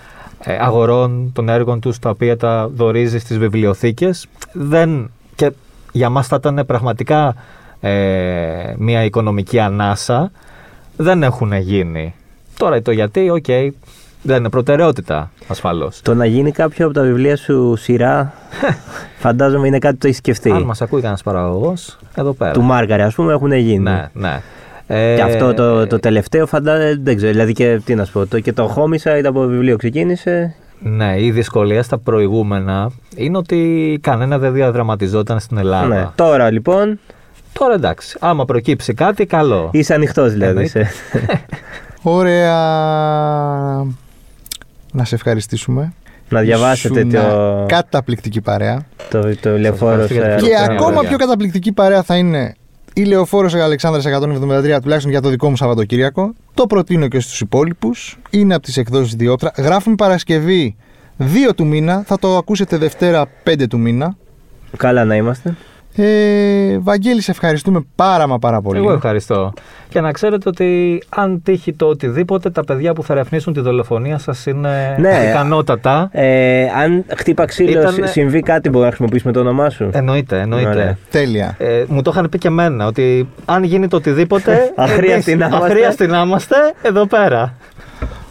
ε, 0.45 0.57
αγορών 0.61 1.31
των 1.33 1.49
έργων 1.49 1.81
τους 1.81 1.99
τα 1.99 2.11
οποία 2.11 2.37
τα 2.37 2.69
δορίζει 2.75 3.19
στις 3.19 3.39
βιβλιοθήκες. 3.39 4.27
Δεν, 4.53 5.11
και 5.35 5.53
για 5.93 6.09
μας 6.09 6.27
θα 6.27 6.37
ήταν 6.37 6.65
πραγματικά 6.67 7.35
ε, 7.81 8.75
μια 8.79 9.05
οικονομική 9.05 9.59
ανάσα. 9.59 10.31
Δεν 10.97 11.23
έχουν 11.23 11.53
γίνει. 11.53 12.15
Τώρα 12.57 12.83
το 12.83 12.91
γιατί, 12.91 13.31
οκ, 13.31 13.47
δεν 14.27 14.37
είναι 14.37 14.49
προτεραιότητα 14.51 15.31
ασφαλώς. 15.49 16.01
Το 16.03 16.15
να 16.15 16.27
γίνει 16.27 16.51
κάποιο 16.51 16.85
από 16.85 16.95
τα 16.95 17.03
βιβλία 17.03 17.37
σου 17.37 17.77
σειρά, 17.77 18.33
φαντάζομαι 19.19 19.67
είναι 19.67 19.79
κάτι 19.79 19.93
που 19.95 20.01
το 20.01 20.07
έχεις 20.07 20.19
σκεφτεί. 20.19 20.51
Αν 20.51 20.63
μας 20.63 20.83
ακούει 20.83 20.99
κανένας 21.01 21.23
παραγωγός, 21.23 21.99
εδώ 22.15 22.33
πέρα. 22.33 22.51
Του 22.51 22.63
Μάργαρη, 22.63 23.03
ας 23.03 23.15
πούμε, 23.15 23.33
έχουν 23.33 23.53
γίνει. 23.53 23.79
Ναι, 23.83 24.09
ναι. 24.13 24.41
Ε, 24.87 25.15
Και 25.17 25.23
αυτό 25.23 25.55
το, 25.55 25.87
το 25.87 25.99
τελευταίο 25.99 26.47
φαντάζομαι, 26.47 26.99
δεν 27.03 27.17
ξέρω, 27.17 27.33
δηλαδή 27.33 27.53
και 27.53 27.81
τι 27.85 27.95
να 27.95 28.05
σου 28.05 28.13
πω, 28.13 28.27
το, 28.27 28.41
και 28.41 28.53
το 28.53 28.75
Homicide 28.77 29.25
από 29.25 29.41
βιβλίο 29.47 29.77
ξεκίνησε. 29.77 30.55
Ναι, 30.83 31.15
η 31.23 31.31
δυσκολία 31.31 31.83
στα 31.83 31.99
προηγούμενα 31.99 32.91
είναι 33.17 33.37
ότι 33.37 33.99
κανένα 34.03 34.39
δεν 34.39 34.53
διαδραματιζόταν 34.53 35.41
στην 35.41 35.59
Ελλάδα. 35.59 35.87
Ναι. 35.87 36.09
Τώρα 36.15 36.51
λοιπόν, 36.51 36.99
Τώρα 37.53 37.75
εντάξει, 37.75 38.17
άμα 38.21 38.45
προκύψει 38.45 38.95
κάτι, 38.95 39.27
καλό. 39.27 39.69
είσαι 39.73 39.95
ανοιχτός 39.95 40.33
δηλαδή. 40.33 40.51
Εννοείται. 40.51 40.85
σε- 40.85 40.91
Ωραία. 42.03 42.65
Να 44.97 45.05
σε 45.05 45.15
ευχαριστήσουμε. 45.15 45.93
να 46.29 46.41
διαβάσετε 46.41 47.01
Ήσουν 47.01 47.13
το, 47.13 47.65
Καταπληκτική 47.69 48.41
παρέα. 48.41 48.87
το, 49.11 49.37
το 49.41 49.59
λεωφόρος. 49.59 50.11
ευχαριστώ 50.11 50.15
για 50.15 50.37
την 50.37 50.37
Και 50.37 50.45
φιλοξενία, 50.45 50.73
ακόμα 50.73 50.93
βέβαια. 50.93 51.09
πιο 51.09 51.19
καταπληκτική 51.19 51.73
παρέα 51.73 52.03
θα 52.03 52.17
είναι 52.17 52.55
η 52.95 53.05
Λεωφόρος 53.05 53.55
Αλεξάνδρας 53.55 54.05
173, 54.07 54.79
τουλάχιστον 54.83 55.11
για 55.11 55.21
το 55.21 55.29
δικό 55.29 55.49
μου 55.51 55.57
Σαββατοκύριακο. 55.57 56.33
Το 56.55 56.67
προτείνω 56.67 57.09
και 57.09 57.21
στους 57.21 57.41
υπόλοιπους. 57.41 58.19
Είναι 58.31 58.55
από 58.55 58.63
τις 58.63 58.77
εκδόσεις 58.77 59.15
Διόπτρα. 59.15 59.51
Γράφουμε 59.57 59.95
Παρασκευή 59.95 60.77
2 61.19 61.25
του 61.57 61.67
μήνα. 61.67 62.03
Θα 62.07 62.19
το 62.19 62.37
ακούσετε 62.37 62.77
Δευτέρα 62.77 63.27
5 63.45 63.67
του 63.69 63.79
μήνα. 63.79 64.17
Καλά 64.77 65.05
να 65.05 65.17
είμαστε. 65.17 65.55
Ε, 65.97 66.79
Βαγγέλη, 66.79 67.21
σε 67.21 67.31
ευχαριστούμε 67.31 67.85
πάρα 67.97 68.27
μα 68.27 68.39
πάρα 68.39 68.61
πολύ. 68.61 68.79
Εγώ 68.79 68.93
ευχαριστώ. 68.93 69.53
Και 69.89 70.01
να 70.01 70.13
ξέρετε 70.13 70.49
ότι 70.49 71.03
αν 71.09 71.43
τύχει 71.43 71.73
το 71.73 71.87
οτιδήποτε, 71.87 72.51
τα 72.51 72.65
παιδιά 72.65 72.93
που 72.93 73.03
θα 73.03 73.13
ερευνήσουν 73.13 73.53
τη 73.53 73.61
δολοφονία 73.61 74.19
σας 74.19 74.47
είναι 74.47 74.97
Ναι. 74.99 75.27
ικανότατα. 75.31 76.09
Ε, 76.13 76.63
αν 76.83 77.05
χτύπα 77.17 77.45
ξύλο, 77.45 77.81
Ήτανε- 77.81 78.07
συμβεί 78.09 78.41
κάτι, 78.41 78.61
μπορούμε 78.69 78.85
να 78.85 78.89
χρησιμοποιήσουμε 78.89 79.33
το 79.33 79.41
όνομά 79.41 79.71
σου; 79.71 79.89
Εννοείται, 79.93 80.41
εννοείται. 80.41 80.69
Ωραία. 80.69 80.99
Τέλεια. 81.11 81.55
Ε, 81.59 81.85
μου 81.89 82.03
το 82.03 82.11
είχαν 82.15 82.29
πει 82.29 82.39
και 82.39 82.49
εμένα 82.49 82.87
ότι 82.87 83.29
αν 83.45 83.63
γίνει 83.65 83.89
το 83.89 83.97
οτιδήποτε. 83.97 84.73
Αχρίαστοι 84.77 85.31
εμείς 85.33 85.43
να 85.43 85.47
είμαστε. 85.57 85.67
αχρίαστοι 85.73 86.07
να 86.07 86.21
είμαστε 86.21 86.57
εδώ 86.83 87.07
πέρα. 87.07 87.55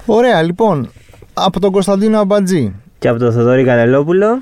Ωραία, 0.05 0.41
λοιπόν. 0.41 0.89
Από 1.33 1.59
τον 1.59 1.71
Κωνσταντίνο 1.71 2.19
Αμπατζή. 2.19 2.73
Και 2.99 3.07
από 3.07 3.19
τον 3.19 3.31
Θοδωρή 3.31 3.63
Κανελόπουλο. 3.63 4.41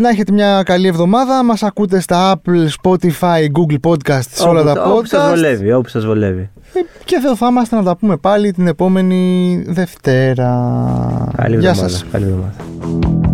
Να 0.00 0.08
έχετε 0.08 0.32
μια 0.32 0.62
καλή 0.62 0.86
εβδομάδα. 0.86 1.42
Μας 1.44 1.62
ακούτε 1.62 2.00
στα 2.00 2.34
Apple, 2.34 2.66
Spotify, 2.82 3.40
Google 3.58 3.90
Podcast, 3.90 4.20
σε 4.30 4.48
όλα 4.48 4.60
όπου- 4.60 4.74
τα 4.74 4.84
Όπου 4.92 5.06
σας 5.06 5.24
podcast. 5.24 5.28
βολεύει, 5.28 5.72
όπου 5.72 5.88
σας 5.88 6.04
βολεύει. 6.06 6.50
Ε, 6.72 6.80
Και 7.04 7.18
θα 7.18 7.34
θα 7.36 7.46
είμαστε 7.46 7.76
να 7.76 7.82
τα 7.82 7.96
πούμε 7.96 8.16
πάλι 8.16 8.52
την 8.52 8.66
επόμενη 8.66 9.62
Δευτέρα. 9.68 10.48
Καλή 11.36 11.56
Γεια 11.58 11.68
εβδομάδα. 11.68 11.92
σας. 11.92 12.04
Καλή 12.12 12.24
εβδομάδα. 12.24 13.25